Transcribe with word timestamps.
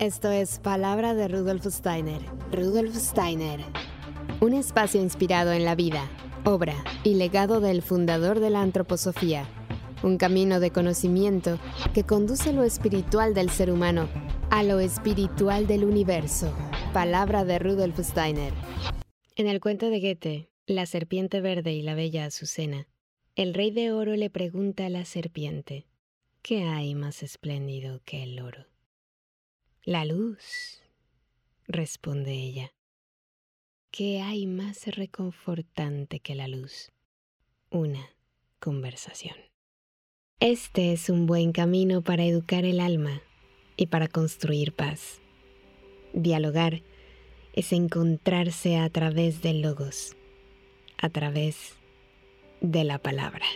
Esto 0.00 0.30
es 0.30 0.60
Palabra 0.60 1.12
de 1.14 1.26
Rudolf 1.26 1.66
Steiner. 1.66 2.20
Rudolf 2.52 2.94
Steiner. 2.94 3.58
Un 4.40 4.54
espacio 4.54 5.02
inspirado 5.02 5.50
en 5.52 5.64
la 5.64 5.74
vida, 5.74 6.08
obra 6.44 6.76
y 7.02 7.14
legado 7.14 7.60
del 7.60 7.82
fundador 7.82 8.38
de 8.38 8.50
la 8.50 8.62
antroposofía. 8.62 9.48
Un 10.04 10.16
camino 10.16 10.60
de 10.60 10.70
conocimiento 10.70 11.58
que 11.94 12.04
conduce 12.04 12.52
lo 12.52 12.62
espiritual 12.62 13.34
del 13.34 13.50
ser 13.50 13.72
humano 13.72 14.08
a 14.50 14.62
lo 14.62 14.78
espiritual 14.78 15.66
del 15.66 15.82
universo. 15.82 16.56
Palabra 16.92 17.44
de 17.44 17.58
Rudolf 17.58 17.98
Steiner. 17.98 18.52
En 19.34 19.48
el 19.48 19.58
cuento 19.58 19.90
de 19.90 19.98
Goethe, 19.98 20.48
La 20.66 20.86
serpiente 20.86 21.40
verde 21.40 21.72
y 21.72 21.82
la 21.82 21.96
bella 21.96 22.26
Azucena, 22.26 22.86
el 23.34 23.52
rey 23.52 23.72
de 23.72 23.90
oro 23.90 24.14
le 24.14 24.30
pregunta 24.30 24.86
a 24.86 24.90
la 24.90 25.04
serpiente, 25.04 25.88
¿qué 26.42 26.62
hay 26.62 26.94
más 26.94 27.24
espléndido 27.24 28.00
que 28.04 28.22
el 28.22 28.38
oro? 28.38 28.77
La 29.84 30.04
luz, 30.04 30.82
responde 31.66 32.32
ella. 32.32 32.72
¿Qué 33.90 34.20
hay 34.20 34.46
más 34.46 34.86
reconfortante 34.86 36.20
que 36.20 36.34
la 36.34 36.46
luz? 36.48 36.92
Una 37.70 38.10
conversación. 38.58 39.36
Este 40.40 40.92
es 40.92 41.08
un 41.08 41.26
buen 41.26 41.52
camino 41.52 42.02
para 42.02 42.24
educar 42.24 42.64
el 42.64 42.80
alma 42.80 43.22
y 43.76 43.86
para 43.86 44.08
construir 44.08 44.74
paz. 44.74 45.20
Dialogar 46.12 46.82
es 47.54 47.72
encontrarse 47.72 48.76
a 48.76 48.90
través 48.90 49.42
del 49.42 49.62
logos, 49.62 50.16
a 50.98 51.08
través 51.08 51.76
de 52.60 52.84
la 52.84 52.98
palabra. 52.98 53.46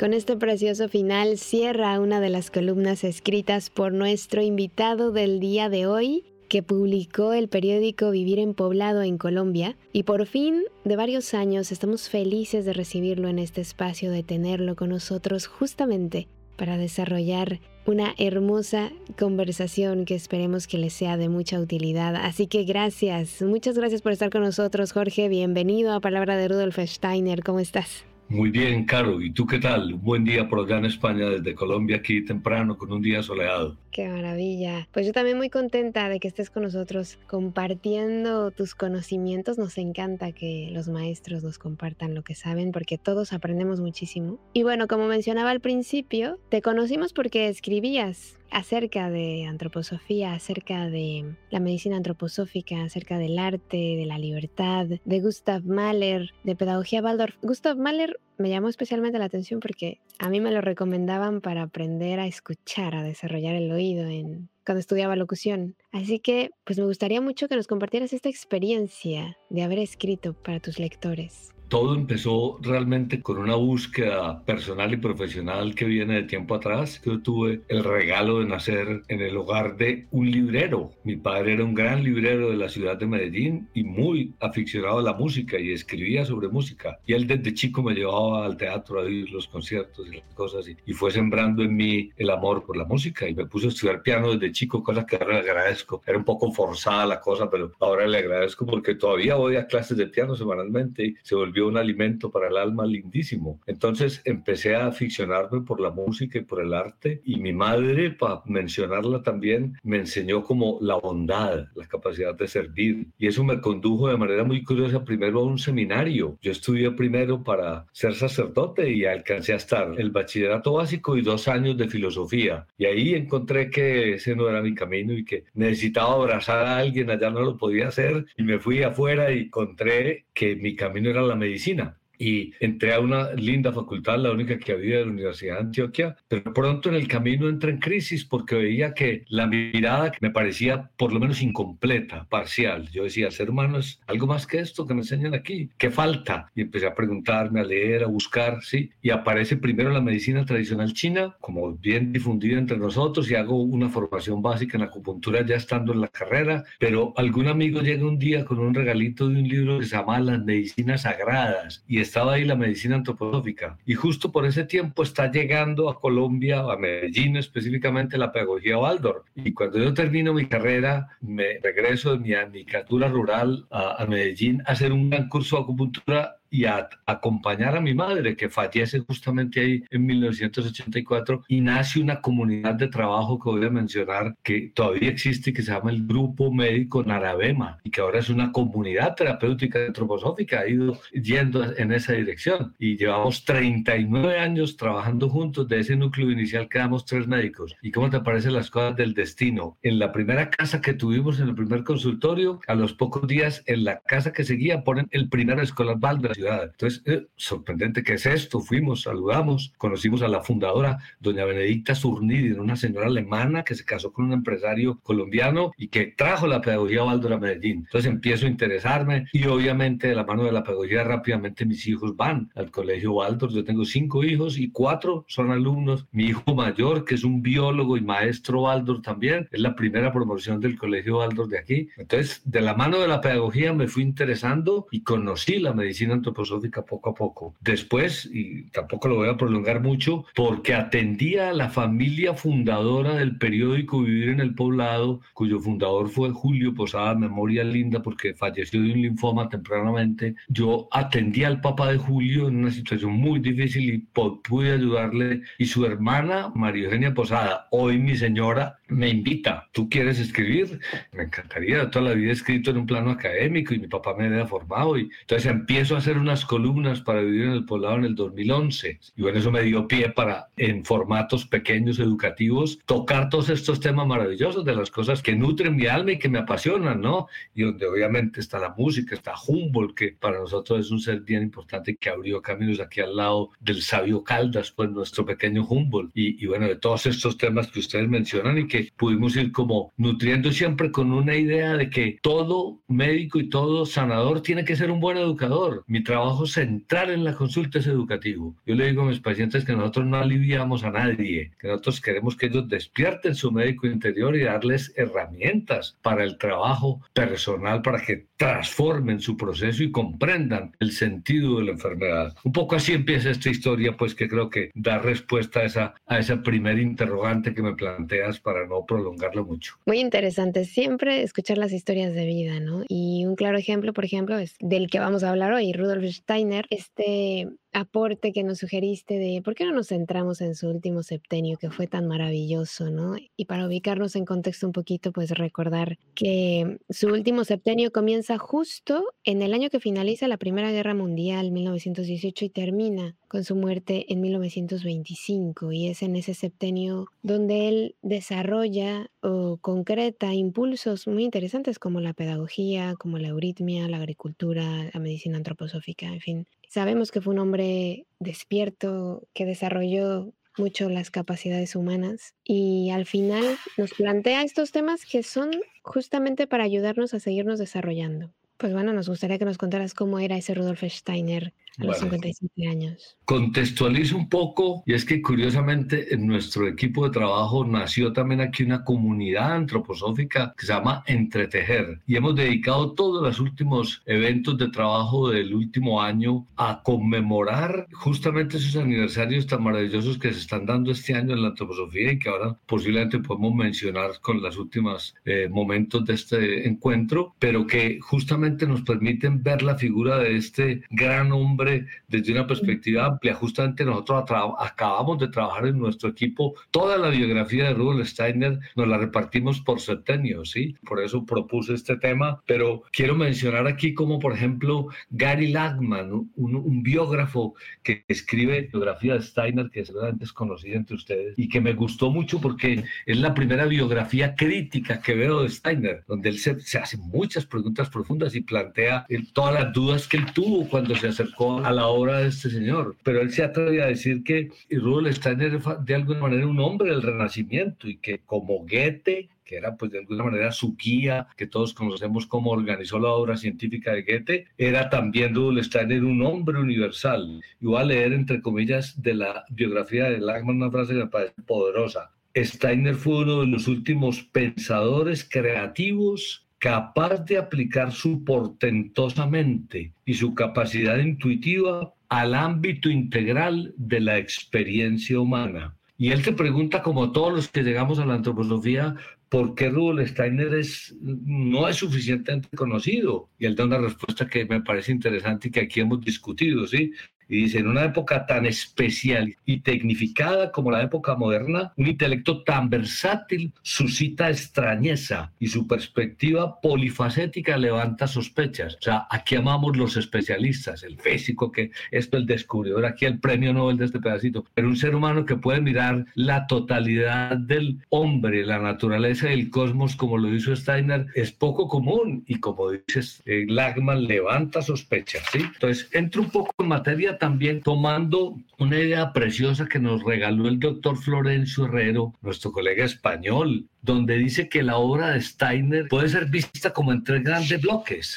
Con 0.00 0.14
este 0.14 0.34
precioso 0.34 0.88
final 0.88 1.36
cierra 1.36 2.00
una 2.00 2.22
de 2.22 2.30
las 2.30 2.50
columnas 2.50 3.04
escritas 3.04 3.68
por 3.68 3.92
nuestro 3.92 4.40
invitado 4.40 5.12
del 5.12 5.40
día 5.40 5.68
de 5.68 5.86
hoy, 5.86 6.24
que 6.48 6.62
publicó 6.62 7.34
el 7.34 7.48
periódico 7.48 8.10
Vivir 8.10 8.38
en 8.38 8.54
Poblado 8.54 9.02
en 9.02 9.18
Colombia. 9.18 9.76
Y 9.92 10.04
por 10.04 10.24
fin, 10.24 10.62
de 10.86 10.96
varios 10.96 11.34
años, 11.34 11.70
estamos 11.70 12.08
felices 12.08 12.64
de 12.64 12.72
recibirlo 12.72 13.28
en 13.28 13.38
este 13.38 13.60
espacio, 13.60 14.10
de 14.10 14.22
tenerlo 14.22 14.74
con 14.74 14.88
nosotros 14.88 15.46
justamente 15.46 16.28
para 16.56 16.78
desarrollar 16.78 17.60
una 17.84 18.14
hermosa 18.16 18.92
conversación 19.18 20.06
que 20.06 20.14
esperemos 20.14 20.66
que 20.66 20.78
les 20.78 20.94
sea 20.94 21.18
de 21.18 21.28
mucha 21.28 21.60
utilidad. 21.60 22.16
Así 22.16 22.46
que 22.46 22.64
gracias, 22.64 23.42
muchas 23.42 23.76
gracias 23.76 24.00
por 24.00 24.12
estar 24.12 24.30
con 24.30 24.40
nosotros, 24.40 24.92
Jorge. 24.92 25.28
Bienvenido 25.28 25.92
a 25.92 26.00
Palabra 26.00 26.38
de 26.38 26.48
Rudolf 26.48 26.78
Steiner. 26.78 27.42
¿Cómo 27.42 27.60
estás? 27.60 28.06
Muy 28.30 28.50
bien, 28.50 28.84
Caro. 28.84 29.20
¿Y 29.20 29.32
tú 29.32 29.44
qué 29.44 29.58
tal? 29.58 29.94
Un 29.94 30.02
buen 30.02 30.24
día 30.24 30.48
por 30.48 30.60
allá 30.60 30.78
en 30.78 30.84
España, 30.84 31.26
desde 31.26 31.52
Colombia, 31.52 31.96
aquí 31.96 32.24
temprano, 32.24 32.78
con 32.78 32.92
un 32.92 33.02
día 33.02 33.24
soleado. 33.24 33.76
Qué 33.90 34.06
maravilla. 34.06 34.86
Pues 34.92 35.04
yo 35.04 35.12
también 35.12 35.36
muy 35.36 35.50
contenta 35.50 36.08
de 36.08 36.20
que 36.20 36.28
estés 36.28 36.48
con 36.48 36.62
nosotros 36.62 37.18
compartiendo 37.26 38.52
tus 38.52 38.76
conocimientos. 38.76 39.58
Nos 39.58 39.76
encanta 39.78 40.30
que 40.30 40.70
los 40.72 40.88
maestros 40.88 41.42
nos 41.42 41.58
compartan 41.58 42.14
lo 42.14 42.22
que 42.22 42.36
saben 42.36 42.70
porque 42.70 42.98
todos 42.98 43.32
aprendemos 43.32 43.80
muchísimo. 43.80 44.38
Y 44.52 44.62
bueno, 44.62 44.86
como 44.86 45.08
mencionaba 45.08 45.50
al 45.50 45.58
principio, 45.58 46.38
te 46.50 46.62
conocimos 46.62 47.12
porque 47.12 47.48
escribías 47.48 48.38
acerca 48.50 49.10
de 49.10 49.46
antroposofía, 49.46 50.34
acerca 50.34 50.88
de 50.88 51.36
la 51.50 51.60
medicina 51.60 51.96
antroposófica, 51.96 52.82
acerca 52.82 53.18
del 53.18 53.38
arte, 53.38 53.76
de 53.76 54.06
la 54.06 54.18
libertad, 54.18 54.86
de 55.04 55.20
Gustav 55.20 55.64
Mahler, 55.64 56.30
de 56.44 56.56
pedagogía 56.56 57.02
Waldorf. 57.02 57.36
Gustav 57.42 57.76
Mahler 57.76 58.18
me 58.38 58.50
llamó 58.50 58.68
especialmente 58.68 59.18
la 59.18 59.26
atención 59.26 59.60
porque 59.60 60.00
a 60.18 60.30
mí 60.30 60.40
me 60.40 60.50
lo 60.50 60.60
recomendaban 60.60 61.40
para 61.40 61.62
aprender 61.62 62.20
a 62.20 62.26
escuchar, 62.26 62.94
a 62.94 63.02
desarrollar 63.02 63.54
el 63.54 63.70
oído 63.70 64.06
en 64.06 64.48
cuando 64.64 64.80
estudiaba 64.80 65.16
locución. 65.16 65.76
Así 65.92 66.20
que, 66.20 66.50
pues 66.64 66.78
me 66.78 66.84
gustaría 66.84 67.20
mucho 67.20 67.48
que 67.48 67.56
nos 67.56 67.66
compartieras 67.66 68.12
esta 68.12 68.28
experiencia 68.28 69.36
de 69.48 69.62
haber 69.62 69.78
escrito 69.78 70.34
para 70.34 70.60
tus 70.60 70.78
lectores. 70.78 71.50
Todo 71.70 71.94
empezó 71.94 72.58
realmente 72.60 73.22
con 73.22 73.38
una 73.38 73.54
búsqueda 73.54 74.44
personal 74.44 74.92
y 74.92 74.96
profesional 74.96 75.76
que 75.76 75.84
viene 75.84 76.14
de 76.14 76.22
tiempo 76.24 76.56
atrás. 76.56 77.00
Yo 77.06 77.22
tuve 77.22 77.60
el 77.68 77.84
regalo 77.84 78.40
de 78.40 78.46
nacer 78.46 79.04
en 79.06 79.20
el 79.20 79.36
hogar 79.36 79.76
de 79.76 80.08
un 80.10 80.28
librero. 80.28 80.90
Mi 81.04 81.14
padre 81.14 81.52
era 81.52 81.62
un 81.62 81.76
gran 81.76 82.02
librero 82.02 82.50
de 82.50 82.56
la 82.56 82.68
ciudad 82.68 82.96
de 82.96 83.06
Medellín 83.06 83.68
y 83.72 83.84
muy 83.84 84.34
aficionado 84.40 84.98
a 84.98 85.02
la 85.02 85.12
música 85.12 85.60
y 85.60 85.70
escribía 85.70 86.24
sobre 86.24 86.48
música. 86.48 86.98
Y 87.06 87.12
él 87.12 87.28
desde 87.28 87.54
chico 87.54 87.84
me 87.84 87.94
llevaba 87.94 88.46
al 88.46 88.56
teatro 88.56 88.98
a 88.98 89.04
oír 89.04 89.30
los 89.30 89.46
conciertos 89.46 90.08
y 90.08 90.16
las 90.16 90.34
cosas 90.34 90.66
y, 90.66 90.76
y 90.86 90.92
fue 90.92 91.12
sembrando 91.12 91.62
en 91.62 91.76
mí 91.76 92.10
el 92.16 92.30
amor 92.30 92.66
por 92.66 92.76
la 92.76 92.84
música 92.84 93.28
y 93.28 93.34
me 93.36 93.46
puso 93.46 93.66
a 93.66 93.70
estudiar 93.70 94.02
piano 94.02 94.32
desde 94.32 94.50
chico, 94.50 94.82
cosa 94.82 95.06
que 95.06 95.14
ahora 95.14 95.34
le 95.34 95.48
agradezco. 95.48 96.02
Era 96.04 96.18
un 96.18 96.24
poco 96.24 96.50
forzada 96.50 97.06
la 97.06 97.20
cosa, 97.20 97.48
pero 97.48 97.70
ahora 97.78 98.08
le 98.08 98.18
agradezco 98.18 98.66
porque 98.66 98.96
todavía 98.96 99.36
voy 99.36 99.54
a 99.54 99.68
clases 99.68 99.96
de 99.96 100.08
piano 100.08 100.34
semanalmente 100.34 101.04
y 101.04 101.14
se 101.22 101.36
volvió 101.36 101.59
un 101.66 101.76
alimento 101.76 102.30
para 102.30 102.48
el 102.48 102.56
alma 102.56 102.86
lindísimo. 102.86 103.60
Entonces 103.66 104.22
empecé 104.24 104.74
a 104.76 104.86
aficionarme 104.86 105.62
por 105.62 105.80
la 105.80 105.90
música 105.90 106.38
y 106.38 106.42
por 106.42 106.60
el 106.60 106.74
arte 106.74 107.20
y 107.24 107.36
mi 107.36 107.52
madre, 107.52 108.10
para 108.10 108.42
mencionarla 108.46 109.22
también, 109.22 109.76
me 109.82 109.98
enseñó 109.98 110.42
como 110.42 110.78
la 110.80 110.96
bondad, 110.96 111.66
la 111.74 111.86
capacidad 111.86 112.34
de 112.34 112.48
servir 112.48 113.08
y 113.18 113.26
eso 113.26 113.44
me 113.44 113.60
condujo 113.60 114.08
de 114.08 114.16
manera 114.16 114.44
muy 114.44 114.62
curiosa 114.62 115.04
primero 115.04 115.40
a 115.40 115.44
un 115.44 115.58
seminario. 115.58 116.38
Yo 116.40 116.52
estudié 116.52 116.90
primero 116.92 117.42
para 117.42 117.86
ser 117.92 118.14
sacerdote 118.14 118.90
y 118.90 119.04
alcancé 119.04 119.52
a 119.52 119.56
estar 119.56 119.94
el 119.98 120.10
bachillerato 120.10 120.74
básico 120.74 121.16
y 121.16 121.22
dos 121.22 121.48
años 121.48 121.76
de 121.76 121.88
filosofía 121.88 122.66
y 122.78 122.84
ahí 122.86 123.14
encontré 123.14 123.70
que 123.70 124.14
ese 124.14 124.34
no 124.34 124.48
era 124.48 124.62
mi 124.62 124.74
camino 124.74 125.12
y 125.12 125.24
que 125.24 125.44
necesitaba 125.54 126.14
abrazar 126.14 126.66
a 126.66 126.78
alguien, 126.78 127.10
allá 127.10 127.30
no 127.30 127.40
lo 127.40 127.56
podía 127.56 127.88
hacer 127.88 128.26
y 128.36 128.42
me 128.42 128.58
fui 128.58 128.82
afuera 128.82 129.32
y 129.32 129.40
encontré 129.40 130.26
que 130.40 130.56
mi 130.56 130.74
camino 130.74 131.10
era 131.10 131.20
la 131.20 131.36
medicina 131.36 131.99
y 132.20 132.52
entré 132.60 132.92
a 132.92 133.00
una 133.00 133.32
linda 133.32 133.72
facultad, 133.72 134.18
la 134.18 134.30
única 134.30 134.58
que 134.58 134.72
había 134.72 134.98
de 134.98 135.06
la 135.06 135.10
Universidad 135.10 135.54
de 135.54 135.60
Antioquia, 135.60 136.16
pero 136.28 136.52
pronto 136.52 136.90
en 136.90 136.94
el 136.94 137.08
camino 137.08 137.48
entré 137.48 137.70
en 137.70 137.78
crisis 137.78 138.26
porque 138.26 138.56
veía 138.56 138.92
que 138.92 139.24
la 139.28 139.46
mirada 139.46 140.12
me 140.20 140.30
parecía 140.30 140.90
por 140.98 141.14
lo 141.14 141.18
menos 141.18 141.40
incompleta, 141.40 142.26
parcial. 142.28 142.90
Yo 142.90 143.04
decía, 143.04 143.30
ser 143.30 143.48
humano 143.48 143.78
es 143.78 144.00
algo 144.06 144.26
más 144.26 144.46
que 144.46 144.58
esto 144.58 144.86
que 144.86 144.92
me 144.92 145.00
enseñan 145.00 145.34
aquí, 145.34 145.70
¿qué 145.78 145.90
falta? 145.90 146.50
Y 146.54 146.60
empecé 146.60 146.86
a 146.86 146.94
preguntarme, 146.94 147.60
a 147.60 147.64
leer, 147.64 148.04
a 148.04 148.08
buscar, 148.08 148.62
¿sí? 148.62 148.90
Y 149.00 149.08
aparece 149.08 149.56
primero 149.56 149.88
la 149.88 150.02
medicina 150.02 150.44
tradicional 150.44 150.92
china, 150.92 151.36
como 151.40 151.72
bien 151.72 152.12
difundida 152.12 152.58
entre 152.58 152.76
nosotros, 152.76 153.30
y 153.30 153.34
hago 153.34 153.62
una 153.62 153.88
formación 153.88 154.42
básica 154.42 154.76
en 154.76 154.84
acupuntura 154.84 155.44
ya 155.46 155.56
estando 155.56 155.94
en 155.94 156.02
la 156.02 156.08
carrera, 156.08 156.64
pero 156.78 157.14
algún 157.16 157.48
amigo 157.48 157.80
llega 157.80 158.04
un 158.04 158.18
día 158.18 158.44
con 158.44 158.58
un 158.58 158.74
regalito 158.74 159.26
de 159.26 159.40
un 159.40 159.48
libro 159.48 159.78
que 159.78 159.86
se 159.86 159.96
llama 159.96 160.20
Las 160.20 160.44
Medicinas 160.44 161.02
Sagradas, 161.02 161.82
y 161.88 162.09
estaba 162.10 162.32
ahí 162.34 162.44
la 162.44 162.56
medicina 162.56 162.96
antroposófica. 162.96 163.78
Y 163.86 163.94
justo 163.94 164.32
por 164.32 164.44
ese 164.44 164.64
tiempo 164.64 165.04
está 165.04 165.30
llegando 165.30 165.88
a 165.88 166.00
Colombia, 166.00 166.58
a 166.60 166.76
Medellín 166.76 167.36
específicamente, 167.36 168.18
la 168.18 168.32
pedagogía 168.32 168.78
Waldorf. 168.78 169.24
Y 169.36 169.52
cuando 169.52 169.78
yo 169.78 169.94
termino 169.94 170.34
mi 170.34 170.46
carrera, 170.46 171.16
me 171.20 171.60
regreso 171.62 172.12
de 172.12 172.18
mi 172.18 172.34
anicatura 172.34 173.06
rural 173.06 173.64
a, 173.70 174.02
a 174.02 174.06
Medellín 174.06 174.60
a 174.66 174.72
hacer 174.72 174.92
un 174.92 175.08
gran 175.08 175.28
curso 175.28 175.56
de 175.56 175.62
acupuntura 175.62 176.39
y 176.50 176.64
a 176.64 176.88
acompañar 177.06 177.76
a 177.76 177.80
mi 177.80 177.94
madre, 177.94 178.36
que 178.36 178.48
fallece 178.48 178.98
justamente 179.00 179.60
ahí 179.60 179.84
en 179.90 180.06
1984, 180.06 181.44
y 181.48 181.60
nace 181.60 182.00
una 182.00 182.20
comunidad 182.20 182.74
de 182.74 182.88
trabajo 182.88 183.38
que 183.38 183.50
voy 183.50 183.64
a 183.64 183.70
mencionar 183.70 184.36
que 184.42 184.72
todavía 184.74 185.10
existe, 185.10 185.52
que 185.52 185.62
se 185.62 185.72
llama 185.72 185.90
el 185.90 186.06
Grupo 186.06 186.52
Médico 186.52 187.02
Narabema, 187.02 187.78
y 187.84 187.90
que 187.90 188.00
ahora 188.00 188.18
es 188.18 188.28
una 188.28 188.52
comunidad 188.52 189.14
terapéutica 189.14 189.78
antroposófica, 189.86 190.60
ha 190.60 190.68
ido 190.68 190.98
yendo 191.12 191.76
en 191.76 191.92
esa 191.92 192.12
dirección. 192.12 192.74
Y 192.78 192.96
llevamos 192.96 193.44
39 193.44 194.38
años 194.38 194.76
trabajando 194.76 195.28
juntos, 195.28 195.68
de 195.68 195.80
ese 195.80 195.96
núcleo 195.96 196.30
inicial 196.30 196.68
quedamos 196.68 197.04
tres 197.04 197.26
médicos. 197.26 197.76
¿Y 197.82 197.90
cómo 197.90 198.10
te 198.10 198.20
parecen 198.20 198.54
las 198.54 198.70
cosas 198.70 198.96
del 198.96 199.14
destino? 199.14 199.78
En 199.82 199.98
la 199.98 200.12
primera 200.12 200.50
casa 200.50 200.80
que 200.80 200.94
tuvimos, 200.94 201.40
en 201.40 201.48
el 201.48 201.54
primer 201.54 201.84
consultorio, 201.84 202.60
a 202.66 202.74
los 202.74 202.94
pocos 202.94 203.26
días, 203.26 203.62
en 203.66 203.84
la 203.84 204.00
casa 204.00 204.32
que 204.32 204.44
seguía, 204.44 204.82
ponen 204.82 205.08
el 205.10 205.28
primer 205.28 205.60
escolar 205.60 205.98
Valder 206.42 206.70
entonces, 206.80 207.02
eh, 207.06 207.26
sorprendente 207.36 208.02
que 208.02 208.14
es 208.14 208.26
esto. 208.26 208.60
Fuimos, 208.60 209.02
saludamos, 209.02 209.72
conocimos 209.76 210.22
a 210.22 210.28
la 210.28 210.42
fundadora, 210.42 210.98
doña 211.18 211.44
Benedicta 211.44 211.94
Zurnidi, 211.94 212.52
una 212.52 212.76
señora 212.76 213.06
alemana 213.06 213.64
que 213.64 213.74
se 213.74 213.84
casó 213.84 214.12
con 214.12 214.26
un 214.26 214.32
empresario 214.32 214.98
colombiano 215.02 215.72
y 215.76 215.88
que 215.88 216.06
trajo 216.06 216.46
la 216.46 216.60
pedagogía 216.60 217.04
Waldorf 217.04 217.34
a 217.34 217.38
Medellín. 217.38 217.78
Entonces 217.78 218.10
empiezo 218.10 218.46
a 218.46 218.50
interesarme 218.50 219.26
y 219.32 219.46
obviamente 219.46 220.08
de 220.08 220.14
la 220.14 220.24
mano 220.24 220.44
de 220.44 220.52
la 220.52 220.62
pedagogía 220.62 221.04
rápidamente 221.04 221.64
mis 221.64 221.86
hijos 221.86 222.16
van 222.16 222.50
al 222.54 222.70
colegio 222.70 223.12
Waldorf. 223.12 223.52
Yo 223.52 223.64
tengo 223.64 223.84
cinco 223.84 224.24
hijos 224.24 224.58
y 224.58 224.70
cuatro 224.70 225.24
son 225.28 225.50
alumnos. 225.50 226.06
Mi 226.12 226.24
hijo 226.26 226.54
mayor, 226.54 227.04
que 227.04 227.14
es 227.14 227.24
un 227.24 227.42
biólogo 227.42 227.96
y 227.96 228.00
maestro 228.00 228.62
Waldorf 228.62 229.02
también, 229.02 229.48
es 229.50 229.60
la 229.60 229.74
primera 229.74 230.12
promoción 230.12 230.60
del 230.60 230.78
colegio 230.78 231.18
Waldorf 231.18 231.50
de 231.50 231.58
aquí. 231.58 231.88
Entonces, 231.96 232.42
de 232.44 232.60
la 232.60 232.74
mano 232.74 232.98
de 232.98 233.08
la 233.08 233.20
pedagogía 233.20 233.72
me 233.72 233.88
fui 233.88 234.02
interesando 234.02 234.86
y 234.90 235.02
conocí 235.02 235.58
la 235.58 235.72
medicina 235.72 236.14
antroposófica 236.30 236.82
poco 236.82 237.10
a 237.10 237.14
poco. 237.14 237.54
Después, 237.60 238.28
y 238.32 238.70
tampoco 238.70 239.08
lo 239.08 239.16
voy 239.16 239.28
a 239.28 239.36
prolongar 239.36 239.80
mucho, 239.80 240.24
porque 240.34 240.74
atendía 240.74 241.50
a 241.50 241.52
la 241.52 241.68
familia 241.68 242.34
fundadora 242.34 243.14
del 243.16 243.36
periódico 243.36 244.02
Vivir 244.02 244.30
en 244.30 244.40
el 244.40 244.54
Poblado, 244.54 245.20
cuyo 245.34 245.60
fundador 245.60 246.08
fue 246.08 246.30
Julio 246.30 246.74
Posada, 246.74 247.14
memoria 247.14 247.64
linda, 247.64 248.02
porque 248.02 248.34
falleció 248.34 248.82
de 248.82 248.92
un 248.92 249.02
linfoma 249.02 249.48
tempranamente. 249.48 250.34
Yo 250.48 250.88
atendía 250.92 251.48
al 251.48 251.60
papá 251.60 251.92
de 251.92 251.98
Julio 251.98 252.48
en 252.48 252.56
una 252.56 252.70
situación 252.70 253.12
muy 253.12 253.40
difícil 253.40 253.94
y 253.94 253.98
pude 253.98 254.72
ayudarle. 254.72 255.42
Y 255.58 255.66
su 255.66 255.84
hermana, 255.84 256.50
María 256.54 256.84
Eugenia 256.84 257.14
Posada, 257.14 257.68
hoy 257.70 257.98
mi 257.98 258.16
señora, 258.16 258.78
me 258.88 259.08
invita. 259.08 259.68
¿Tú 259.72 259.88
quieres 259.88 260.18
escribir? 260.18 260.80
Me 261.12 261.24
encantaría. 261.24 261.90
Toda 261.90 262.10
la 262.10 262.14
vida 262.14 262.30
he 262.30 262.32
escrito 262.32 262.70
en 262.70 262.78
un 262.78 262.86
plano 262.86 263.10
académico 263.10 263.74
y 263.74 263.78
mi 263.78 263.86
papá 263.86 264.14
me 264.16 264.26
había 264.26 264.46
formado. 264.46 264.98
Y 264.98 265.10
entonces 265.22 265.50
empiezo 265.50 265.94
a 265.94 265.98
hacer 265.98 266.16
unas 266.20 266.44
columnas 266.44 267.00
para 267.00 267.20
vivir 267.20 267.44
en 267.44 267.52
el 267.52 267.64
poblado 267.64 267.96
en 267.96 268.04
el 268.04 268.14
2011. 268.14 269.00
Y 269.16 269.22
bueno, 269.22 269.38
eso 269.38 269.50
me 269.50 269.62
dio 269.62 269.86
pie 269.88 270.10
para, 270.10 270.48
en 270.56 270.84
formatos 270.84 271.46
pequeños, 271.46 271.98
educativos, 271.98 272.78
tocar 272.86 273.28
todos 273.28 273.48
estos 273.50 273.80
temas 273.80 274.06
maravillosos 274.06 274.64
de 274.64 274.74
las 274.74 274.90
cosas 274.90 275.22
que 275.22 275.34
nutren 275.34 275.76
mi 275.76 275.86
alma 275.86 276.12
y 276.12 276.18
que 276.18 276.28
me 276.28 276.38
apasionan, 276.38 277.00
¿no? 277.00 277.26
Y 277.54 277.62
donde 277.62 277.86
obviamente 277.86 278.40
está 278.40 278.58
la 278.58 278.74
música, 278.76 279.14
está 279.14 279.34
Humboldt, 279.46 279.94
que 279.94 280.12
para 280.12 280.38
nosotros 280.38 280.80
es 280.80 280.90
un 280.90 281.00
ser 281.00 281.20
bien 281.20 281.42
importante 281.42 281.96
que 281.96 282.10
abrió 282.10 282.42
caminos 282.42 282.80
aquí 282.80 283.00
al 283.00 283.16
lado 283.16 283.50
del 283.60 283.82
sabio 283.82 284.22
Caldas, 284.22 284.70
pues 284.70 284.90
nuestro 284.90 285.24
pequeño 285.24 285.64
Humboldt. 285.64 286.10
Y, 286.14 286.42
y 286.42 286.46
bueno, 286.46 286.66
de 286.66 286.76
todos 286.76 287.06
estos 287.06 287.36
temas 287.36 287.68
que 287.68 287.80
ustedes 287.80 288.08
mencionan 288.08 288.58
y 288.58 288.66
que 288.66 288.90
pudimos 288.96 289.36
ir 289.36 289.52
como 289.52 289.92
nutriendo 289.96 290.52
siempre 290.52 290.90
con 290.90 291.12
una 291.12 291.36
idea 291.36 291.76
de 291.76 291.90
que 291.90 292.18
todo 292.22 292.80
médico 292.88 293.38
y 293.38 293.48
todo 293.48 293.86
sanador 293.86 294.42
tiene 294.42 294.64
que 294.64 294.76
ser 294.76 294.90
un 294.90 295.00
buen 295.00 295.16
educador. 295.16 295.84
Mi 295.86 296.02
trabajo 296.10 296.44
central 296.44 297.10
en 297.10 297.22
la 297.22 297.34
consulta 297.34 297.78
es 297.78 297.86
educativo. 297.86 298.56
Yo 298.66 298.74
le 298.74 298.88
digo 298.88 299.02
a 299.02 299.06
mis 299.06 299.20
pacientes 299.20 299.64
que 299.64 299.76
nosotros 299.76 300.06
no 300.06 300.16
aliviamos 300.16 300.82
a 300.82 300.90
nadie, 300.90 301.52
que 301.60 301.68
nosotros 301.68 302.00
queremos 302.00 302.34
que 302.34 302.46
ellos 302.46 302.68
despierten 302.68 303.36
su 303.36 303.52
médico 303.52 303.86
interior 303.86 304.34
y 304.34 304.42
darles 304.42 304.92
herramientas 304.96 305.96
para 306.02 306.24
el 306.24 306.36
trabajo 306.36 307.00
personal, 307.12 307.80
para 307.82 308.00
que 308.00 308.26
transformen 308.36 309.20
su 309.20 309.36
proceso 309.36 309.84
y 309.84 309.92
comprendan 309.92 310.74
el 310.80 310.90
sentido 310.90 311.58
de 311.58 311.66
la 311.66 311.72
enfermedad. 311.72 312.34
Un 312.42 312.52
poco 312.52 312.74
así 312.74 312.92
empieza 312.92 313.30
esta 313.30 313.50
historia, 313.50 313.96
pues 313.96 314.16
que 314.16 314.28
creo 314.28 314.50
que 314.50 314.72
da 314.74 314.98
respuesta 314.98 315.60
a 315.60 315.64
esa, 315.64 315.94
a 316.06 316.18
esa 316.18 316.42
primer 316.42 316.80
interrogante 316.80 317.54
que 317.54 317.62
me 317.62 317.74
planteas 317.76 318.40
para 318.40 318.66
no 318.66 318.84
prolongarlo 318.84 319.44
mucho. 319.44 319.74
Muy 319.86 320.00
interesante 320.00 320.64
siempre 320.64 321.22
escuchar 321.22 321.58
las 321.58 321.70
historias 321.70 322.14
de 322.14 322.26
vida, 322.26 322.58
¿no? 322.58 322.82
Y 322.88 323.26
un 323.26 323.36
claro 323.36 323.58
ejemplo, 323.58 323.92
por 323.92 324.04
ejemplo, 324.04 324.38
es 324.38 324.56
del 324.58 324.90
que 324.90 324.98
vamos 324.98 325.22
a 325.22 325.30
hablar 325.30 325.52
hoy, 325.52 325.72
Rudolf 325.72 325.99
Steiner, 326.08 326.66
este 326.70 327.48
aporte 327.72 328.32
que 328.32 328.42
nos 328.42 328.58
sugeriste 328.58 329.18
de 329.18 329.42
por 329.42 329.54
qué 329.54 329.64
no 329.64 329.72
nos 329.72 329.88
centramos 329.88 330.40
en 330.40 330.54
su 330.54 330.68
último 330.68 331.02
septenio 331.02 331.56
que 331.58 331.70
fue 331.70 331.86
tan 331.86 332.06
maravilloso, 332.06 332.90
¿no? 332.90 333.16
Y 333.36 333.44
para 333.44 333.66
ubicarnos 333.66 334.16
en 334.16 334.24
contexto 334.24 334.66
un 334.66 334.72
poquito, 334.72 335.12
pues 335.12 335.30
recordar 335.30 335.98
que 336.14 336.78
su 336.88 337.08
último 337.08 337.44
septenio 337.44 337.92
comienza 337.92 338.38
justo 338.38 339.04
en 339.24 339.42
el 339.42 339.54
año 339.54 339.70
que 339.70 339.80
finaliza 339.80 340.28
la 340.28 340.36
Primera 340.36 340.72
Guerra 340.72 340.94
Mundial, 340.94 341.52
1918, 341.52 342.44
y 342.44 342.50
termina 342.50 343.16
con 343.28 343.44
su 343.44 343.54
muerte 343.54 344.12
en 344.12 344.20
1925. 344.20 345.72
Y 345.72 345.88
es 345.88 346.02
en 346.02 346.16
ese 346.16 346.34
septenio 346.34 347.06
donde 347.22 347.68
él 347.68 347.96
desarrolla 348.02 349.10
o 349.22 349.58
concreta 349.58 350.34
impulsos 350.34 351.06
muy 351.06 351.24
interesantes 351.24 351.78
como 351.78 352.00
la 352.00 352.12
pedagogía, 352.12 352.94
como 352.98 353.18
la 353.18 353.28
euritmia, 353.28 353.88
la 353.88 353.98
agricultura, 353.98 354.90
la 354.92 355.00
medicina 355.00 355.36
antroposófica, 355.36 356.06
en 356.06 356.20
fin, 356.20 356.46
Sabemos 356.70 357.10
que 357.10 357.20
fue 357.20 357.34
un 357.34 357.40
hombre 357.40 358.06
despierto, 358.20 359.26
que 359.34 359.44
desarrolló 359.44 360.32
mucho 360.56 360.88
las 360.88 361.10
capacidades 361.10 361.74
humanas 361.74 362.36
y 362.44 362.90
al 362.90 363.06
final 363.06 363.58
nos 363.76 363.92
plantea 363.92 364.44
estos 364.44 364.70
temas 364.70 365.04
que 365.04 365.24
son 365.24 365.50
justamente 365.82 366.46
para 366.46 366.62
ayudarnos 366.62 367.12
a 367.12 367.18
seguirnos 367.18 367.58
desarrollando. 367.58 368.32
Pues 368.56 368.72
bueno, 368.72 368.92
nos 368.92 369.08
gustaría 369.08 369.36
que 369.36 369.44
nos 369.44 369.58
contaras 369.58 369.94
cómo 369.94 370.20
era 370.20 370.36
ese 370.36 370.54
Rudolf 370.54 370.84
Steiner 370.84 371.54
a 371.78 371.84
los 371.84 371.98
57 371.98 372.68
años. 372.68 373.16
Contextualizo 373.24 374.16
un 374.16 374.28
poco, 374.28 374.82
y 374.86 374.94
es 374.94 375.04
que 375.04 375.22
curiosamente 375.22 376.14
en 376.14 376.26
nuestro 376.26 376.66
equipo 376.66 377.04
de 377.04 377.12
trabajo 377.12 377.64
nació 377.64 378.12
también 378.12 378.40
aquí 378.40 378.62
una 378.62 378.84
comunidad 378.84 379.52
antroposófica 379.52 380.54
que 380.56 380.66
se 380.66 380.72
llama 380.72 381.02
Entretejer, 381.06 382.00
y 382.06 382.16
hemos 382.16 382.34
dedicado 382.34 382.92
todos 382.94 383.22
los 383.22 383.40
últimos 383.40 384.02
eventos 384.06 384.58
de 384.58 384.68
trabajo 384.68 385.28
del 385.28 385.54
último 385.54 386.02
año 386.02 386.46
a 386.56 386.82
conmemorar 386.82 387.86
justamente 387.92 388.56
esos 388.56 388.76
aniversarios 388.76 389.46
tan 389.46 389.62
maravillosos 389.62 390.18
que 390.18 390.32
se 390.32 390.40
están 390.40 390.66
dando 390.66 390.90
este 390.90 391.14
año 391.14 391.34
en 391.34 391.42
la 391.42 391.48
antroposofía 391.48 392.12
y 392.12 392.18
que 392.18 392.28
ahora 392.28 392.58
posiblemente 392.66 393.18
podemos 393.18 393.54
mencionar 393.54 394.12
con 394.20 394.42
los 394.42 394.56
últimos 394.56 395.14
eh, 395.24 395.48
momentos 395.50 396.04
de 396.04 396.14
este 396.14 396.68
encuentro, 396.68 397.34
pero 397.38 397.66
que 397.66 397.98
justamente 398.00 398.66
nos 398.66 398.82
permiten 398.82 399.42
ver 399.42 399.62
la 399.62 399.76
figura 399.76 400.18
de 400.18 400.36
este 400.36 400.82
gran 400.90 401.32
hombre 401.32 401.59
desde 402.08 402.32
una 402.32 402.46
perspectiva 402.46 403.06
amplia. 403.06 403.34
Justamente 403.34 403.84
nosotros 403.84 404.24
acabamos 404.58 405.18
de 405.18 405.28
trabajar 405.28 405.66
en 405.66 405.78
nuestro 405.78 406.10
equipo 406.10 406.54
toda 406.70 406.96
la 406.96 407.08
biografía 407.08 407.64
de 407.64 407.74
Rudolf 407.74 408.08
Steiner, 408.08 408.58
nos 408.76 408.88
la 408.88 408.98
repartimos 408.98 409.60
por 409.60 409.80
septenios, 409.80 410.50
¿sí? 410.50 410.74
Por 410.84 411.00
eso 411.02 411.24
propuse 411.24 411.74
este 411.74 411.96
tema, 411.96 412.42
pero 412.46 412.82
quiero 412.92 413.14
mencionar 413.14 413.66
aquí 413.66 413.94
como, 413.94 414.18
por 414.18 414.32
ejemplo, 414.32 414.88
Gary 415.10 415.48
Lagman, 415.48 416.12
un, 416.12 416.56
un 416.56 416.82
biógrafo 416.82 417.54
que 417.82 418.04
escribe 418.08 418.68
biografía 418.72 419.14
de 419.14 419.22
Steiner, 419.22 419.70
que 419.70 419.84
seguramente 419.84 420.24
es 420.24 420.32
conocida 420.32 420.76
entre 420.76 420.96
ustedes, 420.96 421.38
y 421.38 421.48
que 421.48 421.60
me 421.60 421.74
gustó 421.74 422.10
mucho 422.10 422.40
porque 422.40 422.84
es 423.06 423.18
la 423.18 423.34
primera 423.34 423.66
biografía 423.66 424.34
crítica 424.34 425.00
que 425.00 425.14
veo 425.14 425.42
de 425.42 425.48
Steiner, 425.48 426.04
donde 426.06 426.30
él 426.30 426.38
se, 426.38 426.60
se 426.60 426.78
hace 426.78 426.96
muchas 426.96 427.46
preguntas 427.46 427.88
profundas 427.88 428.34
y 428.34 428.40
plantea 428.42 429.06
todas 429.32 429.54
las 429.54 429.72
dudas 429.72 430.08
que 430.08 430.16
él 430.16 430.26
tuvo 430.32 430.68
cuando 430.68 430.94
se 430.94 431.08
acercó 431.08 431.49
a 431.58 431.72
la 431.72 431.86
obra 431.88 432.18
de 432.18 432.28
este 432.28 432.50
señor. 432.50 432.96
Pero 433.02 433.20
él 433.20 433.30
se 433.32 433.42
atreve 433.42 433.82
a 433.82 433.86
decir 433.86 434.22
que 434.24 434.50
Rudolf 434.70 435.16
Steiner 435.16 435.60
de 435.60 435.94
alguna 435.94 436.20
manera 436.20 436.46
un 436.46 436.60
hombre 436.60 436.90
del 436.90 437.02
Renacimiento 437.02 437.88
y 437.88 437.98
que 437.98 438.20
como 438.20 438.60
Goethe 438.60 439.28
que 439.50 439.56
era 439.56 439.76
pues 439.76 439.90
de 439.90 439.98
alguna 439.98 440.22
manera 440.22 440.52
su 440.52 440.76
guía, 440.76 441.26
que 441.36 441.48
todos 441.48 441.74
conocemos 441.74 442.24
cómo 442.24 442.52
organizó 442.52 443.00
la 443.00 443.08
obra 443.08 443.36
científica 443.36 443.92
de 443.92 444.02
Goethe, 444.02 444.46
era 444.56 444.88
también 444.88 445.34
Rudolf 445.34 445.66
Steiner 445.66 446.04
un 446.04 446.22
hombre 446.22 446.60
universal. 446.60 447.42
Y 447.60 447.66
voy 447.66 447.80
a 447.80 447.84
leer 447.84 448.12
entre 448.12 448.40
comillas 448.40 449.02
de 449.02 449.14
la 449.14 449.44
biografía 449.50 450.04
de 450.04 450.20
Lagman 450.20 450.58
una 450.58 450.70
frase 450.70 450.92
que 450.92 451.00
me 451.00 451.08
parece 451.08 451.42
poderosa. 451.48 452.12
Steiner 452.36 452.94
fue 452.94 453.24
uno 453.24 453.40
de 453.40 453.48
los 453.48 453.66
últimos 453.66 454.22
pensadores 454.22 455.28
creativos 455.28 456.46
capaz 456.60 457.24
de 457.24 457.38
aplicar 457.38 457.90
su 457.90 458.22
portentosa 458.22 459.26
mente 459.26 459.92
y 460.04 460.14
su 460.14 460.34
capacidad 460.34 460.98
intuitiva 460.98 461.94
al 462.10 462.34
ámbito 462.34 462.90
integral 462.90 463.74
de 463.76 464.00
la 464.00 464.18
experiencia 464.18 465.18
humana. 465.18 465.74
Y 465.96 466.10
él 466.10 466.22
se 466.22 466.32
pregunta, 466.32 466.82
como 466.82 467.12
todos 467.12 467.32
los 467.32 467.48
que 467.48 467.62
llegamos 467.62 467.98
a 467.98 468.06
la 468.06 468.14
antroposofía, 468.14 468.94
¿por 469.30 469.54
qué 469.54 469.70
Rudolf 469.70 470.10
Steiner 470.10 470.52
es, 470.54 470.94
no 471.00 471.66
es 471.66 471.76
suficientemente 471.76 472.54
conocido? 472.54 473.30
Y 473.38 473.46
él 473.46 473.54
da 473.54 473.64
una 473.64 473.78
respuesta 473.78 474.26
que 474.26 474.44
me 474.44 474.60
parece 474.60 474.92
interesante 474.92 475.48
y 475.48 475.50
que 475.50 475.60
aquí 475.60 475.80
hemos 475.80 476.00
discutido, 476.02 476.66
¿sí? 476.66 476.92
Y 477.30 477.44
dice, 477.44 477.58
en 477.60 477.68
una 477.68 477.84
época 477.84 478.26
tan 478.26 478.44
especial 478.44 479.36
y 479.46 479.60
tecnificada 479.60 480.50
como 480.50 480.70
la 480.70 480.82
época 480.82 481.14
moderna, 481.14 481.72
un 481.76 481.86
intelecto 481.86 482.42
tan 482.42 482.68
versátil 482.68 483.52
suscita 483.62 484.28
extrañeza 484.28 485.32
y 485.38 485.46
su 485.46 485.66
perspectiva 485.66 486.60
polifacética 486.60 487.56
levanta 487.56 488.06
sospechas. 488.06 488.74
O 488.74 488.82
sea, 488.82 489.06
aquí 489.10 489.36
amamos 489.36 489.76
los 489.76 489.96
especialistas, 489.96 490.82
el 490.82 490.98
físico, 490.98 491.52
que 491.52 491.70
esto 491.90 492.16
el 492.16 492.26
descubridor, 492.26 492.84
aquí 492.84 493.04
el 493.04 493.20
premio 493.20 493.52
Nobel 493.52 493.76
de 493.76 493.84
este 493.86 494.00
pedacito, 494.00 494.44
pero 494.54 494.68
un 494.68 494.76
ser 494.76 494.94
humano 494.94 495.24
que 495.24 495.36
puede 495.36 495.60
mirar 495.60 496.06
la 496.14 496.46
totalidad 496.48 497.36
del 497.36 497.78
hombre, 497.90 498.44
la 498.44 498.58
naturaleza 498.58 499.28
del 499.28 499.50
cosmos, 499.50 499.94
como 499.96 500.18
lo 500.18 500.34
hizo 500.34 500.54
Steiner, 500.56 501.06
es 501.14 501.30
poco 501.30 501.68
común 501.68 502.24
y 502.26 502.40
como 502.40 502.70
dices, 502.70 503.22
eh, 503.26 503.44
Lagman 503.48 504.04
levanta 504.04 504.62
sospechas. 504.62 505.22
¿sí? 505.32 505.38
Entonces, 505.38 505.88
entro 505.92 506.22
un 506.22 506.30
poco 506.30 506.54
en 506.58 506.68
materia 506.68 507.18
también 507.20 507.62
tomando 507.62 508.34
una 508.58 508.76
idea 508.80 509.12
preciosa 509.12 509.68
que 509.68 509.78
nos 509.78 510.02
regaló 510.02 510.48
el 510.48 510.58
doctor 510.58 510.96
Florencio 510.96 511.66
Herrero, 511.66 512.14
nuestro 512.20 512.50
colega 512.50 512.84
español, 512.84 513.68
donde 513.82 514.16
dice 514.16 514.48
que 514.48 514.62
la 514.62 514.76
obra 514.76 515.10
de 515.10 515.20
Steiner 515.20 515.88
puede 515.88 516.08
ser 516.08 516.26
vista 516.26 516.72
como 516.72 516.92
en 516.92 517.02
tres 517.02 517.22
grandes 517.22 517.60
bloques. 517.60 518.16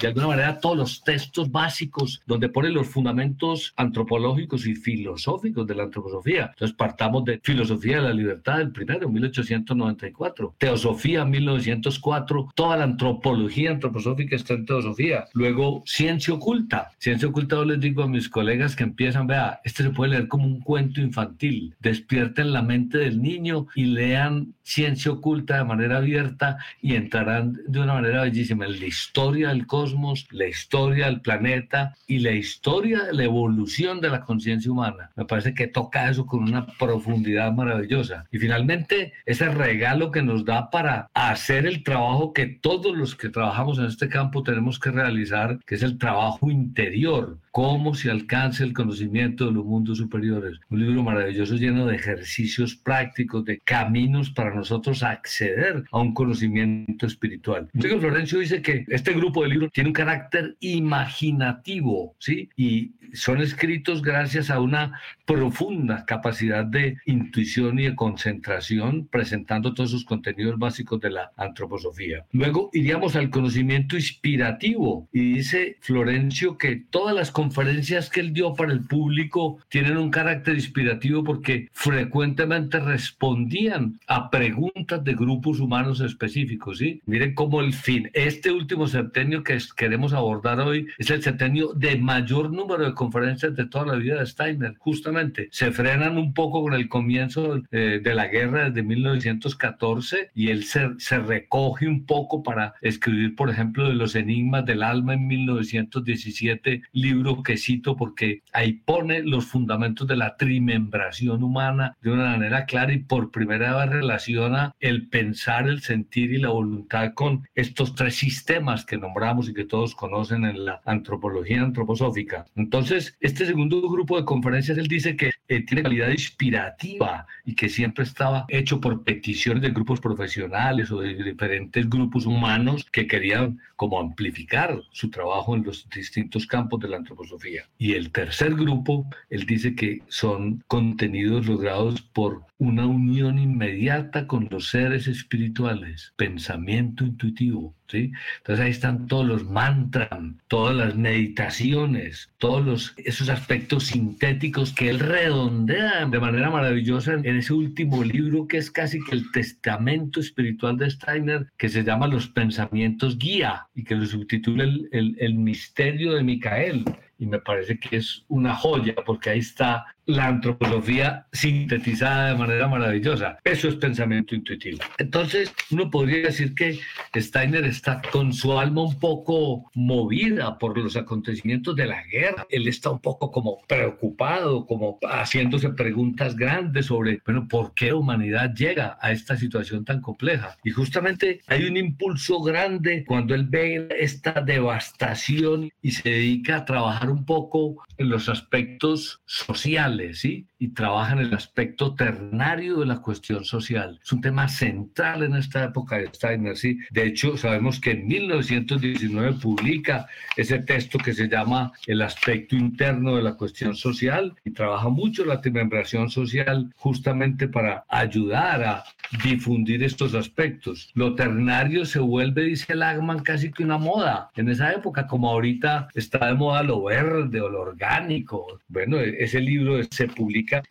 De 0.00 0.08
alguna 0.08 0.28
manera, 0.28 0.58
todos 0.58 0.76
los 0.76 1.04
textos 1.04 1.50
básicos 1.50 2.20
donde 2.26 2.48
pone 2.48 2.70
los 2.70 2.88
fundamentos 2.88 3.72
antropológicos 3.76 4.66
y 4.66 4.74
filosóficos 4.74 5.66
de 5.66 5.74
la 5.74 5.84
antroposofía. 5.84 6.50
Entonces, 6.52 6.76
partamos 6.76 7.24
de 7.24 7.40
Filosofía 7.42 7.96
de 7.96 8.02
la 8.02 8.12
Libertad, 8.12 8.60
el 8.60 8.72
primero, 8.72 9.08
1894. 9.08 10.54
Teosofía, 10.58 11.24
1904. 11.24 12.50
Toda 12.54 12.76
la 12.76 12.84
antropología 12.84 13.70
antroposófica 13.70 14.36
está 14.36 14.54
en 14.54 14.66
Teosofía. 14.66 15.26
Luego, 15.34 15.82
Ciencia 15.86 16.34
Oculta. 16.34 16.90
Ciencia 16.98 17.28
Oculta, 17.28 17.56
yo 17.56 17.64
les 17.64 17.80
digo 17.80 18.02
a 18.02 18.08
mis 18.08 18.28
colegas 18.28 18.74
que 18.74 18.84
empiezan, 18.84 19.26
vea, 19.26 19.60
este 19.64 19.82
se 19.82 19.90
puede 19.90 20.12
leer 20.12 20.28
como 20.28 20.46
un 20.46 20.60
cuento 20.60 21.00
infantil. 21.00 21.74
Despierten 21.80 22.52
la 22.52 22.62
mente 22.62 22.98
del 22.98 23.22
niño 23.22 23.66
y 23.74 23.84
lean 23.84 24.54
Ciencia 24.62 25.01
oculta 25.10 25.58
de 25.58 25.64
manera 25.64 25.98
abierta 25.98 26.58
y 26.80 26.94
entrarán 26.94 27.58
de 27.66 27.80
una 27.80 27.94
manera 27.94 28.22
bellísima 28.22 28.66
en 28.66 28.80
la 28.80 28.86
historia 28.86 29.48
del 29.48 29.66
cosmos, 29.66 30.26
la 30.30 30.46
historia 30.46 31.06
del 31.06 31.20
planeta 31.20 31.96
y 32.06 32.18
la 32.18 32.32
historia 32.32 33.04
de 33.04 33.14
la 33.14 33.24
evolución 33.24 34.00
de 34.00 34.10
la 34.10 34.20
conciencia 34.20 34.70
humana. 34.70 35.10
Me 35.16 35.24
parece 35.24 35.54
que 35.54 35.66
toca 35.66 36.10
eso 36.10 36.26
con 36.26 36.42
una 36.42 36.66
profundidad 36.66 37.52
maravillosa. 37.52 38.26
Y 38.30 38.38
finalmente, 38.38 39.12
ese 39.26 39.48
regalo 39.48 40.10
que 40.10 40.22
nos 40.22 40.44
da 40.44 40.70
para 40.70 41.08
hacer 41.14 41.66
el 41.66 41.82
trabajo 41.82 42.32
que 42.32 42.46
todos 42.46 42.96
los 42.96 43.14
que 43.14 43.28
trabajamos 43.28 43.78
en 43.78 43.86
este 43.86 44.08
campo 44.08 44.42
tenemos 44.42 44.78
que 44.78 44.90
realizar, 44.90 45.58
que 45.66 45.74
es 45.74 45.82
el 45.82 45.98
trabajo 45.98 46.50
interior, 46.50 47.38
cómo 47.50 47.94
se 47.94 48.10
alcanza 48.10 48.64
el 48.64 48.72
conocimiento 48.72 49.46
de 49.46 49.52
los 49.52 49.64
mundos 49.64 49.98
superiores. 49.98 50.58
Un 50.70 50.80
libro 50.80 51.02
maravilloso 51.02 51.56
lleno 51.56 51.86
de 51.86 51.96
ejercicios 51.96 52.74
prácticos, 52.74 53.44
de 53.44 53.58
caminos 53.58 54.30
para 54.30 54.54
nosotros 54.54 54.91
acceder 55.02 55.84
a 55.90 55.98
un 55.98 56.12
conocimiento 56.12 57.06
espiritual. 57.06 57.68
Entonces 57.72 58.00
Florencio 58.00 58.38
dice 58.40 58.60
que 58.60 58.84
este 58.88 59.12
grupo 59.12 59.42
de 59.42 59.48
libros 59.48 59.72
tiene 59.72 59.90
un 59.90 59.94
carácter 59.94 60.56
imaginativo, 60.60 62.14
¿sí? 62.18 62.50
Y 62.56 62.92
son 63.12 63.40
escritos 63.40 64.02
gracias 64.02 64.50
a 64.50 64.60
una 64.60 64.98
profunda 65.24 66.04
capacidad 66.06 66.64
de 66.64 66.96
intuición 67.06 67.78
y 67.78 67.84
de 67.84 67.94
concentración, 67.94 69.06
presentando 69.06 69.74
todos 69.74 69.90
sus 69.90 70.04
contenidos 70.04 70.58
básicos 70.58 71.00
de 71.00 71.10
la 71.10 71.32
antroposofía. 71.36 72.24
Luego 72.32 72.70
iríamos 72.72 73.16
al 73.16 73.30
conocimiento 73.30 73.96
inspirativo 73.96 75.08
y 75.12 75.34
dice 75.34 75.76
Florencio 75.80 76.58
que 76.58 76.76
todas 76.76 77.14
las 77.14 77.30
conferencias 77.30 78.10
que 78.10 78.20
él 78.20 78.32
dio 78.32 78.54
para 78.54 78.72
el 78.72 78.84
público 78.86 79.58
tienen 79.68 79.96
un 79.96 80.10
carácter 80.10 80.54
inspirativo 80.54 81.22
porque 81.24 81.68
frecuentemente 81.72 82.80
respondían 82.80 84.00
a 84.06 84.30
preguntas 84.30 84.81
de 84.86 85.14
grupos 85.14 85.60
humanos 85.60 86.00
específicos, 86.00 86.78
¿sí? 86.78 87.00
Miren 87.06 87.34
cómo 87.34 87.60
el 87.60 87.72
fin, 87.72 88.10
este 88.14 88.50
último 88.50 88.86
septenio 88.88 89.44
que 89.44 89.58
queremos 89.76 90.12
abordar 90.12 90.60
hoy 90.60 90.86
es 90.98 91.10
el 91.10 91.22
septenio 91.22 91.72
de 91.74 91.96
mayor 91.96 92.52
número 92.52 92.84
de 92.84 92.94
conferencias 92.94 93.54
de 93.54 93.66
toda 93.66 93.86
la 93.86 93.94
vida 93.94 94.18
de 94.18 94.26
Steiner, 94.26 94.74
justamente. 94.78 95.48
Se 95.52 95.70
frenan 95.70 96.18
un 96.18 96.34
poco 96.34 96.62
con 96.62 96.74
el 96.74 96.88
comienzo 96.88 97.62
eh, 97.70 98.00
de 98.02 98.14
la 98.14 98.26
guerra 98.26 98.70
desde 98.70 98.82
1914 98.82 100.30
y 100.34 100.48
él 100.48 100.64
se, 100.64 100.90
se 100.98 101.18
recoge 101.18 101.86
un 101.86 102.04
poco 102.04 102.42
para 102.42 102.74
escribir, 102.80 103.36
por 103.36 103.50
ejemplo, 103.50 103.88
de 103.88 103.94
los 103.94 104.14
enigmas 104.16 104.64
del 104.64 104.82
alma 104.82 105.14
en 105.14 105.26
1917, 105.26 106.82
libro 106.92 107.42
que 107.42 107.56
cito 107.56 107.96
porque 107.96 108.42
ahí 108.52 108.72
pone 108.72 109.22
los 109.22 109.46
fundamentos 109.46 110.06
de 110.06 110.16
la 110.16 110.36
trimembración 110.36 111.42
humana 111.42 111.96
de 112.00 112.10
una 112.10 112.24
manera 112.32 112.64
clara 112.64 112.92
y 112.92 112.98
por 112.98 113.30
primera 113.30 113.76
vez 113.76 113.90
relaciona 113.90 114.71
el 114.80 115.08
pensar, 115.08 115.68
el 115.68 115.80
sentir 115.80 116.32
y 116.32 116.38
la 116.38 116.50
voluntad 116.50 117.14
con 117.14 117.48
estos 117.54 117.94
tres 117.94 118.16
sistemas 118.16 118.84
que 118.84 118.96
nombramos 118.96 119.48
y 119.48 119.54
que 119.54 119.64
todos 119.64 119.94
conocen 119.94 120.44
en 120.44 120.64
la 120.64 120.80
antropología 120.84 121.62
antroposófica. 121.62 122.46
Entonces, 122.56 123.16
este 123.20 123.46
segundo 123.46 123.80
grupo 123.88 124.16
de 124.16 124.24
conferencias, 124.24 124.78
él 124.78 124.88
dice 124.88 125.16
que 125.16 125.30
eh, 125.48 125.64
tiene 125.64 125.82
calidad 125.82 126.10
inspirativa 126.10 127.26
y 127.44 127.54
que 127.54 127.68
siempre 127.68 128.04
estaba 128.04 128.44
hecho 128.48 128.80
por 128.80 129.04
peticiones 129.04 129.62
de 129.62 129.70
grupos 129.70 130.00
profesionales 130.00 130.90
o 130.90 131.00
de 131.00 131.14
diferentes 131.14 131.88
grupos 131.88 132.26
humanos 132.26 132.86
que 132.90 133.06
querían 133.06 133.60
como 133.76 134.00
amplificar 134.00 134.80
su 134.92 135.10
trabajo 135.10 135.56
en 135.56 135.64
los 135.64 135.88
distintos 135.90 136.46
campos 136.46 136.80
de 136.80 136.88
la 136.88 136.98
antroposofía. 136.98 137.68
Y 137.78 137.92
el 137.92 138.12
tercer 138.12 138.54
grupo, 138.54 139.06
él 139.30 139.46
dice 139.46 139.74
que 139.74 140.02
son 140.08 140.62
contenidos 140.68 141.46
logrados 141.46 142.02
por 142.02 142.44
una 142.62 142.86
unión 142.86 143.40
inmediata 143.40 144.28
con 144.28 144.46
los 144.48 144.68
seres 144.68 145.08
espirituales, 145.08 146.12
pensamiento 146.14 147.04
intuitivo, 147.04 147.74
¿sí? 147.88 148.12
Entonces 148.38 148.64
ahí 148.64 148.70
están 148.70 149.08
todos 149.08 149.26
los 149.26 149.44
mantras, 149.44 150.08
todas 150.46 150.76
las 150.76 150.94
meditaciones, 150.94 152.30
todos 152.38 152.94
esos 152.98 153.28
aspectos 153.30 153.86
sintéticos 153.86 154.72
que 154.72 154.90
él 154.90 155.00
redondea 155.00 156.06
de 156.06 156.20
manera 156.20 156.50
maravillosa 156.50 157.14
en, 157.14 157.36
ese 157.36 157.52
último 157.52 158.04
libro 158.04 158.46
que 158.46 158.58
es 158.58 158.70
casi 158.70 159.00
que 159.02 159.16
el 159.16 159.32
testamento 159.32 160.20
espiritual 160.20 160.76
de 160.76 160.88
Steiner, 160.88 161.48
que 161.56 161.68
se 161.68 161.82
llama 161.82 162.06
Los 162.06 162.28
pensamientos 162.28 163.18
guía 163.18 163.66
y 163.74 163.82
que 163.82 163.96
lo 163.96 164.06
subtitula 164.06 164.62
el, 164.62 165.16
el 165.18 165.34
misterio 165.34 166.12
de 166.12 166.22
Micael 166.22 166.84
y 167.22 167.26
me 167.26 167.38
parece 167.38 167.78
que 167.78 167.98
es 167.98 168.24
una 168.26 168.52
joya 168.54 168.94
porque 169.06 169.30
ahí 169.30 169.38
está 169.38 169.86
la 170.06 170.26
antroposofía 170.26 171.26
sintetizada 171.32 172.28
de 172.28 172.38
manera 172.38 172.68
maravillosa. 172.68 173.38
Eso 173.44 173.68
es 173.68 173.76
pensamiento 173.76 174.34
intuitivo. 174.34 174.78
Entonces, 174.98 175.52
uno 175.70 175.90
podría 175.90 176.26
decir 176.26 176.54
que 176.54 176.78
Steiner 177.14 177.64
está 177.64 178.02
con 178.10 178.32
su 178.32 178.58
alma 178.58 178.82
un 178.82 178.98
poco 178.98 179.70
movida 179.74 180.58
por 180.58 180.76
los 180.78 180.96
acontecimientos 180.96 181.76
de 181.76 181.86
la 181.86 182.02
guerra. 182.04 182.46
Él 182.50 182.66
está 182.68 182.90
un 182.90 183.00
poco 183.00 183.30
como 183.30 183.60
preocupado, 183.66 184.66
como 184.66 184.98
haciéndose 185.02 185.70
preguntas 185.70 186.36
grandes 186.36 186.86
sobre, 186.86 187.20
bueno, 187.24 187.46
¿por 187.48 187.74
qué 187.74 187.92
humanidad 187.92 188.54
llega 188.54 188.98
a 189.00 189.12
esta 189.12 189.36
situación 189.36 189.84
tan 189.84 190.00
compleja? 190.00 190.56
Y 190.64 190.70
justamente 190.70 191.40
hay 191.46 191.64
un 191.64 191.76
impulso 191.76 192.40
grande 192.42 193.04
cuando 193.06 193.34
él 193.34 193.46
ve 193.48 193.88
esta 193.98 194.32
devastación 194.40 195.70
y 195.80 195.92
se 195.92 196.10
dedica 196.10 196.56
a 196.58 196.64
trabajar 196.64 197.10
un 197.10 197.24
poco 197.24 197.82
en 197.98 198.08
los 198.08 198.28
aspectos 198.28 199.20
sociales, 199.26 199.91
¿sí? 200.14 200.46
Y 200.58 200.72
el 201.18 201.34
aspecto 201.34 201.94
ternario 201.94 202.80
de 202.80 202.86
la 202.86 203.00
cuestión 203.00 203.44
social. 203.44 203.98
Es 204.02 204.12
un 204.12 204.20
tema 204.20 204.48
central 204.48 205.22
en 205.22 205.34
esta 205.34 205.64
época 205.64 205.96
de 205.98 206.08
Steiner, 206.12 206.56
¿sí? 206.56 206.78
De 206.90 207.06
hecho, 207.06 207.36
sabemos 207.36 207.80
que 207.80 207.92
en 207.92 208.06
1919 208.06 209.34
publica 209.40 210.06
ese 210.36 210.60
texto 210.60 210.98
que 210.98 211.12
se 211.12 211.28
llama 211.28 211.72
El 211.86 212.02
aspecto 212.02 212.56
interno 212.56 213.16
de 213.16 213.22
la 213.22 213.34
cuestión 213.34 213.74
social 213.74 214.34
y 214.44 214.50
trabaja 214.52 214.88
mucho 214.88 215.24
la 215.24 215.40
membración 215.52 216.10
social 216.10 216.72
justamente 216.76 217.48
para 217.48 217.84
ayudar 217.88 218.64
a 218.64 218.84
difundir 219.24 219.82
estos 219.84 220.14
aspectos. 220.14 220.90
Lo 220.94 221.14
ternario 221.14 221.84
se 221.84 221.98
vuelve, 221.98 222.44
dice 222.44 222.74
Lagman, 222.74 223.20
casi 223.20 223.50
que 223.52 223.64
una 223.64 223.78
moda 223.78 224.30
en 224.36 224.48
esa 224.48 224.72
época, 224.72 225.06
como 225.06 225.30
ahorita 225.30 225.88
está 225.94 226.26
de 226.26 226.34
moda 226.34 226.62
lo 226.62 226.84
verde 226.84 227.40
o 227.40 227.48
lo 227.48 227.60
orgánico. 227.60 228.60
Bueno, 228.68 228.98
ese 228.98 229.40
libro 229.40 229.78
se 229.90 230.08
publica 230.08 230.62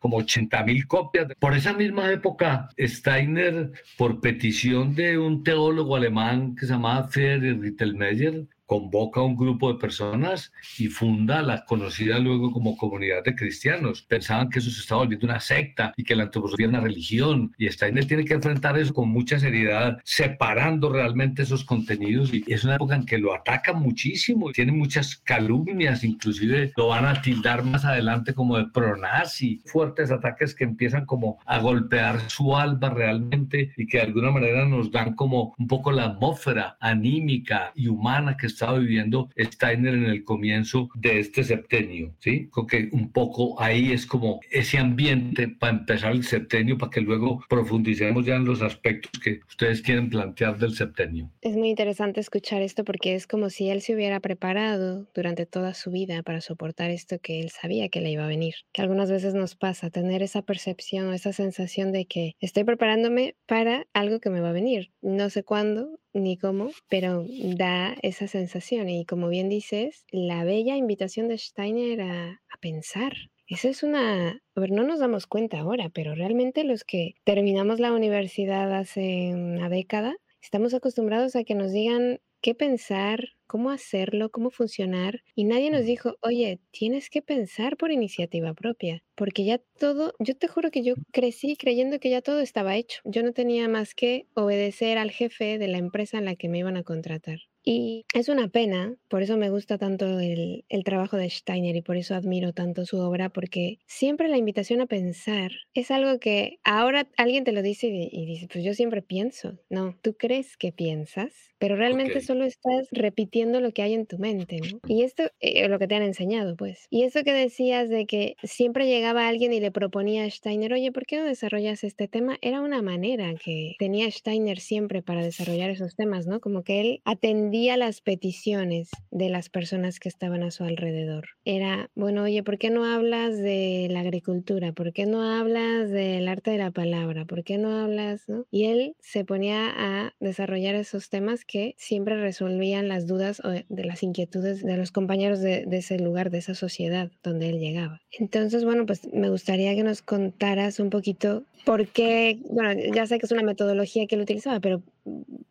como 0.00 0.18
80 0.18 0.64
mil 0.64 0.86
copias. 0.86 1.28
Por 1.38 1.54
esa 1.54 1.72
misma 1.72 2.10
época, 2.10 2.68
Steiner, 2.78 3.72
por 3.96 4.20
petición 4.20 4.94
de 4.94 5.18
un 5.18 5.42
teólogo 5.42 5.96
alemán 5.96 6.54
que 6.54 6.66
se 6.66 6.72
llamaba 6.72 7.08
Friedrich 7.08 7.60
Rittelmeyer, 7.60 8.46
convoca 8.66 9.20
a 9.20 9.24
un 9.24 9.36
grupo 9.36 9.72
de 9.72 9.78
personas 9.78 10.52
y 10.78 10.86
funda 10.88 11.42
la 11.42 11.64
conocida 11.64 12.18
luego 12.18 12.52
como 12.52 12.76
comunidad 12.76 13.22
de 13.24 13.34
cristianos. 13.34 14.02
Pensaban 14.02 14.48
que 14.48 14.60
eso 14.60 14.70
se 14.70 14.80
estaba 14.80 15.02
volviendo 15.02 15.26
una 15.26 15.40
secta 15.40 15.92
y 15.96 16.04
que 16.04 16.16
la 16.16 16.24
antroposofía 16.24 16.66
era 16.66 16.78
una 16.78 16.86
religión. 16.86 17.52
Y 17.58 17.68
Steiner 17.68 18.06
tiene 18.06 18.24
que 18.24 18.34
enfrentar 18.34 18.78
eso 18.78 18.94
con 18.94 19.08
mucha 19.08 19.38
seriedad, 19.38 19.98
separando 20.04 20.90
realmente 20.90 21.42
esos 21.42 21.64
contenidos. 21.64 22.32
Y 22.32 22.44
es 22.46 22.64
una 22.64 22.76
época 22.76 22.94
en 22.94 23.06
que 23.06 23.18
lo 23.18 23.34
ataca 23.34 23.72
muchísimo, 23.72 24.52
tiene 24.52 24.72
muchas 24.72 25.16
calumnias, 25.16 26.04
inclusive 26.04 26.72
lo 26.76 26.88
van 26.88 27.06
a 27.06 27.20
tildar 27.20 27.64
más 27.64 27.84
adelante 27.84 28.34
como 28.34 28.56
de 28.56 28.66
pronazi, 28.66 29.62
fuertes 29.66 30.10
ataques 30.10 30.54
que 30.54 30.64
empiezan 30.64 31.06
como 31.06 31.38
a 31.46 31.58
golpear 31.58 32.30
su 32.30 32.56
alma 32.56 32.90
realmente 32.90 33.72
y 33.76 33.86
que 33.86 33.98
de 33.98 34.04
alguna 34.04 34.30
manera 34.30 34.64
nos 34.64 34.90
dan 34.90 35.14
como 35.14 35.54
un 35.58 35.66
poco 35.66 35.92
la 35.92 36.04
atmósfera 36.04 36.76
anímica 36.80 37.72
y 37.74 37.88
humana 37.88 38.36
que 38.36 38.46
estaba 38.52 38.78
viviendo 38.78 39.30
Steiner 39.38 39.94
en 39.94 40.04
el 40.04 40.24
comienzo 40.24 40.88
de 40.94 41.20
este 41.20 41.44
septenio, 41.44 42.14
¿sí? 42.20 42.48
Porque 42.52 42.88
un 42.92 43.12
poco 43.12 43.60
ahí 43.60 43.92
es 43.92 44.06
como 44.06 44.40
ese 44.50 44.78
ambiente 44.78 45.48
para 45.48 45.78
empezar 45.78 46.12
el 46.12 46.24
septenio, 46.24 46.78
para 46.78 46.90
que 46.90 47.00
luego 47.00 47.42
profundicemos 47.48 48.24
ya 48.26 48.36
en 48.36 48.44
los 48.44 48.62
aspectos 48.62 49.12
que 49.20 49.40
ustedes 49.48 49.82
quieren 49.82 50.10
plantear 50.10 50.58
del 50.58 50.74
septenio. 50.74 51.30
Es 51.40 51.56
muy 51.56 51.70
interesante 51.70 52.20
escuchar 52.20 52.62
esto 52.62 52.84
porque 52.84 53.14
es 53.14 53.26
como 53.26 53.50
si 53.50 53.70
él 53.70 53.80
se 53.80 53.94
hubiera 53.94 54.20
preparado 54.20 55.06
durante 55.14 55.46
toda 55.46 55.74
su 55.74 55.90
vida 55.90 56.22
para 56.22 56.40
soportar 56.40 56.90
esto 56.90 57.18
que 57.18 57.40
él 57.40 57.50
sabía 57.50 57.88
que 57.88 58.00
le 58.00 58.10
iba 58.10 58.24
a 58.24 58.28
venir. 58.28 58.54
Que 58.72 58.82
algunas 58.82 59.10
veces 59.10 59.34
nos 59.34 59.54
pasa 59.54 59.90
tener 59.90 60.22
esa 60.22 60.42
percepción 60.42 61.08
o 61.08 61.12
esa 61.12 61.32
sensación 61.32 61.92
de 61.92 62.06
que 62.06 62.36
estoy 62.40 62.64
preparándome 62.64 63.36
para 63.46 63.86
algo 63.92 64.20
que 64.20 64.30
me 64.30 64.40
va 64.40 64.50
a 64.50 64.52
venir. 64.52 64.90
No 65.00 65.30
sé 65.30 65.42
cuándo, 65.42 65.98
ni 66.14 66.36
cómo, 66.36 66.70
pero 66.88 67.24
da 67.56 67.96
esa 68.02 68.26
sensación. 68.26 68.88
Y 68.88 69.04
como 69.04 69.28
bien 69.28 69.48
dices, 69.48 70.04
la 70.10 70.44
bella 70.44 70.76
invitación 70.76 71.28
de 71.28 71.38
Steiner 71.38 72.00
a, 72.02 72.38
pensar. 72.60 73.12
Eso 73.48 73.68
es 73.68 73.82
una, 73.82 74.40
a 74.54 74.60
ver, 74.60 74.70
no 74.70 74.84
nos 74.84 75.00
damos 75.00 75.26
cuenta 75.26 75.58
ahora, 75.58 75.90
pero 75.92 76.14
realmente 76.14 76.62
los 76.62 76.84
que 76.84 77.14
terminamos 77.24 77.80
la 77.80 77.92
universidad 77.92 78.72
hace 78.72 79.32
una 79.34 79.68
década, 79.68 80.14
estamos 80.40 80.72
acostumbrados 80.72 81.34
a 81.34 81.42
que 81.42 81.56
nos 81.56 81.72
digan 81.72 82.20
qué 82.42 82.54
pensar, 82.54 83.30
cómo 83.46 83.70
hacerlo, 83.70 84.30
cómo 84.30 84.50
funcionar. 84.50 85.22
Y 85.34 85.44
nadie 85.44 85.70
nos 85.70 85.84
dijo, 85.84 86.16
oye, 86.22 86.60
tienes 86.72 87.10
que 87.10 87.22
pensar 87.22 87.76
por 87.76 87.90
iniciativa 87.92 88.54
propia, 88.54 89.02
porque 89.14 89.44
ya 89.44 89.58
todo, 89.78 90.14
yo 90.18 90.36
te 90.36 90.48
juro 90.48 90.70
que 90.70 90.82
yo 90.82 90.94
crecí 91.12 91.56
creyendo 91.56 92.00
que 92.00 92.10
ya 92.10 92.22
todo 92.22 92.40
estaba 92.40 92.76
hecho. 92.76 93.00
Yo 93.04 93.22
no 93.22 93.32
tenía 93.32 93.68
más 93.68 93.94
que 93.94 94.26
obedecer 94.34 94.98
al 94.98 95.10
jefe 95.10 95.58
de 95.58 95.68
la 95.68 95.78
empresa 95.78 96.18
en 96.18 96.26
la 96.26 96.36
que 96.36 96.48
me 96.48 96.58
iban 96.58 96.76
a 96.76 96.82
contratar. 96.84 97.38
Y 97.64 98.04
es 98.12 98.28
una 98.28 98.48
pena, 98.48 98.96
por 99.08 99.22
eso 99.22 99.36
me 99.36 99.50
gusta 99.50 99.78
tanto 99.78 100.18
el, 100.18 100.64
trabajo 100.84 101.16
de 101.16 101.30
Steiner 101.30 101.76
y 101.76 101.82
por 101.82 101.96
eso 101.96 102.14
admiro 102.14 102.52
tanto 102.52 102.84
su 102.84 102.98
obra, 102.98 103.28
porque 103.28 103.78
siempre 103.86 104.28
la 104.28 104.36
invitación 104.36 104.80
a 104.80 104.86
pensar 104.86 105.52
es 105.74 105.92
algo 105.92 106.18
que 106.18 106.58
ahora 106.64 107.08
alguien 107.16 107.44
te 107.44 107.52
lo 107.52 107.62
dice 107.62 107.86
y, 107.86 108.26
dice, 108.26 108.48
pues 108.52 108.64
yo 108.64 108.74
siempre 108.74 109.00
pienso. 109.00 109.58
No, 109.70 109.96
tú 110.02 110.16
crees 110.16 110.56
que 110.56 110.72
piensas, 110.72 111.32
pero 111.58 111.76
realmente 111.76 112.20
solo 112.20 112.44
estás 112.44 112.88
repitiendo 112.90 113.60
lo 113.60 113.72
que 113.72 113.82
hay 113.82 113.94
en 113.94 114.06
tu 114.06 114.18
mente, 114.18 114.58
¿no? 114.60 114.80
Y 114.88 115.04
esto 115.04 115.24
es 115.38 115.64
eh, 115.64 115.68
lo 115.68 115.78
que 115.78 115.86
te 115.86 115.94
han 115.94 116.02
enseñado, 116.02 116.56
pues. 116.56 116.88
Y 116.90 117.04
eso 117.04 117.22
que 117.22 117.32
decías 117.32 117.88
de 117.88 118.06
que 118.06 118.34
siempre 118.42 118.88
llegaba 118.88 119.28
alguien 119.28 119.52
y 119.52 119.60
le 119.60 119.70
proponía 119.70 120.24
a 120.24 120.30
Steiner, 120.30 120.72
oye, 120.72 120.90
¿por 120.90 121.06
qué 121.06 121.18
no 121.18 121.24
desarrollas 121.24 121.84
este 121.84 122.08
tema? 122.08 122.38
Era 122.40 122.60
una 122.60 122.82
manera 122.82 123.34
que 123.34 123.76
tenía 123.78 124.10
Steiner 124.10 124.58
siempre 124.58 125.02
para 125.02 125.22
desarrollar 125.22 125.70
esos 125.70 125.94
temas, 125.94 126.26
¿no? 126.26 126.40
Como 126.40 126.64
que 126.64 126.80
él 126.80 127.00
atendía 127.04 127.51
las 127.52 128.00
peticiones 128.00 128.90
de 129.10 129.28
las 129.28 129.48
personas 129.48 130.00
que 130.00 130.08
estaban 130.08 130.42
a 130.42 130.50
su 130.50 130.64
alrededor. 130.64 131.28
Era, 131.44 131.90
bueno, 131.94 132.22
oye, 132.22 132.42
¿por 132.42 132.58
qué 132.58 132.70
no 132.70 132.84
hablas 132.84 133.38
de 133.38 133.88
la 133.90 134.00
agricultura? 134.00 134.72
¿Por 134.72 134.92
qué 134.92 135.06
no 135.06 135.22
hablas 135.22 135.90
del 135.90 136.28
arte 136.28 136.50
de 136.50 136.58
la 136.58 136.70
palabra? 136.70 137.24
¿Por 137.26 137.44
qué 137.44 137.58
no 137.58 137.76
hablas? 137.78 138.26
Y 138.50 138.64
él 138.64 138.96
se 139.00 139.24
ponía 139.24 139.70
a 139.76 140.14
desarrollar 140.18 140.74
esos 140.74 141.10
temas 141.10 141.44
que 141.44 141.74
siempre 141.76 142.20
resolvían 142.20 142.88
las 142.88 143.06
dudas 143.06 143.40
o 143.44 143.50
de 143.50 143.84
las 143.84 144.02
inquietudes 144.02 144.64
de 144.64 144.76
los 144.76 144.90
compañeros 144.90 145.40
de, 145.40 145.66
de 145.66 145.76
ese 145.76 145.98
lugar, 145.98 146.30
de 146.30 146.38
esa 146.38 146.54
sociedad 146.54 147.10
donde 147.22 147.50
él 147.50 147.58
llegaba. 147.58 148.00
Entonces, 148.18 148.64
bueno, 148.64 148.86
pues 148.86 149.12
me 149.12 149.28
gustaría 149.28 149.74
que 149.74 149.82
nos 149.82 150.02
contaras 150.02 150.80
un 150.80 150.90
poquito 150.90 151.44
por 151.64 151.86
qué, 151.86 152.40
bueno, 152.50 152.72
ya 152.92 153.06
sé 153.06 153.18
que 153.18 153.26
es 153.26 153.32
una 153.32 153.42
metodología 153.42 154.06
que 154.06 154.16
él 154.16 154.22
utilizaba, 154.22 154.60
pero 154.60 154.82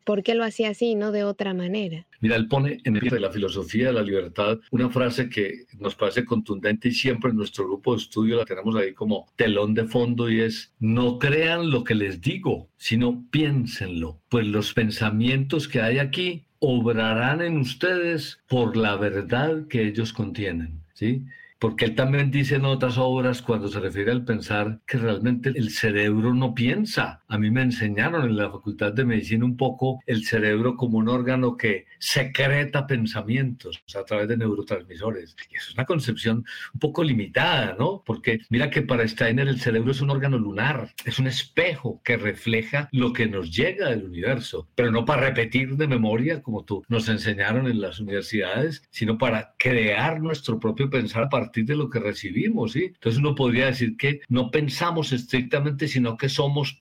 ¿por 0.06 0.24
qué 0.24 0.36
lo 0.36 0.44
hacía 0.44 0.70
así 0.70 0.92
y 0.92 0.96
no 0.96 1.12
de 1.12 1.24
otra 1.24 1.54
manera? 1.54 2.06
Mira, 2.20 2.36
él 2.36 2.48
pone 2.48 2.80
en 2.84 2.98
el 2.98 3.10
de 3.10 3.20
la 3.20 3.32
filosofía 3.32 3.88
de 3.88 3.94
la 3.94 4.02
libertad 4.02 4.60
una 4.72 4.90
frase 4.90 5.30
que 5.30 5.66
nos 5.80 5.96
parece 5.96 6.26
contundente 6.26 6.90
y 6.90 6.94
siempre 6.94 7.32
en 7.32 7.38
nuestro 7.38 7.66
grupo 7.66 7.94
de 7.94 8.02
estudio 8.02 8.38
la 8.38 8.46
tenemos 8.46 8.76
ahí 8.76 8.94
como 8.94 9.28
telón 9.36 9.74
de 9.74 9.86
fondo 9.86 10.30
y 10.30 10.42
es, 10.42 10.74
no 10.80 11.20
crean 11.20 11.70
lo 11.72 11.84
que 11.84 11.96
les 11.96 12.22
digo, 12.22 12.70
sino 12.78 13.26
piénsenlo, 13.32 14.22
pues 14.30 14.48
los 14.48 14.74
pensamientos 14.74 15.68
que 15.68 15.82
hay 15.82 16.00
aquí 16.00 16.46
obrarán 16.60 17.42
en 17.42 17.58
ustedes 17.58 18.40
por 18.48 18.78
la 18.78 18.96
verdad 18.96 19.68
que 19.68 19.88
ellos 19.88 20.14
contienen. 20.14 20.82
¿Sí? 20.94 21.26
porque 21.62 21.86
él 21.86 21.94
también 21.94 22.32
dice 22.32 22.56
en 22.56 22.66
otras 22.66 22.98
obras 22.98 23.44
cuando 23.44 23.68
se 23.68 23.80
refiere 23.80 24.12
al 24.12 24.26
pensar 24.26 24.80
que 24.88 24.98
realmente 24.98 25.50
el 25.56 25.70
cerebro 25.70 26.34
no 26.34 26.56
piensa. 26.56 27.21
A 27.32 27.38
mí 27.38 27.50
me 27.50 27.62
enseñaron 27.62 28.26
en 28.26 28.36
la 28.36 28.52
Facultad 28.52 28.92
de 28.92 29.06
Medicina 29.06 29.46
un 29.46 29.56
poco 29.56 30.02
el 30.06 30.26
cerebro 30.26 30.76
como 30.76 30.98
un 30.98 31.08
órgano 31.08 31.56
que 31.56 31.86
secreta 31.98 32.88
pensamientos 32.88 33.82
a 33.96 34.04
través 34.04 34.28
de 34.28 34.36
neurotransmisores. 34.36 35.36
Y 35.50 35.56
eso 35.56 35.70
es 35.70 35.76
una 35.76 35.86
concepción 35.86 36.44
un 36.74 36.80
poco 36.82 37.04
limitada, 37.06 37.76
¿no? 37.80 38.04
Porque 38.06 38.42
mira 38.50 38.70
que 38.70 38.82
para 38.82 39.08
Steiner 39.08 39.48
el 39.48 39.62
cerebro 39.62 39.92
es 39.92 40.02
un 40.02 40.10
órgano 40.10 40.38
lunar, 40.38 40.94
es 41.06 41.20
un 41.20 41.28
espejo 41.28 42.02
que 42.04 42.18
refleja 42.18 42.90
lo 42.92 43.14
que 43.14 43.28
nos 43.28 43.56
llega 43.56 43.90
del 43.90 44.04
universo, 44.04 44.68
pero 44.76 44.92
no 44.92 45.06
para 45.06 45.22
repetir 45.22 45.78
de 45.78 45.88
memoria 45.88 46.42
como 46.42 46.66
tú 46.66 46.84
nos 46.90 47.08
enseñaron 47.08 47.68
en 47.68 47.80
las 47.80 48.00
universidades, 48.02 48.84
sino 48.90 49.18
para 49.18 49.56
crear 49.58 50.20
nuestro 50.20 50.60
propio 50.60 50.90
pensar 50.90 51.30
para 51.30 51.52
de 51.54 51.76
lo 51.76 51.90
que 51.90 52.00
recibimos, 52.00 52.74
¿sí? 52.74 52.86
Entonces 52.86 53.20
uno 53.20 53.36
podría 53.36 53.68
decir 53.68 53.98
que 53.98 54.22
no 54.30 54.52
pensamos 54.52 55.12
estrictamente, 55.12 55.88
sino 55.88 56.18
que 56.18 56.30
somos 56.30 56.74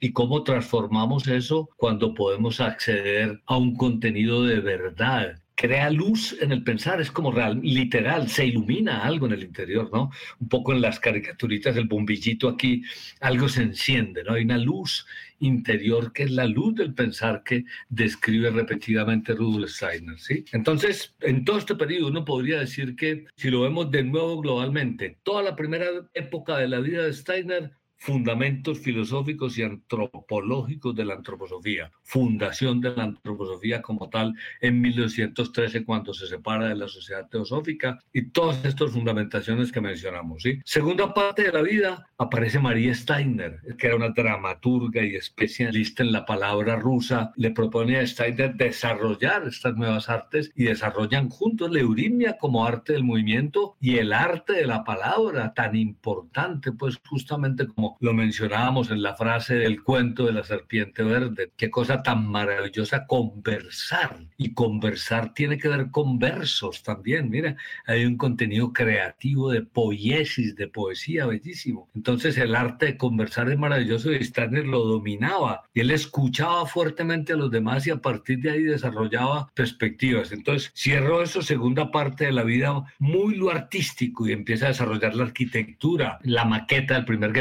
y 0.00 0.12
cómo 0.12 0.42
transformamos 0.42 1.26
eso 1.28 1.68
cuando 1.76 2.14
podemos 2.14 2.60
acceder 2.60 3.40
a 3.46 3.56
un 3.56 3.76
contenido 3.76 4.44
de 4.44 4.60
verdad 4.60 5.40
crea 5.60 5.90
luz 5.90 6.34
en 6.40 6.52
el 6.52 6.64
pensar, 6.64 7.02
es 7.02 7.10
como 7.10 7.32
real, 7.32 7.60
literal, 7.62 8.30
se 8.30 8.46
ilumina 8.46 9.04
algo 9.04 9.26
en 9.26 9.32
el 9.32 9.42
interior, 9.42 9.90
¿no? 9.92 10.10
Un 10.38 10.48
poco 10.48 10.72
en 10.72 10.80
las 10.80 10.98
caricaturitas, 10.98 11.76
el 11.76 11.84
bombillito 11.86 12.48
aquí, 12.48 12.82
algo 13.20 13.46
se 13.46 13.64
enciende, 13.64 14.24
¿no? 14.24 14.32
Hay 14.32 14.44
una 14.44 14.56
luz 14.56 15.06
interior 15.40 16.14
que 16.14 16.22
es 16.22 16.30
la 16.30 16.46
luz 16.46 16.76
del 16.76 16.94
pensar 16.94 17.42
que 17.44 17.66
describe 17.90 18.50
repetidamente 18.50 19.34
Rudolf 19.34 19.70
Steiner, 19.70 20.18
¿sí? 20.18 20.46
Entonces, 20.52 21.14
en 21.20 21.44
todo 21.44 21.58
este 21.58 21.74
periodo 21.74 22.08
uno 22.08 22.24
podría 22.24 22.60
decir 22.60 22.96
que, 22.96 23.26
si 23.36 23.50
lo 23.50 23.60
vemos 23.60 23.90
de 23.90 24.02
nuevo 24.02 24.40
globalmente, 24.40 25.18
toda 25.22 25.42
la 25.42 25.56
primera 25.56 25.84
época 26.14 26.56
de 26.56 26.68
la 26.68 26.80
vida 26.80 27.04
de 27.04 27.12
Steiner 27.12 27.72
Fundamentos 28.02 28.78
filosóficos 28.78 29.58
y 29.58 29.62
antropológicos 29.62 30.96
de 30.96 31.04
la 31.04 31.12
antroposofía, 31.12 31.90
fundación 32.02 32.80
de 32.80 32.96
la 32.96 33.02
antroposofía 33.02 33.82
como 33.82 34.08
tal 34.08 34.34
en 34.62 34.80
1913 34.80 35.84
cuando 35.84 36.14
se 36.14 36.26
separa 36.26 36.68
de 36.68 36.76
la 36.76 36.88
sociedad 36.88 37.28
teosófica 37.28 37.98
y 38.10 38.30
todas 38.30 38.64
estas 38.64 38.92
fundamentaciones 38.92 39.70
que 39.70 39.82
mencionamos. 39.82 40.42
¿sí? 40.42 40.60
Segunda 40.64 41.12
parte 41.12 41.42
de 41.42 41.52
la 41.52 41.60
vida 41.60 42.08
aparece 42.16 42.58
María 42.58 42.94
Steiner, 42.94 43.60
que 43.76 43.88
era 43.88 43.96
una 43.96 44.08
dramaturga 44.08 45.04
y 45.04 45.16
especialista 45.16 46.02
en 46.02 46.12
la 46.12 46.24
palabra 46.24 46.76
rusa. 46.76 47.32
Le 47.36 47.50
propone 47.50 47.98
a 47.98 48.06
Steiner 48.06 48.54
desarrollar 48.54 49.46
estas 49.46 49.76
nuevas 49.76 50.08
artes 50.08 50.50
y 50.54 50.64
desarrollan 50.64 51.28
juntos 51.28 51.70
la 51.70 51.80
eurimia 51.80 52.38
como 52.38 52.64
arte 52.64 52.94
del 52.94 53.04
movimiento 53.04 53.76
y 53.78 53.98
el 53.98 54.14
arte 54.14 54.54
de 54.54 54.66
la 54.66 54.84
palabra, 54.84 55.52
tan 55.52 55.76
importante 55.76 56.72
pues 56.72 56.98
justamente 57.06 57.66
como 57.66 57.89
lo 58.00 58.12
mencionábamos 58.12 58.90
en 58.90 59.02
la 59.02 59.14
frase 59.14 59.54
del 59.54 59.82
cuento 59.82 60.26
de 60.26 60.32
la 60.32 60.44
serpiente 60.44 61.02
verde. 61.02 61.50
Qué 61.56 61.70
cosa 61.70 62.02
tan 62.02 62.26
maravillosa 62.26 63.06
conversar. 63.06 64.18
Y 64.36 64.54
conversar 64.54 65.34
tiene 65.34 65.58
que 65.58 65.68
ver 65.68 65.90
con 65.90 66.18
versos 66.18 66.82
también. 66.82 67.30
Mira, 67.30 67.56
hay 67.86 68.04
un 68.04 68.16
contenido 68.16 68.72
creativo 68.72 69.50
de 69.50 69.62
poiesis, 69.62 70.56
de 70.56 70.68
poesía 70.68 71.26
bellísimo. 71.26 71.88
Entonces 71.94 72.38
el 72.38 72.54
arte 72.54 72.86
de 72.86 72.96
conversar 72.96 73.50
es 73.50 73.58
maravilloso 73.58 74.12
y 74.12 74.24
Steiner 74.24 74.66
lo 74.66 74.84
dominaba. 74.84 75.62
Y 75.74 75.80
él 75.80 75.90
escuchaba 75.90 76.66
fuertemente 76.66 77.32
a 77.32 77.36
los 77.36 77.50
demás 77.50 77.86
y 77.86 77.90
a 77.90 77.96
partir 77.96 78.40
de 78.40 78.50
ahí 78.50 78.62
desarrollaba 78.62 79.50
perspectivas. 79.54 80.32
Entonces 80.32 80.72
cierro 80.74 81.22
eso, 81.22 81.42
segunda 81.42 81.90
parte 81.90 82.26
de 82.26 82.32
la 82.32 82.42
vida, 82.42 82.82
muy 82.98 83.34
lo 83.34 83.50
artístico 83.50 84.26
y 84.26 84.32
empieza 84.32 84.66
a 84.66 84.68
desarrollar 84.68 85.14
la 85.14 85.24
arquitectura, 85.24 86.18
la 86.22 86.44
maqueta 86.44 86.94
del 86.94 87.04
primer 87.04 87.32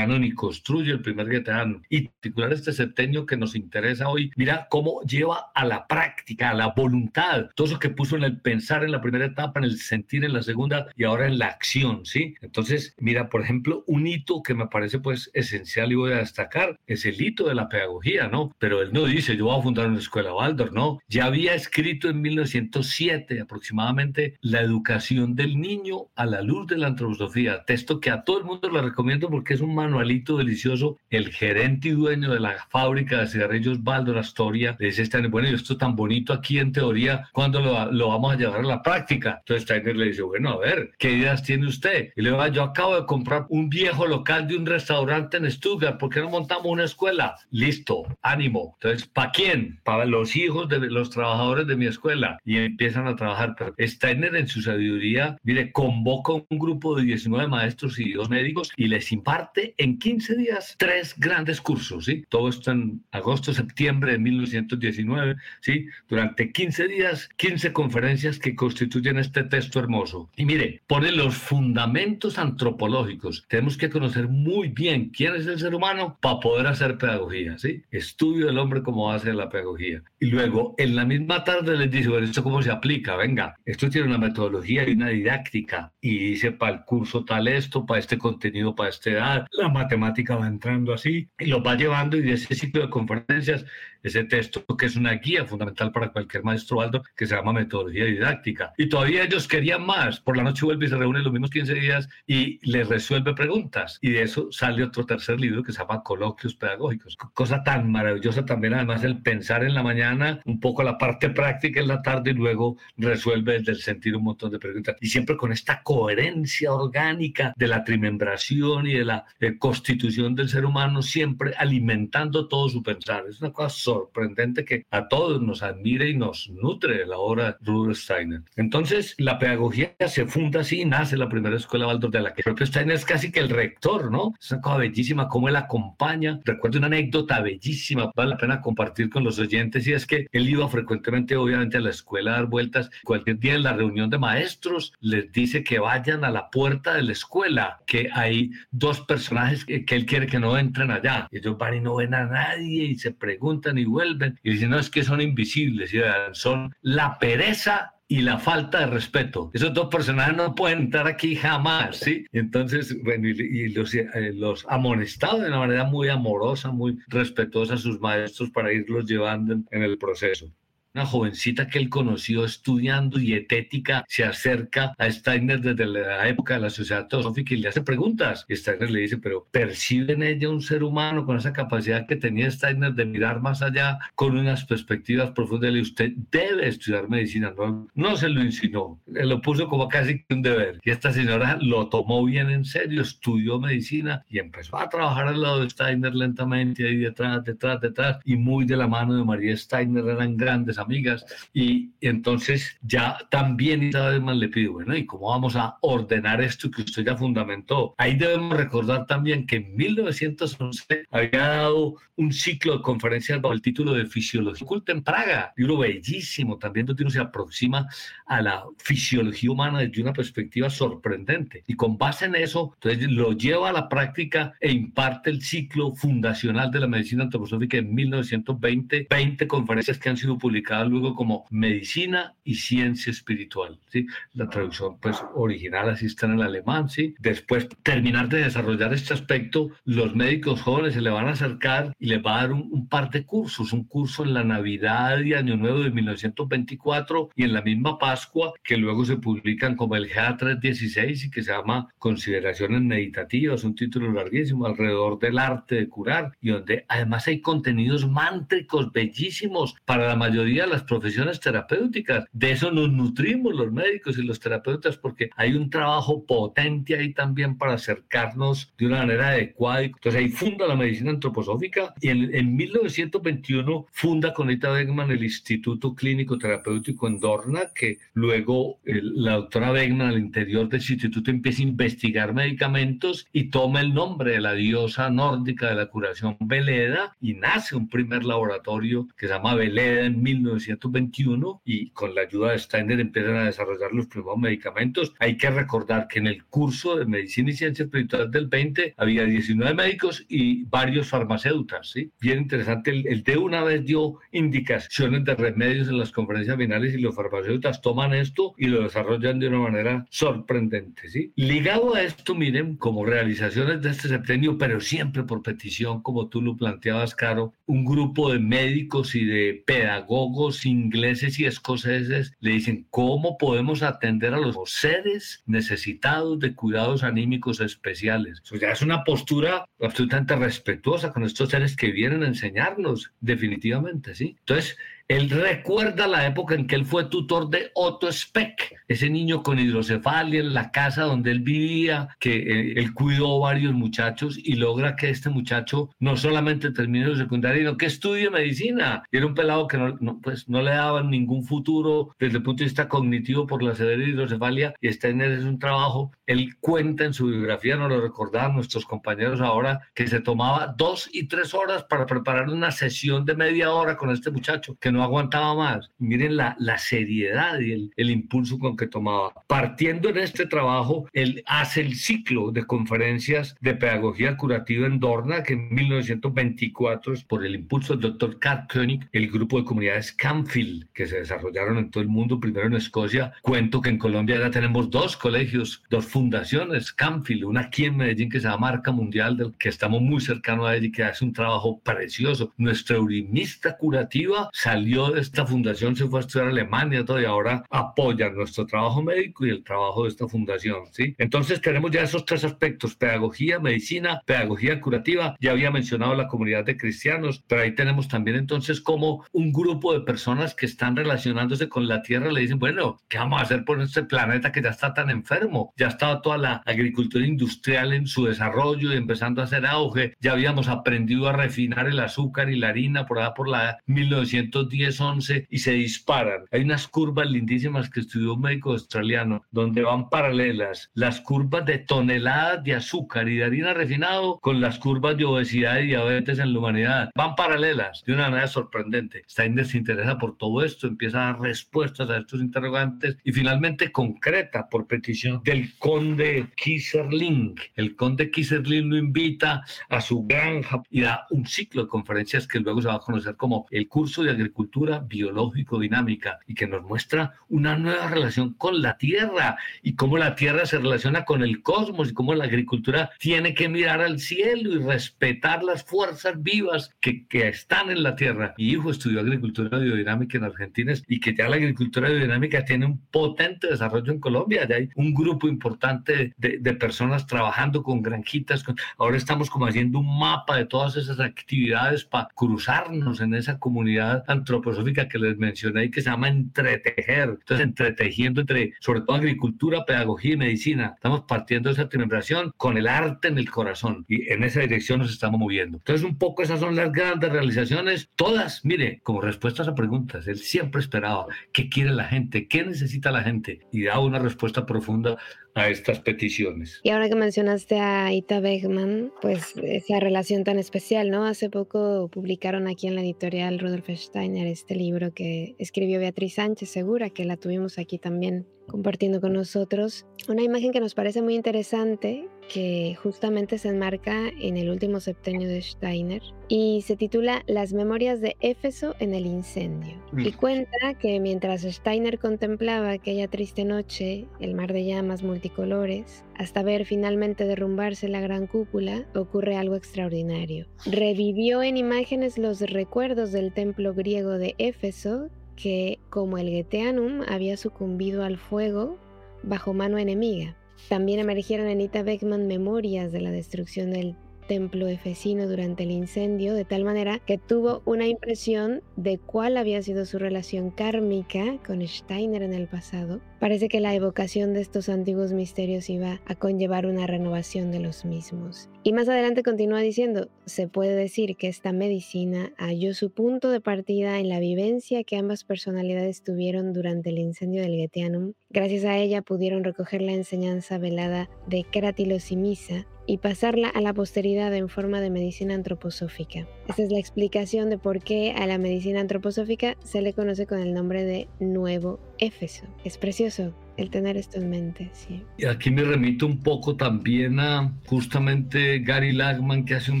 Y 0.24 0.32
construye 0.32 0.92
el 0.92 1.02
primer 1.02 1.28
Goetheano. 1.28 1.82
Y 1.88 2.08
particular 2.08 2.52
este 2.52 2.72
septenio 2.72 3.26
que 3.26 3.36
nos 3.36 3.56
interesa 3.56 4.08
hoy, 4.08 4.30
mira 4.36 4.68
cómo 4.70 5.00
lleva 5.02 5.50
a 5.54 5.64
la 5.64 5.86
práctica, 5.86 6.50
a 6.50 6.54
la 6.54 6.68
voluntad, 6.68 7.50
todo 7.56 7.66
eso 7.66 7.78
que 7.78 7.90
puso 7.90 8.16
en 8.16 8.22
el 8.22 8.40
pensar 8.40 8.84
en 8.84 8.92
la 8.92 9.00
primera 9.00 9.26
etapa, 9.26 9.58
en 9.60 9.64
el 9.64 9.78
sentir 9.78 10.24
en 10.24 10.32
la 10.32 10.42
segunda 10.42 10.86
y 10.96 11.04
ahora 11.04 11.26
en 11.26 11.38
la 11.38 11.46
acción, 11.46 12.06
¿sí? 12.06 12.34
Entonces, 12.40 12.94
mira, 12.98 13.28
por 13.28 13.42
ejemplo, 13.42 13.82
un 13.86 14.06
hito 14.06 14.42
que 14.42 14.54
me 14.54 14.68
parece 14.68 15.00
pues 15.00 15.30
esencial 15.34 15.90
y 15.90 15.96
voy 15.96 16.12
a 16.12 16.18
destacar 16.18 16.78
es 16.86 17.04
el 17.04 17.20
hito 17.20 17.48
de 17.48 17.56
la 17.56 17.68
pedagogía, 17.68 18.28
¿no? 18.28 18.54
Pero 18.58 18.82
él 18.82 18.92
no 18.92 19.04
dice, 19.04 19.36
yo 19.36 19.46
voy 19.46 19.58
a 19.58 19.62
fundar 19.62 19.88
una 19.88 19.98
escuela 19.98 20.32
Waldorf, 20.32 20.72
¿no? 20.72 21.00
Ya 21.08 21.24
había 21.24 21.54
escrito 21.54 22.08
en 22.08 22.22
1907 22.22 23.40
aproximadamente 23.40 24.36
La 24.40 24.60
educación 24.60 25.34
del 25.34 25.60
niño 25.60 26.06
a 26.14 26.26
la 26.26 26.40
luz 26.40 26.68
de 26.68 26.78
la 26.78 26.86
antroposofía, 26.86 27.64
texto 27.64 28.00
que 28.00 28.10
a 28.10 28.22
todo 28.22 28.38
el 28.38 28.44
mundo 28.44 28.70
le 28.70 28.80
recomiendo 28.80 29.28
porque 29.28 29.54
es 29.54 29.60
un 29.60 29.74
manual 29.74 30.11
delicioso, 30.20 30.98
el 31.10 31.30
gerente 31.30 31.88
y 31.88 31.92
dueño 31.92 32.32
de 32.32 32.40
la 32.40 32.54
fábrica 32.70 33.20
de 33.20 33.26
cigarrillos 33.26 33.82
Baldo 33.82 34.18
Astoria 34.18 34.76
le 34.78 34.88
dice 34.88 35.02
a 35.02 35.06
Steiner, 35.06 35.30
bueno, 35.30 35.48
esto 35.48 35.76
tan 35.76 35.96
bonito 35.96 36.32
aquí 36.32 36.58
en 36.58 36.72
teoría, 36.72 37.28
¿cuándo 37.32 37.60
lo, 37.60 37.90
lo, 37.90 38.08
vamos 38.08 38.32
a 38.32 38.36
llevar 38.36 38.60
a 38.60 38.64
la 38.64 38.82
práctica? 38.82 39.38
Entonces 39.40 39.64
Steiner 39.64 39.96
le 39.96 40.06
dice, 40.06 40.22
bueno, 40.22 40.50
a 40.50 40.58
ver, 40.58 40.90
¿qué 40.98 41.12
ideas 41.12 41.42
tiene 41.42 41.66
usted? 41.66 42.10
Y 42.16 42.22
le 42.22 42.30
va, 42.30 42.48
yo 42.48 42.62
acabo 42.62 42.96
de 42.96 43.06
comprar 43.06 43.46
un 43.48 43.68
viejo 43.68 44.06
local 44.06 44.46
de 44.46 44.56
un 44.56 44.66
restaurante 44.66 45.36
en 45.36 45.50
Stuttgart, 45.50 45.98
¿por 45.98 46.10
qué 46.10 46.20
no 46.20 46.30
montamos 46.30 46.66
una 46.66 46.84
escuela? 46.84 47.36
Listo, 47.50 48.04
ánimo. 48.22 48.76
Entonces, 48.80 49.08
¿para 49.08 49.30
quién? 49.30 49.80
Para 49.84 50.04
los 50.04 50.36
hijos 50.36 50.68
de 50.68 50.78
los 50.90 51.10
trabajadores 51.10 51.66
de 51.66 51.76
mi 51.76 51.86
escuela. 51.86 52.38
Y 52.44 52.58
empiezan 52.58 53.06
a 53.06 53.16
trabajar. 53.16 53.54
Pero 53.56 53.74
Steiner 53.78 54.36
en 54.36 54.48
su 54.48 54.62
sabiduría, 54.62 55.38
mire, 55.42 55.72
convoca 55.72 56.32
un 56.32 56.58
grupo 56.58 56.96
de 56.96 57.04
19 57.04 57.48
maestros 57.48 57.98
y 57.98 58.12
dos 58.12 58.28
médicos 58.28 58.70
y 58.76 58.88
les 58.88 59.12
imparte 59.12 59.74
en 59.78 59.98
15 60.02 60.34
días 60.34 60.74
tres 60.78 61.14
grandes 61.16 61.60
cursos, 61.60 62.06
¿sí? 62.06 62.24
Todo 62.28 62.48
esto 62.48 62.72
en 62.72 63.04
agosto, 63.12 63.54
septiembre 63.54 64.12
de 64.12 64.18
1919, 64.18 65.36
¿sí? 65.60 65.86
Durante 66.08 66.50
15 66.50 66.88
días, 66.88 67.28
15 67.36 67.72
conferencias 67.72 68.40
que 68.40 68.56
constituyen 68.56 69.18
este 69.18 69.44
texto 69.44 69.78
hermoso. 69.78 70.28
Y 70.36 70.44
mire, 70.44 70.82
pone 70.88 71.12
los 71.12 71.36
fundamentos 71.36 72.36
antropológicos. 72.38 73.44
Tenemos 73.48 73.76
que 73.76 73.90
conocer 73.90 74.26
muy 74.26 74.68
bien 74.68 75.10
quién 75.10 75.36
es 75.36 75.46
el 75.46 75.60
ser 75.60 75.72
humano 75.72 76.18
para 76.20 76.40
poder 76.40 76.66
hacer 76.66 76.98
pedagogía, 76.98 77.56
¿sí? 77.58 77.84
Estudio 77.92 78.46
del 78.46 78.58
hombre 78.58 78.82
como 78.82 79.12
hace 79.12 79.32
la 79.32 79.48
pedagogía. 79.48 80.02
Y 80.18 80.26
luego, 80.26 80.74
en 80.78 80.96
la 80.96 81.04
misma 81.04 81.44
tarde 81.44 81.76
les 81.76 81.92
dice, 81.92 82.08
bueno, 82.08 82.26
¿esto 82.26 82.42
cómo 82.42 82.60
se 82.60 82.72
aplica? 82.72 83.14
Venga, 83.14 83.54
esto 83.64 83.88
tiene 83.88 84.08
una 84.08 84.18
metodología 84.18 84.88
y 84.88 84.94
una 84.94 85.10
didáctica. 85.10 85.92
Y 86.00 86.18
dice, 86.18 86.50
para 86.50 86.72
el 86.72 86.84
curso 86.84 87.24
tal 87.24 87.46
esto, 87.46 87.86
para 87.86 88.00
este 88.00 88.18
contenido, 88.18 88.74
para 88.74 88.90
esta 88.90 89.10
edad. 89.10 89.46
La 89.52 89.68
matemática 89.96 90.36
va 90.36 90.46
entrando 90.46 90.92
así 90.92 91.28
y 91.38 91.46
lo 91.46 91.62
va 91.62 91.76
llevando 91.76 92.16
y 92.16 92.22
de 92.22 92.32
ese 92.32 92.54
ciclo 92.54 92.82
de 92.82 92.90
conferencias 92.90 93.64
ese 94.02 94.24
texto 94.24 94.64
que 94.76 94.86
es 94.86 94.96
una 94.96 95.12
guía 95.12 95.44
fundamental 95.44 95.92
para 95.92 96.10
cualquier 96.10 96.42
maestro 96.42 96.80
Aldo 96.80 97.02
que 97.16 97.26
se 97.26 97.34
llama 97.34 97.52
metodología 97.52 98.04
didáctica. 98.04 98.72
Y 98.76 98.88
todavía 98.88 99.24
ellos 99.24 99.46
querían 99.46 99.86
más. 99.86 100.20
Por 100.20 100.36
la 100.36 100.42
noche 100.42 100.64
vuelve 100.66 100.86
y 100.86 100.88
se 100.88 100.96
reúne 100.96 101.20
los 101.20 101.32
mismos 101.32 101.50
15 101.50 101.74
días 101.74 102.08
y 102.26 102.58
les 102.68 102.88
resuelve 102.88 103.34
preguntas. 103.34 103.98
Y 104.00 104.10
de 104.10 104.22
eso 104.22 104.50
sale 104.50 104.82
otro 104.82 105.06
tercer 105.06 105.40
libro 105.40 105.62
que 105.62 105.72
se 105.72 105.78
llama 105.78 106.02
Coloquios 106.02 106.54
Pedagógicos. 106.54 107.16
Cosa 107.34 107.62
tan 107.62 107.90
maravillosa 107.90 108.44
también, 108.44 108.74
además, 108.74 109.04
el 109.04 109.22
pensar 109.22 109.64
en 109.64 109.74
la 109.74 109.82
mañana, 109.82 110.40
un 110.44 110.60
poco 110.60 110.82
la 110.82 110.98
parte 110.98 111.30
práctica 111.30 111.80
en 111.80 111.88
la 111.88 112.02
tarde 112.02 112.30
y 112.30 112.34
luego 112.34 112.78
resuelve 112.96 113.58
desde 113.58 113.72
el 113.72 113.78
sentir 113.78 114.16
un 114.16 114.24
montón 114.24 114.50
de 114.50 114.58
preguntas. 114.58 114.96
Y 115.00 115.08
siempre 115.08 115.36
con 115.36 115.52
esta 115.52 115.82
coherencia 115.82 116.72
orgánica 116.72 117.52
de 117.56 117.68
la 117.68 117.84
trimembración 117.84 118.86
y 118.86 118.94
de 118.94 119.04
la 119.04 119.24
eh, 119.40 119.56
constitución 119.82 120.36
del 120.36 120.48
ser 120.48 120.64
humano, 120.64 121.02
siempre 121.02 121.54
alimentando 121.58 122.46
todo 122.46 122.68
su 122.68 122.84
pensar. 122.84 123.24
Es 123.28 123.40
una 123.40 123.52
cosa 123.52 123.70
sorprendente 123.70 124.64
que 124.64 124.86
a 124.92 125.08
todos 125.08 125.42
nos 125.42 125.64
admire 125.64 126.08
y 126.08 126.16
nos 126.16 126.48
nutre 126.50 127.04
la 127.04 127.18
obra 127.18 127.46
de 127.46 127.56
Rudolf 127.62 127.98
Steiner. 127.98 128.42
Entonces, 128.54 129.16
la 129.18 129.40
pedagogía 129.40 129.96
se 130.06 130.24
funda 130.26 130.60
así, 130.60 130.84
nace 130.84 131.16
la 131.16 131.28
primera 131.28 131.56
escuela 131.56 131.88
Waldorf 131.88 132.12
de 132.12 132.20
la 132.20 132.32
que 132.32 132.42
el 132.42 132.44
propio 132.44 132.64
Steiner 132.64 132.94
es 132.94 133.04
casi 133.04 133.32
que 133.32 133.40
el 133.40 133.48
rector, 133.48 134.12
¿no? 134.12 134.34
Es 134.40 134.52
una 134.52 134.60
cosa 134.60 134.76
bellísima 134.76 135.26
cómo 135.26 135.48
él 135.48 135.56
acompaña. 135.56 136.38
Recuerdo 136.44 136.78
una 136.78 136.86
anécdota 136.86 137.40
bellísima, 137.40 138.12
vale 138.14 138.30
la 138.30 138.36
pena 138.36 138.60
compartir 138.60 139.10
con 139.10 139.24
los 139.24 139.40
oyentes, 139.40 139.84
y 139.88 139.94
es 139.94 140.06
que 140.06 140.28
él 140.30 140.48
iba 140.48 140.68
frecuentemente, 140.68 141.34
obviamente, 141.34 141.78
a 141.78 141.80
la 141.80 141.90
escuela 141.90 142.30
a 142.30 142.34
dar 142.36 142.46
vueltas. 142.46 142.88
Cualquier 143.02 143.40
día 143.40 143.54
en 143.54 143.64
la 143.64 143.72
reunión 143.72 144.10
de 144.10 144.18
maestros 144.18 144.92
les 145.00 145.32
dice 145.32 145.64
que 145.64 145.80
vayan 145.80 146.24
a 146.24 146.30
la 146.30 146.50
puerta 146.50 146.94
de 146.94 147.02
la 147.02 147.12
escuela, 147.12 147.80
que 147.84 148.10
hay 148.12 148.52
dos 148.70 149.00
personajes 149.00 149.61
que, 149.64 149.84
que 149.84 149.94
él 149.94 150.06
quiere 150.06 150.26
que 150.26 150.38
no 150.38 150.56
entren 150.56 150.90
allá. 150.90 151.28
Y 151.30 151.38
ellos 151.38 151.58
van 151.58 151.74
y 151.74 151.80
no 151.80 151.96
ven 151.96 152.14
a 152.14 152.26
nadie 152.26 152.84
y 152.84 152.96
se 152.96 153.12
preguntan 153.12 153.78
y 153.78 153.84
vuelven 153.84 154.38
y 154.42 154.52
dicen, 154.52 154.70
no, 154.70 154.78
es 154.78 154.90
que 154.90 155.02
son 155.02 155.20
invisibles, 155.20 155.92
son 156.32 156.74
la 156.82 157.18
pereza 157.18 157.94
y 158.08 158.20
la 158.20 158.38
falta 158.38 158.80
de 158.80 158.86
respeto. 158.86 159.50
Esos 159.54 159.72
dos 159.72 159.88
personajes 159.88 160.36
no 160.36 160.54
pueden 160.54 160.80
entrar 160.80 161.06
aquí 161.06 161.34
jamás, 161.34 161.96
¿sí? 161.96 162.26
Entonces, 162.32 163.02
bueno, 163.02 163.26
y, 163.28 163.70
los, 163.70 163.94
eh, 163.94 164.32
los 164.34 164.66
de 164.66 165.48
una 165.48 165.58
manera 165.58 165.84
muy 165.84 166.08
amorosa, 166.08 166.70
muy 166.70 166.98
respetuosa 167.08 167.74
a 167.74 167.78
sus 167.78 168.00
maestros 168.00 168.50
para 168.50 168.70
irlos 168.70 169.06
llevando 169.06 169.54
en 169.70 169.82
el 169.82 169.96
proceso 169.96 170.52
una 170.94 171.06
jovencita 171.06 171.68
que 171.68 171.78
él 171.78 171.88
conoció 171.88 172.44
estudiando 172.44 173.18
dietética, 173.18 174.04
se 174.08 174.24
acerca 174.24 174.94
a 174.98 175.10
Steiner 175.10 175.60
desde 175.60 175.86
la 175.86 176.28
época 176.28 176.54
de 176.54 176.60
la 176.60 176.70
sociedad 176.70 177.08
teosófica 177.08 177.54
y 177.54 177.58
le 177.58 177.68
hace 177.68 177.82
preguntas. 177.82 178.44
Y 178.48 178.56
Steiner 178.56 178.90
le 178.90 179.00
dice, 179.00 179.18
pero 179.18 179.46
¿percibe 179.50 180.12
en 180.12 180.22
ella 180.22 180.50
un 180.50 180.60
ser 180.60 180.82
humano 180.82 181.24
con 181.24 181.36
esa 181.36 181.52
capacidad 181.52 182.06
que 182.06 182.16
tenía 182.16 182.50
Steiner 182.50 182.92
de 182.92 183.06
mirar 183.06 183.40
más 183.40 183.62
allá 183.62 183.98
con 184.14 184.36
unas 184.36 184.64
perspectivas 184.64 185.30
profundas? 185.30 185.72
Y 185.74 185.80
usted 185.80 186.12
debe 186.30 186.68
estudiar 186.68 187.08
medicina. 187.08 187.54
No, 187.56 187.88
no 187.94 188.16
se 188.16 188.28
lo 188.28 188.42
insinuó, 188.42 189.00
lo 189.06 189.40
puso 189.40 189.68
como 189.68 189.88
casi 189.88 190.24
un 190.30 190.42
deber. 190.42 190.78
Y 190.84 190.90
esta 190.90 191.12
señora 191.12 191.58
lo 191.60 191.88
tomó 191.88 192.24
bien 192.24 192.50
en 192.50 192.64
serio, 192.64 193.02
estudió 193.02 193.58
medicina 193.58 194.24
y 194.28 194.38
empezó 194.38 194.78
a 194.78 194.88
trabajar 194.88 195.28
al 195.28 195.40
lado 195.40 195.60
de 195.60 195.70
Steiner 195.70 196.14
lentamente, 196.14 196.86
ahí 196.86 196.96
detrás, 196.96 197.44
detrás, 197.44 197.80
detrás, 197.80 198.18
y 198.24 198.36
muy 198.36 198.66
de 198.66 198.76
la 198.76 198.86
mano 198.86 199.16
de 199.16 199.24
María 199.24 199.56
Steiner 199.56 200.04
eran 200.06 200.36
grandes 200.36 200.78
amigas 200.82 201.24
y 201.52 201.90
entonces 202.00 202.78
ya 202.82 203.18
también 203.30 203.90
cada 203.92 204.10
vez 204.10 204.20
más 204.20 204.36
le 204.36 204.48
pido, 204.48 204.72
bueno, 204.72 204.96
¿y 204.96 205.06
cómo 205.06 205.30
vamos 205.30 205.56
a 205.56 205.76
ordenar 205.80 206.40
esto 206.40 206.70
que 206.70 206.82
usted 206.82 207.04
ya 207.04 207.16
fundamentó? 207.16 207.94
Ahí 207.98 208.16
debemos 208.16 208.56
recordar 208.56 209.06
también 209.06 209.46
que 209.46 209.56
en 209.56 209.76
1911 209.76 211.06
había 211.10 211.46
dado 211.46 211.96
un 212.16 212.32
ciclo 212.32 212.76
de 212.76 212.82
conferencias 212.82 213.40
bajo 213.40 213.54
el 213.54 213.62
título 213.62 213.94
de 213.94 214.06
Fisiología 214.06 214.64
Oculta 214.64 214.92
en 214.92 215.02
Praga, 215.02 215.52
libro 215.56 215.78
bellísimo, 215.78 216.58
también 216.58 216.86
donde 216.86 217.02
uno 217.02 217.10
se 217.10 217.20
aproxima 217.20 217.86
a 218.26 218.42
la 218.42 218.64
fisiología 218.78 219.50
humana 219.50 219.80
desde 219.80 220.02
una 220.02 220.12
perspectiva 220.12 220.70
sorprendente. 220.70 221.64
Y 221.66 221.74
con 221.74 221.98
base 221.98 222.26
en 222.26 222.34
eso, 222.34 222.72
entonces 222.74 223.10
lo 223.10 223.32
lleva 223.32 223.70
a 223.70 223.72
la 223.72 223.88
práctica 223.88 224.52
e 224.60 224.72
imparte 224.72 225.30
el 225.30 225.42
ciclo 225.42 225.94
fundacional 225.94 226.70
de 226.70 226.80
la 226.80 226.86
medicina 226.86 227.24
antroposófica 227.24 227.78
en 227.78 227.94
1920, 227.94 229.06
20 229.10 229.46
conferencias 229.46 229.98
que 229.98 230.08
han 230.08 230.16
sido 230.16 230.38
publicadas 230.38 230.71
luego 230.84 231.14
como 231.14 231.44
medicina 231.50 232.34
y 232.44 232.56
ciencia 232.56 233.10
espiritual. 233.10 233.78
¿sí? 233.88 234.06
La 234.32 234.48
traducción 234.48 234.98
pues 234.98 235.22
original 235.34 235.90
así 235.90 236.06
está 236.06 236.26
en 236.26 236.32
el 236.32 236.42
alemán. 236.42 236.88
¿sí? 236.88 237.14
Después 237.18 237.68
terminar 237.82 238.28
de 238.28 238.44
desarrollar 238.44 238.92
este 238.92 239.14
aspecto, 239.14 239.70
los 239.84 240.14
médicos 240.14 240.62
jóvenes 240.62 240.94
se 240.94 241.00
le 241.00 241.10
van 241.10 241.28
a 241.28 241.32
acercar 241.32 241.94
y 241.98 242.06
les 242.06 242.24
va 242.24 242.38
a 242.38 242.42
dar 242.42 242.52
un, 242.52 242.88
par 242.88 243.10
de 243.10 243.24
cursos, 243.24 243.72
un 243.72 243.84
curso 243.84 244.24
en 244.24 244.34
la 244.34 244.44
Navidad 244.44 245.20
y 245.20 245.34
Año 245.34 245.56
Nuevo 245.56 245.80
de 245.80 245.90
1924 245.90 247.30
y 247.36 247.44
en 247.44 247.52
la 247.52 247.62
misma 247.62 247.98
Pascua 247.98 248.52
que 248.62 248.76
luego 248.76 249.04
se 249.04 249.16
publican 249.16 249.76
como 249.76 249.96
el 249.96 250.08
GA 250.08 250.36
316 250.36 251.24
y 251.24 251.30
que 251.30 251.42
se 251.42 251.52
llama 251.52 251.88
Consideraciones 251.98 252.82
Meditativas, 252.82 253.64
un 253.64 253.74
título 253.74 254.12
larguísimo 254.12 254.66
alrededor 254.66 255.18
del 255.18 255.38
arte 255.38 255.76
de 255.76 255.88
curar 255.88 256.32
y 256.40 256.50
donde 256.50 256.84
además 256.88 257.26
hay 257.28 257.40
contenidos 257.40 258.08
mántricos 258.08 258.92
bellísimos 258.92 259.74
para 259.84 260.08
la 260.08 260.16
mayoría 260.16 260.61
las 260.66 260.84
profesiones 260.84 261.40
terapéuticas. 261.40 262.24
De 262.32 262.52
eso 262.52 262.70
nos 262.70 262.90
nutrimos 262.90 263.54
los 263.54 263.72
médicos 263.72 264.18
y 264.18 264.22
los 264.22 264.40
terapeutas 264.40 264.96
porque 264.96 265.30
hay 265.36 265.54
un 265.54 265.70
trabajo 265.70 266.24
potente 266.24 266.96
ahí 266.96 267.12
también 267.12 267.58
para 267.58 267.74
acercarnos 267.74 268.72
de 268.78 268.86
una 268.86 268.98
manera 268.98 269.28
adecuada. 269.28 269.82
Entonces 269.82 270.14
ahí 270.14 270.28
funda 270.28 270.66
la 270.66 270.76
medicina 270.76 271.10
antroposófica 271.10 271.94
y 272.00 272.08
en, 272.08 272.34
en 272.34 272.56
1921 272.56 273.86
funda 273.90 274.32
con 274.32 274.48
Rita 274.48 274.70
Beckman 274.70 275.10
el 275.10 275.24
Instituto 275.24 275.94
Clínico 275.94 276.38
Terapéutico 276.38 277.06
en 277.06 277.18
Dorna, 277.20 277.60
que 277.74 277.98
luego 278.14 278.78
la 278.84 279.34
doctora 279.34 279.72
Beckman 279.72 280.08
al 280.08 280.18
interior 280.18 280.68
del 280.68 280.80
instituto 280.80 281.30
empieza 281.30 281.62
a 281.62 281.66
investigar 281.66 282.34
medicamentos 282.34 283.26
y 283.32 283.50
toma 283.50 283.80
el 283.80 283.94
nombre 283.94 284.32
de 284.32 284.40
la 284.40 284.54
diosa 284.54 285.10
nórdica 285.10 285.68
de 285.68 285.76
la 285.76 285.86
curación 285.86 286.36
Veleda 286.40 287.16
y 287.20 287.34
nace 287.34 287.76
un 287.76 287.88
primer 287.88 288.24
laboratorio 288.24 289.08
que 289.16 289.26
se 289.26 289.34
llama 289.34 289.54
Veleda 289.54 290.06
en 290.06 290.22
1921 290.22 290.51
1921 290.52 291.62
y 291.64 291.90
con 291.90 292.14
la 292.14 292.22
ayuda 292.22 292.52
de 292.52 292.58
Steiner 292.58 293.00
empiezan 293.00 293.36
a 293.36 293.44
desarrollar 293.44 293.92
los 293.92 294.06
primeros 294.06 294.38
medicamentos. 294.38 295.14
Hay 295.18 295.36
que 295.36 295.50
recordar 295.50 296.08
que 296.08 296.18
en 296.18 296.26
el 296.26 296.44
curso 296.44 296.96
de 296.96 297.06
Medicina 297.06 297.50
y 297.50 297.54
Ciencias 297.54 297.86
Espirituales 297.86 298.30
del 298.30 298.46
20 298.48 298.94
había 298.96 299.24
19 299.24 299.74
médicos 299.74 300.24
y 300.28 300.64
varios 300.64 301.08
farmacéuticos. 301.08 301.90
¿sí? 301.90 302.10
Bien 302.20 302.38
interesante, 302.38 302.90
el, 302.90 303.22
de 303.22 303.36
una 303.36 303.62
vez 303.62 303.84
dio 303.84 304.18
indicaciones 304.32 305.24
de 305.24 305.34
remedios 305.34 305.88
en 305.88 305.98
las 305.98 306.12
conferencias 306.12 306.56
finales 306.56 306.94
y 306.94 306.98
los 306.98 307.14
farmacéuticos 307.14 307.80
toman 307.80 308.14
esto 308.14 308.54
y 308.56 308.66
lo 308.66 308.82
desarrollan 308.82 309.38
de 309.38 309.48
una 309.48 309.58
manera 309.58 310.06
sorprendente. 310.10 311.08
¿sí? 311.08 311.32
Ligado 311.36 311.94
a 311.94 312.02
esto, 312.02 312.34
miren, 312.34 312.76
como 312.76 313.04
realizaciones 313.04 313.82
de 313.82 313.90
este 313.90 314.08
septenio, 314.08 314.58
pero 314.58 314.80
siempre 314.80 315.22
por 315.22 315.42
petición, 315.42 316.02
como 316.02 316.28
tú 316.28 316.40
lo 316.40 316.56
planteabas, 316.56 317.14
Caro, 317.14 317.52
un 317.66 317.84
grupo 317.84 318.32
de 318.32 318.38
médicos 318.38 319.14
y 319.14 319.24
de 319.24 319.62
pedagogos 319.66 320.41
ingleses 320.66 321.38
y 321.38 321.46
escoceses 321.46 322.32
le 322.40 322.52
dicen 322.52 322.86
cómo 322.90 323.38
podemos 323.38 323.82
atender 323.82 324.34
a 324.34 324.40
los 324.40 324.56
seres 324.70 325.42
necesitados 325.46 326.38
de 326.40 326.54
cuidados 326.54 327.02
anímicos 327.02 327.60
especiales. 327.60 328.42
O 328.50 328.56
sea, 328.56 328.72
es 328.72 328.82
una 328.82 329.04
postura 329.04 329.64
absolutamente 329.80 330.36
respetuosa 330.36 331.12
con 331.12 331.24
estos 331.24 331.50
seres 331.50 331.76
que 331.76 331.92
vienen 331.92 332.22
a 332.22 332.28
enseñarnos, 332.28 333.12
definitivamente, 333.20 334.14
¿sí? 334.14 334.36
Entonces, 334.40 334.76
él 335.08 335.30
recuerda 335.30 336.06
la 336.06 336.26
época 336.26 336.54
en 336.54 336.66
que 336.66 336.74
él 336.74 336.84
fue 336.84 337.04
tutor 337.04 337.50
de 337.50 337.70
Otto 337.74 338.10
Speck, 338.10 338.74
ese 338.88 339.10
niño 339.10 339.42
con 339.42 339.58
hidrocefalia 339.58 340.40
en 340.40 340.54
la 340.54 340.70
casa 340.70 341.04
donde 341.04 341.30
él 341.30 341.40
vivía, 341.40 342.08
que 342.18 342.36
eh, 342.36 342.74
él 342.76 342.94
cuidó 342.94 343.40
varios 343.40 343.72
muchachos 343.72 344.38
y 344.42 344.54
logra 344.54 344.96
que 344.96 345.10
este 345.10 345.30
muchacho 345.30 345.90
no 345.98 346.16
solamente 346.16 346.70
termine 346.70 347.06
su 347.06 347.16
secundaria, 347.16 347.58
sino 347.58 347.76
que 347.76 347.86
estudie 347.86 348.30
medicina. 348.30 349.02
Y 349.10 349.16
era 349.16 349.26
un 349.26 349.34
pelado 349.34 349.66
que 349.66 349.78
no, 349.78 350.20
pues, 350.20 350.48
no 350.48 350.62
le 350.62 350.70
daban 350.70 351.10
ningún 351.10 351.44
futuro 351.44 352.14
desde 352.18 352.38
el 352.38 352.42
punto 352.42 352.60
de 352.60 352.66
vista 352.66 352.88
cognitivo 352.88 353.46
por 353.46 353.62
la 353.62 353.74
severa 353.74 354.02
hidrocefalia 354.02 354.74
y 354.80 354.88
está 354.88 355.08
en 355.08 355.22
es 355.22 355.44
un 355.44 355.58
trabajo. 355.58 356.12
Él 356.32 356.56
cuenta 356.60 357.04
en 357.04 357.12
su 357.12 357.26
biografía, 357.26 357.76
nos 357.76 357.90
lo 357.90 358.00
recordaban 358.00 358.54
nuestros 358.54 358.86
compañeros 358.86 359.42
ahora, 359.42 359.80
que 359.94 360.06
se 360.06 360.20
tomaba 360.20 360.74
dos 360.78 361.10
y 361.12 361.28
tres 361.28 361.52
horas 361.52 361.84
para 361.84 362.06
preparar 362.06 362.48
una 362.48 362.70
sesión 362.70 363.26
de 363.26 363.34
media 363.34 363.70
hora 363.70 363.98
con 363.98 364.10
este 364.10 364.30
muchacho, 364.30 364.74
que 364.80 364.90
no 364.90 365.02
aguantaba 365.02 365.54
más. 365.54 365.90
Miren 365.98 366.38
la, 366.38 366.56
la 366.58 366.78
seriedad 366.78 367.60
y 367.60 367.72
el, 367.72 367.92
el, 367.96 368.10
impulso 368.10 368.58
con 368.58 368.78
que 368.78 368.86
tomaba. 368.86 369.34
Partiendo 369.46 370.08
en 370.08 370.16
este 370.16 370.46
trabajo, 370.46 371.06
él 371.12 371.42
hace 371.46 371.82
el 371.82 371.96
ciclo 371.96 372.50
de 372.50 372.64
conferencias 372.64 373.54
de 373.60 373.74
pedagogía 373.74 374.38
curativa 374.38 374.86
en 374.86 375.00
Dorna, 375.00 375.42
que 375.42 375.52
en 375.52 375.68
1924, 375.74 377.12
por 377.28 377.44
el 377.44 377.56
impulso 377.56 377.92
del 377.92 378.12
doctor 378.12 378.38
Karl 378.38 378.66
Koenig, 378.72 379.06
el 379.12 379.30
grupo 379.30 379.58
de 379.58 379.66
comunidades 379.66 380.12
Camfield, 380.12 380.88
que 380.94 381.06
se 381.06 381.18
desarrollaron 381.18 381.76
en 381.76 381.90
todo 381.90 382.02
el 382.02 382.08
mundo, 382.08 382.40
primero 382.40 382.68
en 382.68 382.74
Escocia, 382.74 383.34
cuento 383.42 383.82
que 383.82 383.90
en 383.90 383.98
Colombia 383.98 384.38
ya 384.38 384.50
tenemos 384.50 384.88
dos 384.88 385.18
colegios, 385.18 385.82
dos 385.90 386.06
fundaciones, 386.22 386.92
Camfield, 386.92 387.44
una 387.44 387.62
aquí 387.62 387.86
en 387.86 387.96
Medellín 387.96 388.30
que 388.30 388.38
se 388.38 388.46
llama 388.46 388.68
Marca 388.68 388.92
Mundial, 388.92 389.36
del 389.36 389.54
que 389.58 389.68
estamos 389.68 390.00
muy 390.00 390.20
cercanos 390.20 390.68
a 390.68 390.76
ella 390.76 390.86
y 390.86 390.92
que 390.92 391.02
hace 391.02 391.24
un 391.24 391.32
trabajo 391.32 391.80
precioso. 391.80 392.52
Nuestra 392.56 393.00
urinista 393.00 393.76
curativa 393.76 394.48
salió 394.52 395.10
de 395.10 395.20
esta 395.20 395.44
fundación, 395.44 395.96
se 395.96 396.06
fue 396.06 396.20
a 396.20 396.22
estudiar 396.22 396.46
a 396.46 396.50
Alemania 396.50 397.04
todo, 397.04 397.20
y 397.20 397.24
ahora 397.24 397.64
apoya 397.70 398.30
nuestro 398.30 398.66
trabajo 398.66 399.02
médico 399.02 399.44
y 399.44 399.50
el 399.50 399.64
trabajo 399.64 400.04
de 400.04 400.10
esta 400.10 400.28
fundación. 400.28 400.82
¿sí? 400.92 401.16
Entonces 401.18 401.60
tenemos 401.60 401.90
ya 401.90 402.02
esos 402.02 402.24
tres 402.24 402.44
aspectos, 402.44 402.94
pedagogía, 402.94 403.58
medicina, 403.58 404.22
pedagogía 404.24 404.80
curativa. 404.80 405.36
Ya 405.40 405.50
había 405.50 405.72
mencionado 405.72 406.14
la 406.14 406.28
comunidad 406.28 406.64
de 406.64 406.76
cristianos, 406.76 407.42
pero 407.48 407.62
ahí 407.62 407.74
tenemos 407.74 408.06
también 408.06 408.36
entonces 408.36 408.80
como 408.80 409.24
un 409.32 409.52
grupo 409.52 409.92
de 409.92 410.02
personas 410.02 410.54
que 410.54 410.66
están 410.66 410.94
relacionándose 410.94 411.68
con 411.68 411.88
la 411.88 412.02
tierra, 412.02 412.30
le 412.30 412.42
dicen, 412.42 412.60
bueno, 412.60 413.00
¿qué 413.08 413.18
vamos 413.18 413.40
a 413.40 413.42
hacer 413.42 413.64
por 413.64 413.80
este 413.80 414.04
planeta 414.04 414.52
que 414.52 414.62
ya 414.62 414.70
está 414.70 414.94
tan 414.94 415.10
enfermo? 415.10 415.72
Ya 415.76 415.88
toda 416.22 416.38
la 416.38 416.62
agricultura 416.66 417.26
industrial 417.26 417.92
en 417.92 418.06
su 418.06 418.26
desarrollo 418.26 418.92
y 418.92 418.96
empezando 418.96 419.40
a 419.40 419.44
hacer 419.44 419.66
auge. 419.66 420.14
Ya 420.20 420.32
habíamos 420.32 420.68
aprendido 420.68 421.28
a 421.28 421.32
refinar 421.32 421.86
el 421.86 422.00
azúcar 422.00 422.50
y 422.50 422.58
la 422.58 422.68
harina 422.68 423.06
por 423.06 423.18
allá 423.18 423.34
por 423.34 423.48
la 423.48 423.78
1910 423.86 424.72
10, 424.72 425.00
11 425.00 425.46
y 425.48 425.58
se 425.58 425.72
disparan. 425.72 426.44
Hay 426.50 426.62
unas 426.62 426.88
curvas 426.88 427.30
lindísimas 427.30 427.90
que 427.90 428.00
estudió 428.00 428.34
un 428.34 428.40
médico 428.40 428.72
australiano 428.72 429.44
donde 429.50 429.82
van 429.82 430.08
paralelas 430.08 430.90
las 430.94 431.20
curvas 431.20 431.64
de 431.66 431.78
toneladas 431.78 432.64
de 432.64 432.74
azúcar 432.74 433.28
y 433.28 433.36
de 433.36 433.44
harina 433.44 433.74
refinado 433.74 434.38
con 434.40 434.60
las 434.60 434.78
curvas 434.78 435.16
de 435.16 435.24
obesidad 435.24 435.78
y 435.80 435.88
diabetes 435.88 436.38
en 436.38 436.52
la 436.52 436.58
humanidad. 436.58 437.10
Van 437.14 437.36
paralelas 437.36 438.02
de 438.06 438.14
una 438.14 438.28
manera 438.28 438.48
sorprendente. 438.48 439.22
Steiner 439.28 439.66
se 439.66 439.78
interesa 439.78 440.18
por 440.18 440.36
todo 440.36 440.64
esto, 440.64 440.86
empieza 440.86 441.22
a 441.22 441.32
dar 441.32 441.40
respuestas 441.40 442.08
a 442.10 442.18
estos 442.18 442.40
interrogantes 442.40 443.16
y 443.22 443.32
finalmente 443.32 443.92
concreta 443.92 444.68
por 444.68 444.86
petición 444.86 445.42
del 445.44 445.76
conde 445.92 446.46
Kisserling. 446.56 447.54
El 447.76 447.94
conde 447.96 448.30
Kisserling 448.30 448.88
lo 448.88 448.96
invita 448.96 449.62
a 449.90 450.00
su 450.00 450.24
granja 450.24 450.82
y 450.88 451.02
da 451.02 451.26
un 451.28 451.46
ciclo 451.46 451.82
de 451.82 451.88
conferencias 451.88 452.48
que 452.48 452.60
luego 452.60 452.80
se 452.80 452.88
va 452.88 452.94
a 452.94 453.00
conocer 453.00 453.36
como 453.36 453.66
el 453.70 453.88
curso 453.88 454.22
de 454.22 454.30
agricultura 454.30 454.52
cultura 454.62 455.00
biológico-dinámica 455.00 456.38
y 456.46 456.54
que 456.54 456.66
nos 456.66 456.82
muestra 456.82 457.34
una 457.48 457.76
nueva 457.76 458.08
relación 458.08 458.54
con 458.54 458.80
la 458.80 458.96
tierra 458.96 459.58
y 459.82 459.96
cómo 459.96 460.16
la 460.16 460.34
tierra 460.34 460.64
se 460.64 460.78
relaciona 460.78 461.24
con 461.24 461.42
el 461.42 461.62
cosmos 461.62 462.10
y 462.10 462.14
cómo 462.14 462.34
la 462.34 462.44
agricultura 462.44 463.10
tiene 463.18 463.52
que 463.52 463.68
mirar 463.68 464.00
al 464.00 464.18
cielo 464.18 464.72
y 464.72 464.78
respetar 464.78 465.62
las 465.62 465.84
fuerzas 465.84 466.42
vivas 466.42 466.94
que, 467.00 467.26
que 467.26 467.48
están 467.48 467.90
en 467.90 468.02
la 468.02 468.16
tierra. 468.16 468.54
Mi 468.56 468.68
hijo 468.68 468.90
estudió 468.90 469.20
agricultura 469.20 469.78
biodinámica 469.78 470.38
en 470.38 470.44
Argentina 470.44 470.94
y 471.06 471.20
que 471.20 471.34
ya 471.34 471.48
la 471.48 471.56
agricultura 471.56 472.08
biodinámica 472.08 472.64
tiene 472.64 472.86
un 472.86 472.98
potente 473.10 473.66
desarrollo 473.66 474.12
en 474.12 474.20
Colombia. 474.20 474.66
Ya 474.66 474.76
hay 474.76 474.88
un 474.94 475.12
grupo 475.12 475.48
importante 475.48 475.81
de, 476.04 476.58
de 476.58 476.74
personas 476.74 477.26
trabajando 477.26 477.82
con 477.82 478.02
granjitas. 478.02 478.64
ahora 478.98 479.16
estamos 479.16 479.50
como 479.50 479.66
haciendo 479.66 479.98
un 479.98 480.18
mapa 480.18 480.56
de 480.56 480.66
todas 480.66 480.96
esas 480.96 481.20
actividades 481.20 482.04
para 482.04 482.28
cruzarnos 482.34 483.20
en 483.20 483.34
esa 483.34 483.58
comunidad 483.58 484.24
antroposófica 484.28 485.08
que 485.08 485.18
les 485.18 485.36
mencioné 485.38 485.84
y 485.84 485.90
que 485.90 486.00
se 486.00 486.10
llama 486.10 486.28
entretejer. 486.28 487.30
Entonces, 487.40 487.66
entretejiendo 487.66 488.40
entre, 488.40 488.74
sobre 488.80 489.00
todo, 489.00 489.16
agricultura, 489.16 489.84
pedagogía 489.84 490.34
y 490.34 490.36
medicina. 490.36 490.92
Estamos 490.94 491.22
partiendo 491.22 491.68
de 491.68 491.74
esa 491.74 491.90
celebración 491.90 492.52
con 492.56 492.76
el 492.76 492.86
arte 492.88 493.28
en 493.28 493.38
el 493.38 493.50
corazón 493.50 494.04
y 494.08 494.30
en 494.30 494.44
esa 494.44 494.60
dirección 494.60 495.00
nos 495.00 495.10
estamos 495.10 495.40
moviendo. 495.40 495.78
Entonces, 495.78 496.04
un 496.04 496.16
poco 496.16 496.42
esas 496.42 496.60
son 496.60 496.76
las 496.76 496.92
grandes 496.92 497.30
realizaciones, 497.30 498.10
todas, 498.16 498.64
mire, 498.64 499.00
como 499.02 499.20
respuestas 499.20 499.68
a 499.68 499.74
preguntas. 499.74 500.26
Él 500.26 500.38
siempre 500.38 500.80
esperaba 500.80 501.26
qué 501.52 501.68
quiere 501.68 501.90
la 501.92 502.04
gente, 502.04 502.46
qué 502.46 502.64
necesita 502.64 503.10
la 503.10 503.22
gente 503.22 503.60
y 503.72 503.84
daba 503.84 504.00
una 504.00 504.18
respuesta 504.18 504.66
profunda 504.66 505.18
a 505.54 505.68
estas 505.68 506.00
peticiones. 506.00 506.80
Y 506.82 506.90
ahora 506.90 507.08
que 507.08 507.14
mencionaste 507.14 507.78
a 507.78 508.12
Ita 508.12 508.40
Beckman, 508.40 509.12
pues 509.20 509.54
esa 509.62 510.00
relación 510.00 510.44
tan 510.44 510.58
especial, 510.58 511.10
¿no? 511.10 511.26
Hace 511.26 511.50
poco 511.50 512.08
publicaron 512.08 512.68
aquí 512.68 512.86
en 512.86 512.94
la 512.94 513.02
editorial 513.02 513.58
Rudolf 513.58 513.88
Steiner 513.90 514.46
este 514.46 514.74
libro 514.74 515.12
que 515.12 515.54
escribió 515.58 515.98
Beatriz 515.98 516.34
Sánchez 516.34 516.70
Segura, 516.70 517.10
que 517.10 517.24
la 517.24 517.36
tuvimos 517.36 517.78
aquí 517.78 517.98
también 517.98 518.46
compartiendo 518.68 519.20
con 519.20 519.32
nosotros. 519.32 520.06
Una 520.28 520.42
imagen 520.42 520.72
que 520.72 520.80
nos 520.80 520.94
parece 520.94 521.22
muy 521.22 521.34
interesante, 521.34 522.28
que 522.52 522.96
justamente 523.02 523.58
se 523.58 523.68
enmarca 523.68 524.28
en 524.28 524.56
el 524.56 524.70
último 524.70 525.00
septenio 525.00 525.48
de 525.48 525.62
Steiner 525.62 526.22
y 526.48 526.82
se 526.82 526.96
titula 526.96 527.44
Las 527.46 527.72
memorias 527.72 528.20
de 528.20 528.36
Éfeso 528.40 528.94
en 528.98 529.14
el 529.14 529.26
incendio. 529.26 530.02
Y 530.16 530.30
mm. 530.30 530.36
cuenta 530.36 530.94
que 530.98 531.18
mientras 531.20 531.62
Steiner 531.62 532.18
contemplaba 532.18 532.90
aquella 532.90 533.28
triste 533.28 533.64
noche, 533.64 534.26
el 534.40 534.54
mar 534.54 534.72
de 534.72 534.84
llamas 534.84 535.22
multicolores, 535.22 536.24
hasta 536.34 536.62
ver 536.62 536.84
finalmente 536.84 537.44
derrumbarse 537.44 538.08
la 538.08 538.20
gran 538.20 538.46
cúpula, 538.46 539.06
ocurre 539.14 539.56
algo 539.56 539.76
extraordinario. 539.76 540.66
Revivió 540.84 541.62
en 541.62 541.76
imágenes 541.76 542.38
los 542.38 542.60
recuerdos 542.60 543.32
del 543.32 543.52
templo 543.52 543.94
griego 543.94 544.32
de 544.32 544.54
Éfeso 544.58 545.30
que, 545.56 545.98
como 546.10 546.38
el 546.38 546.48
Geteanum, 546.48 547.22
había 547.28 547.56
sucumbido 547.56 548.24
al 548.24 548.38
fuego 548.38 548.98
bajo 549.42 549.74
mano 549.74 549.98
enemiga. 549.98 550.56
También 550.88 551.20
emergieron 551.20 551.68
en 551.68 551.80
Ita 551.80 552.02
Beckman 552.02 552.46
memorias 552.46 553.12
de 553.12 553.20
la 553.20 553.30
destrucción 553.30 553.90
del 553.90 554.16
templo 554.42 554.88
efesino 554.88 555.48
durante 555.48 555.84
el 555.84 555.90
incendio, 555.90 556.54
de 556.54 556.64
tal 556.64 556.84
manera 556.84 557.18
que 557.20 557.38
tuvo 557.38 557.82
una 557.84 558.06
impresión 558.06 558.82
de 558.96 559.18
cuál 559.18 559.56
había 559.56 559.82
sido 559.82 560.04
su 560.04 560.18
relación 560.18 560.70
kármica 560.70 561.58
con 561.66 561.86
Steiner 561.86 562.42
en 562.42 562.52
el 562.52 562.68
pasado. 562.68 563.20
Parece 563.40 563.68
que 563.68 563.80
la 563.80 563.94
evocación 563.94 564.52
de 564.52 564.60
estos 564.60 564.88
antiguos 564.88 565.32
misterios 565.32 565.90
iba 565.90 566.20
a 566.26 566.34
conllevar 566.34 566.86
una 566.86 567.06
renovación 567.06 567.72
de 567.72 567.80
los 567.80 568.04
mismos. 568.04 568.68
Y 568.84 568.92
más 568.92 569.08
adelante 569.08 569.42
continúa 569.42 569.80
diciendo, 569.80 570.28
se 570.44 570.68
puede 570.68 570.94
decir 570.94 571.36
que 571.36 571.48
esta 571.48 571.72
medicina 571.72 572.52
halló 572.56 572.94
su 572.94 573.10
punto 573.10 573.50
de 573.50 573.60
partida 573.60 574.18
en 574.18 574.28
la 574.28 574.40
vivencia 574.40 575.04
que 575.04 575.16
ambas 575.16 575.44
personalidades 575.44 576.22
tuvieron 576.22 576.72
durante 576.72 577.10
el 577.10 577.18
incendio 577.18 577.62
del 577.62 577.76
Getianum. 577.76 578.34
Gracias 578.52 578.84
a 578.84 578.98
ella 578.98 579.22
pudieron 579.22 579.64
recoger 579.64 580.02
la 580.02 580.12
enseñanza 580.12 580.76
velada 580.76 581.30
de 581.46 581.64
Cratilosimisa 581.64 582.86
y 583.06 583.16
pasarla 583.16 583.68
a 583.68 583.80
la 583.80 583.94
posteridad 583.94 584.52
en 584.54 584.68
forma 584.68 585.00
de 585.00 585.08
medicina 585.08 585.54
antroposófica. 585.54 586.46
Esta 586.68 586.82
es 586.82 586.92
la 586.92 586.98
explicación 586.98 587.70
de 587.70 587.78
por 587.78 588.02
qué 588.02 588.32
a 588.32 588.46
la 588.46 588.58
medicina 588.58 589.00
antroposófica 589.00 589.78
se 589.82 590.02
le 590.02 590.12
conoce 590.12 590.46
con 590.46 590.58
el 590.58 590.74
nombre 590.74 591.04
de 591.04 591.28
Nuevo 591.40 591.98
Éfeso. 592.18 592.66
Es 592.84 592.98
precioso 592.98 593.54
el 593.76 593.90
tener 593.90 594.16
esto 594.16 594.38
en 594.38 594.50
mente, 594.50 594.90
sí. 594.92 595.22
Y 595.38 595.46
aquí 595.46 595.70
me 595.70 595.82
remito 595.82 596.26
un 596.26 596.38
poco 596.38 596.76
también 596.76 597.40
a 597.40 597.72
justamente 597.86 598.80
Gary 598.80 599.12
Lagman 599.12 599.64
que 599.64 599.74
hace 599.74 599.90
un 599.92 600.00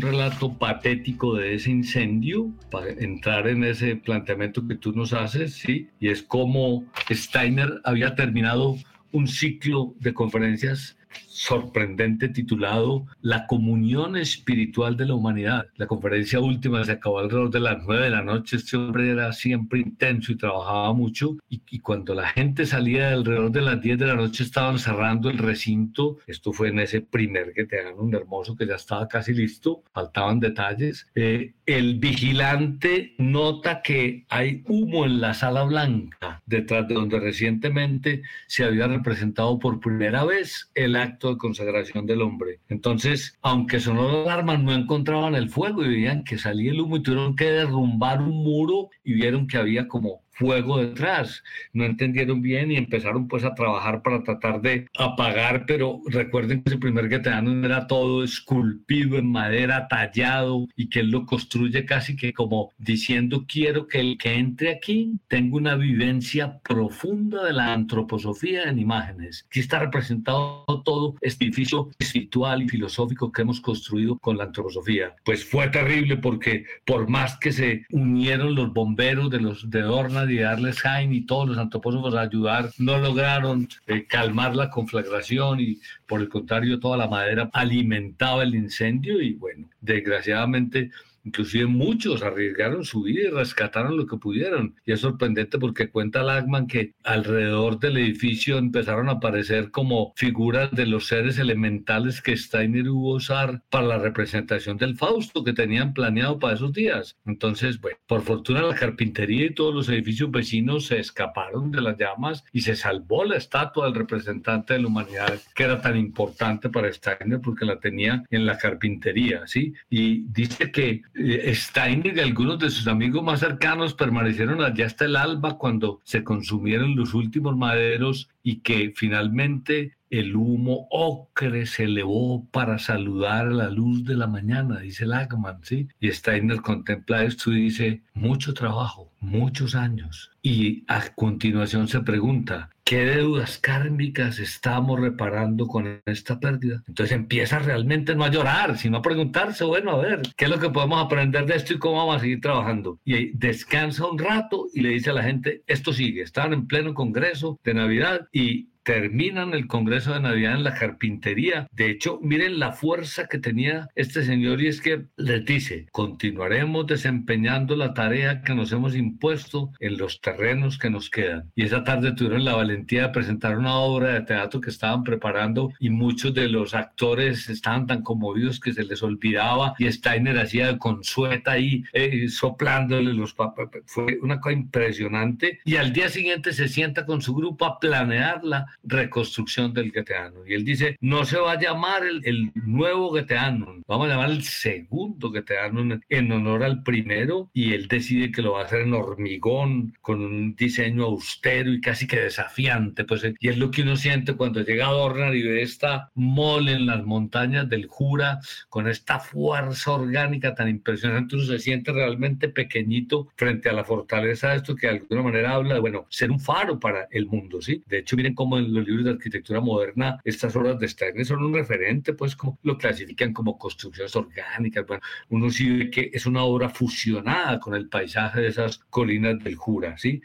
relato 0.00 0.58
patético 0.58 1.34
de 1.36 1.54
ese 1.54 1.70
incendio 1.70 2.50
para 2.70 2.90
entrar 2.90 3.48
en 3.48 3.64
ese 3.64 3.96
planteamiento 3.96 4.66
que 4.66 4.76
tú 4.76 4.92
nos 4.92 5.12
haces, 5.12 5.54
sí, 5.54 5.88
y 6.00 6.08
es 6.08 6.22
como 6.22 6.84
Steiner 7.10 7.80
había 7.84 8.14
terminado 8.14 8.76
un 9.12 9.28
ciclo 9.28 9.94
de 10.00 10.14
conferencias 10.14 10.96
sorprendente 11.32 12.28
titulado 12.28 13.06
La 13.22 13.46
comunión 13.46 14.16
espiritual 14.16 14.96
de 14.96 15.06
la 15.06 15.14
humanidad. 15.14 15.66
La 15.76 15.86
conferencia 15.86 16.40
última 16.40 16.84
se 16.84 16.92
acabó 16.92 17.18
alrededor 17.18 17.50
de 17.50 17.60
las 17.60 17.78
nueve 17.84 18.04
de 18.04 18.10
la 18.10 18.22
noche. 18.22 18.56
Este 18.56 18.76
hombre 18.76 19.10
era 19.10 19.32
siempre 19.32 19.80
intenso 19.80 20.32
y 20.32 20.36
trabajaba 20.36 20.92
mucho. 20.92 21.38
Y, 21.48 21.62
y 21.70 21.78
cuando 21.78 22.14
la 22.14 22.28
gente 22.28 22.66
salía 22.66 23.12
alrededor 23.12 23.50
de 23.50 23.62
las 23.62 23.80
diez 23.80 23.98
de 23.98 24.06
la 24.06 24.14
noche 24.14 24.44
estaban 24.44 24.78
cerrando 24.78 25.30
el 25.30 25.38
recinto. 25.38 26.18
Esto 26.26 26.52
fue 26.52 26.68
en 26.68 26.80
ese 26.80 27.00
primer 27.00 27.52
que 27.54 27.64
te 27.64 27.82
dan 27.82 27.98
un 27.98 28.14
hermoso 28.14 28.54
que 28.54 28.66
ya 28.66 28.74
estaba 28.74 29.08
casi 29.08 29.32
listo. 29.32 29.82
Faltaban 29.92 30.38
detalles. 30.38 31.06
Eh, 31.14 31.54
el 31.64 31.98
vigilante 31.98 33.14
nota 33.18 33.80
que 33.82 34.26
hay 34.28 34.62
humo 34.66 35.06
en 35.06 35.20
la 35.20 35.32
sala 35.32 35.62
blanca, 35.64 36.42
detrás 36.44 36.86
de 36.88 36.94
donde 36.94 37.18
recientemente 37.20 38.22
se 38.46 38.64
había 38.64 38.86
representado 38.86 39.58
por 39.58 39.80
primera 39.80 40.24
vez 40.24 40.70
el 40.74 40.96
acto 40.96 41.21
de 41.28 41.38
consagración 41.38 42.06
del 42.06 42.22
hombre. 42.22 42.60
Entonces, 42.68 43.38
aunque 43.42 43.80
sonó 43.80 44.10
la 44.10 44.22
alarma, 44.22 44.56
no 44.56 44.72
encontraban 44.72 45.34
el 45.34 45.50
fuego 45.50 45.84
y 45.84 45.88
veían 45.88 46.24
que 46.24 46.38
salía 46.38 46.72
el 46.72 46.80
humo 46.80 46.96
y 46.96 47.02
tuvieron 47.02 47.36
que 47.36 47.50
derrumbar 47.50 48.20
un 48.22 48.42
muro 48.42 48.90
y 49.04 49.14
vieron 49.14 49.46
que 49.46 49.58
había 49.58 49.88
como 49.88 50.21
fuego 50.32 50.78
detrás. 50.78 51.42
No 51.72 51.84
entendieron 51.84 52.42
bien 52.42 52.70
y 52.70 52.76
empezaron 52.76 53.28
pues 53.28 53.44
a 53.44 53.54
trabajar 53.54 54.02
para 54.02 54.22
tratar 54.22 54.60
de 54.60 54.88
apagar, 54.98 55.64
pero 55.66 56.00
recuerden 56.06 56.62
que 56.62 56.70
ese 56.70 56.78
primer 56.78 57.08
Geteano 57.08 57.64
era 57.64 57.86
todo 57.86 58.24
esculpido 58.24 59.18
en 59.18 59.30
madera, 59.30 59.88
tallado 59.88 60.68
y 60.76 60.88
que 60.88 61.00
él 61.00 61.10
lo 61.10 61.26
construye 61.26 61.84
casi 61.84 62.16
que 62.16 62.32
como 62.32 62.72
diciendo 62.78 63.44
quiero 63.46 63.86
que 63.86 64.00
el 64.00 64.18
que 64.18 64.34
entre 64.34 64.70
aquí 64.70 65.18
tenga 65.28 65.56
una 65.56 65.74
vivencia 65.76 66.58
profunda 66.60 67.44
de 67.44 67.52
la 67.52 67.72
antroposofía 67.72 68.64
en 68.64 68.78
imágenes. 68.78 69.44
Aquí 69.48 69.60
está 69.60 69.78
representado 69.78 70.64
todo 70.84 71.16
este 71.20 71.44
edificio 71.44 71.90
espiritual 71.98 72.62
y 72.62 72.68
filosófico 72.68 73.30
que 73.30 73.42
hemos 73.42 73.60
construido 73.60 74.18
con 74.18 74.36
la 74.38 74.44
antroposofía. 74.44 75.14
Pues 75.24 75.44
fue 75.44 75.68
terrible 75.68 76.16
porque 76.16 76.64
por 76.84 77.08
más 77.08 77.36
que 77.38 77.52
se 77.52 77.86
unieron 77.90 78.54
los 78.54 78.72
bomberos 78.72 79.30
de 79.30 79.40
los 79.40 79.70
de 79.70 79.82
Dorna 79.82 80.21
y 80.30 80.38
darles 80.38 80.80
Jaime 80.80 81.16
y 81.16 81.26
todos 81.26 81.48
los 81.48 81.58
antropósofos 81.58 82.14
a 82.14 82.22
ayudar, 82.22 82.70
no 82.78 82.98
lograron 82.98 83.68
eh, 83.86 84.06
calmar 84.06 84.54
la 84.56 84.70
conflagración 84.70 85.60
y 85.60 85.80
por 86.06 86.20
el 86.20 86.28
contrario 86.28 86.80
toda 86.80 86.96
la 86.96 87.08
madera 87.08 87.50
alimentaba 87.52 88.42
el 88.42 88.54
incendio 88.54 89.20
y 89.20 89.34
bueno, 89.34 89.68
desgraciadamente 89.80 90.90
Inclusive 91.24 91.66
muchos 91.66 92.22
arriesgaron 92.22 92.84
su 92.84 93.02
vida 93.02 93.28
y 93.28 93.30
rescataron 93.30 93.96
lo 93.96 94.06
que 94.06 94.16
pudieron. 94.16 94.74
Y 94.84 94.92
es 94.92 95.00
sorprendente 95.00 95.58
porque 95.58 95.90
cuenta 95.90 96.22
Lagman 96.22 96.66
que 96.66 96.94
alrededor 97.04 97.78
del 97.78 97.98
edificio 97.98 98.58
empezaron 98.58 99.08
a 99.08 99.12
aparecer 99.12 99.70
como 99.70 100.12
figuras 100.16 100.70
de 100.72 100.86
los 100.86 101.06
seres 101.06 101.38
elementales 101.38 102.20
que 102.20 102.36
Steiner 102.36 102.88
hubo 102.88 103.14
usar 103.14 103.62
para 103.70 103.86
la 103.86 103.98
representación 103.98 104.76
del 104.76 104.96
Fausto 104.96 105.44
que 105.44 105.52
tenían 105.52 105.94
planeado 105.94 106.38
para 106.38 106.54
esos 106.54 106.72
días. 106.72 107.16
Entonces, 107.24 107.80
bueno, 107.80 107.98
por 108.06 108.22
fortuna 108.22 108.62
la 108.62 108.74
carpintería 108.74 109.46
y 109.46 109.54
todos 109.54 109.74
los 109.74 109.88
edificios 109.88 110.30
vecinos 110.30 110.86
se 110.86 110.98
escaparon 110.98 111.70
de 111.70 111.80
las 111.80 111.98
llamas 111.98 112.44
y 112.52 112.62
se 112.62 112.76
salvó 112.76 113.24
la 113.24 113.36
estatua 113.36 113.86
del 113.86 113.94
representante 113.94 114.74
de 114.74 114.80
la 114.80 114.88
humanidad 114.88 115.40
que 115.54 115.64
era 115.64 115.80
tan 115.80 115.96
importante 115.96 116.68
para 116.68 116.92
Steiner 116.92 117.40
porque 117.40 117.64
la 117.64 117.78
tenía 117.78 118.24
en 118.30 118.46
la 118.46 118.58
carpintería, 118.58 119.46
¿sí? 119.46 119.74
Y 119.90 120.24
dice 120.28 120.70
que 120.70 121.02
Steiner 121.14 122.16
y 122.16 122.20
algunos 122.20 122.58
de 122.58 122.70
sus 122.70 122.86
amigos 122.86 123.22
más 123.22 123.40
cercanos 123.40 123.94
permanecieron 123.94 124.62
allá 124.62 124.86
hasta 124.86 125.04
el 125.04 125.16
alba 125.16 125.58
cuando 125.58 126.00
se 126.04 126.24
consumieron 126.24 126.96
los 126.96 127.12
últimos 127.14 127.56
maderos 127.56 128.30
y 128.42 128.60
que 128.60 128.92
finalmente 128.96 129.96
el 130.12 130.36
humo 130.36 130.86
ocre 130.90 131.64
se 131.64 131.84
elevó 131.84 132.46
para 132.50 132.78
saludar 132.78 133.46
a 133.46 133.50
la 133.50 133.70
luz 133.70 134.04
de 134.04 134.14
la 134.14 134.26
mañana, 134.26 134.80
dice 134.80 135.06
Lagman, 135.06 135.60
¿sí? 135.62 135.88
Y 136.00 136.10
Steiner 136.10 136.60
contempla 136.60 137.24
esto 137.24 137.50
y 137.50 137.62
dice, 137.62 138.02
mucho 138.12 138.52
trabajo, 138.52 139.10
muchos 139.20 139.74
años. 139.74 140.30
Y 140.42 140.84
a 140.86 141.00
continuación 141.14 141.88
se 141.88 142.00
pregunta, 142.00 142.68
¿qué 142.84 143.06
deudas 143.06 143.56
kármicas 143.56 144.38
estamos 144.38 145.00
reparando 145.00 145.66
con 145.66 146.02
esta 146.04 146.38
pérdida? 146.38 146.82
Entonces 146.86 147.16
empieza 147.16 147.58
realmente 147.58 148.14
no 148.14 148.24
a 148.24 148.30
llorar, 148.30 148.76
sino 148.76 148.98
a 148.98 149.02
preguntarse, 149.02 149.64
bueno, 149.64 149.92
a 149.92 149.96
ver, 149.96 150.20
¿qué 150.36 150.44
es 150.44 150.50
lo 150.50 150.60
que 150.60 150.68
podemos 150.68 151.02
aprender 151.02 151.46
de 151.46 151.56
esto 151.56 151.72
y 151.72 151.78
cómo 151.78 151.96
vamos 151.96 152.16
a 152.16 152.20
seguir 152.20 152.42
trabajando? 152.42 152.98
Y 153.02 153.34
descansa 153.34 154.06
un 154.06 154.18
rato 154.18 154.66
y 154.74 154.82
le 154.82 154.90
dice 154.90 155.08
a 155.08 155.14
la 155.14 155.22
gente, 155.22 155.62
esto 155.66 155.94
sigue, 155.94 156.20
están 156.20 156.52
en 156.52 156.66
pleno 156.66 156.92
congreso 156.92 157.58
de 157.64 157.72
Navidad 157.72 158.28
y 158.30 158.71
terminan 158.82 159.54
el 159.54 159.66
Congreso 159.66 160.14
de 160.14 160.20
Navidad 160.20 160.54
en 160.54 160.64
la 160.64 160.74
carpintería. 160.74 161.68
De 161.72 161.90
hecho, 161.90 162.18
miren 162.22 162.58
la 162.58 162.72
fuerza 162.72 163.26
que 163.26 163.38
tenía 163.38 163.88
este 163.94 164.24
señor 164.24 164.60
y 164.60 164.68
es 164.68 164.80
que 164.80 165.06
les 165.16 165.44
dice, 165.44 165.86
continuaremos 165.92 166.86
desempeñando 166.86 167.76
la 167.76 167.94
tarea 167.94 168.42
que 168.42 168.54
nos 168.54 168.72
hemos 168.72 168.94
impuesto 168.96 169.72
en 169.80 169.98
los 169.98 170.20
terrenos 170.20 170.78
que 170.78 170.90
nos 170.90 171.10
quedan. 171.10 171.50
Y 171.54 171.64
esa 171.64 171.84
tarde 171.84 172.12
tuvieron 172.12 172.44
la 172.44 172.54
valentía 172.54 173.02
de 173.02 173.08
presentar 173.10 173.58
una 173.58 173.76
obra 173.76 174.14
de 174.14 174.22
teatro 174.22 174.60
que 174.60 174.70
estaban 174.70 175.04
preparando 175.04 175.72
y 175.78 175.90
muchos 175.90 176.34
de 176.34 176.48
los 176.48 176.74
actores 176.74 177.48
estaban 177.48 177.86
tan 177.86 178.02
conmovidos 178.02 178.60
que 178.60 178.72
se 178.72 178.84
les 178.84 179.02
olvidaba 179.02 179.74
y 179.78 179.90
Steiner 179.90 180.38
hacía 180.38 180.68
de 180.68 180.78
consueta 180.78 181.52
ahí 181.52 181.84
eh, 181.92 182.28
soplándole 182.28 183.12
los 183.14 183.34
papeles. 183.34 183.84
Fue 183.86 184.18
una 184.22 184.40
cosa 184.40 184.54
impresionante 184.54 185.60
y 185.64 185.76
al 185.76 185.92
día 185.92 186.08
siguiente 186.08 186.52
se 186.52 186.68
sienta 186.68 187.06
con 187.06 187.22
su 187.22 187.34
grupo 187.34 187.64
a 187.64 187.78
planearla 187.78 188.66
reconstrucción 188.84 189.72
del 189.72 189.92
Geteano. 189.92 190.46
Y 190.46 190.54
él 190.54 190.64
dice, 190.64 190.96
no 191.00 191.24
se 191.24 191.38
va 191.38 191.52
a 191.52 191.60
llamar 191.60 192.02
el, 192.04 192.52
nuevo 192.54 193.12
Geteano, 193.14 193.82
vamos 193.86 194.06
a 194.06 194.10
llamar 194.10 194.30
el 194.30 194.42
segundo 194.42 195.30
Geteano 195.30 196.00
en 196.08 196.32
honor 196.32 196.62
al 196.62 196.82
primero 196.82 197.50
y 197.52 197.72
él 197.72 197.88
decide 197.88 198.32
que 198.32 198.42
lo 198.42 198.52
va 198.52 198.62
a 198.62 198.64
hacer 198.64 198.82
en 198.82 198.94
hormigón, 198.94 199.94
con 200.00 200.20
un 200.20 200.54
diseño 200.54 201.04
austero 201.04 201.72
y 201.72 201.80
casi 201.80 202.06
que 202.06 202.20
desafiante. 202.20 203.04
Pues, 203.04 203.22
y 203.38 203.48
es 203.48 203.58
lo 203.58 203.70
que 203.70 203.82
uno 203.82 203.96
siente 203.96 204.34
cuando 204.34 204.62
llega 204.62 204.88
a 204.88 204.92
Dornar 204.92 205.34
y 205.34 205.42
ve 205.42 205.62
esta 205.62 206.10
mole 206.14 206.72
en 206.72 206.86
las 206.86 207.04
montañas 207.04 207.68
del 207.68 207.86
Jura, 207.86 208.40
con 208.68 208.88
esta 208.88 209.20
fuerza 209.20 209.92
orgánica 209.92 210.54
tan 210.54 210.68
impresionante, 210.68 211.36
uno 211.36 211.44
se 211.44 211.58
siente 211.58 211.92
realmente 211.92 212.48
pequeñito 212.48 213.28
frente 213.36 213.68
a 213.68 213.72
la 213.72 213.84
fortaleza 213.84 214.50
de 214.50 214.56
esto 214.56 214.76
que 214.76 214.86
de 214.86 214.94
alguna 214.94 215.22
manera 215.22 215.54
habla 215.54 215.74
de, 215.74 215.80
bueno, 215.80 216.06
ser 216.08 216.30
un 216.30 216.40
faro 216.40 216.78
para 216.78 217.08
el 217.10 217.26
mundo, 217.26 217.60
¿sí? 217.60 217.82
De 217.86 217.98
hecho, 217.98 218.16
miren 218.16 218.34
cómo 218.34 218.58
los 218.68 218.86
libros 218.86 219.04
de 219.04 219.10
arquitectura 219.12 219.60
moderna, 219.60 220.20
estas 220.24 220.54
obras 220.56 220.78
de 220.78 220.88
Steiner 220.88 221.24
son 221.24 221.44
un 221.44 221.54
referente, 221.54 222.14
pues 222.14 222.36
como 222.36 222.58
lo 222.62 222.78
clasifican 222.78 223.32
como 223.32 223.58
construcciones 223.58 224.14
orgánicas. 224.16 224.86
Bueno, 224.86 225.02
uno 225.28 225.50
sí 225.50 225.70
ve 225.70 225.90
que 225.90 226.10
es 226.12 226.26
una 226.26 226.42
obra 226.42 226.68
fusionada 226.68 227.58
con 227.58 227.74
el 227.74 227.88
paisaje 227.88 228.40
de 228.40 228.48
esas 228.48 228.78
colinas 228.90 229.42
del 229.42 229.56
Jura, 229.56 229.96
¿sí? 229.98 230.22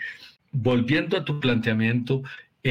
Volviendo 0.52 1.18
a 1.18 1.26
tu 1.26 1.40
planteamiento, 1.40 2.24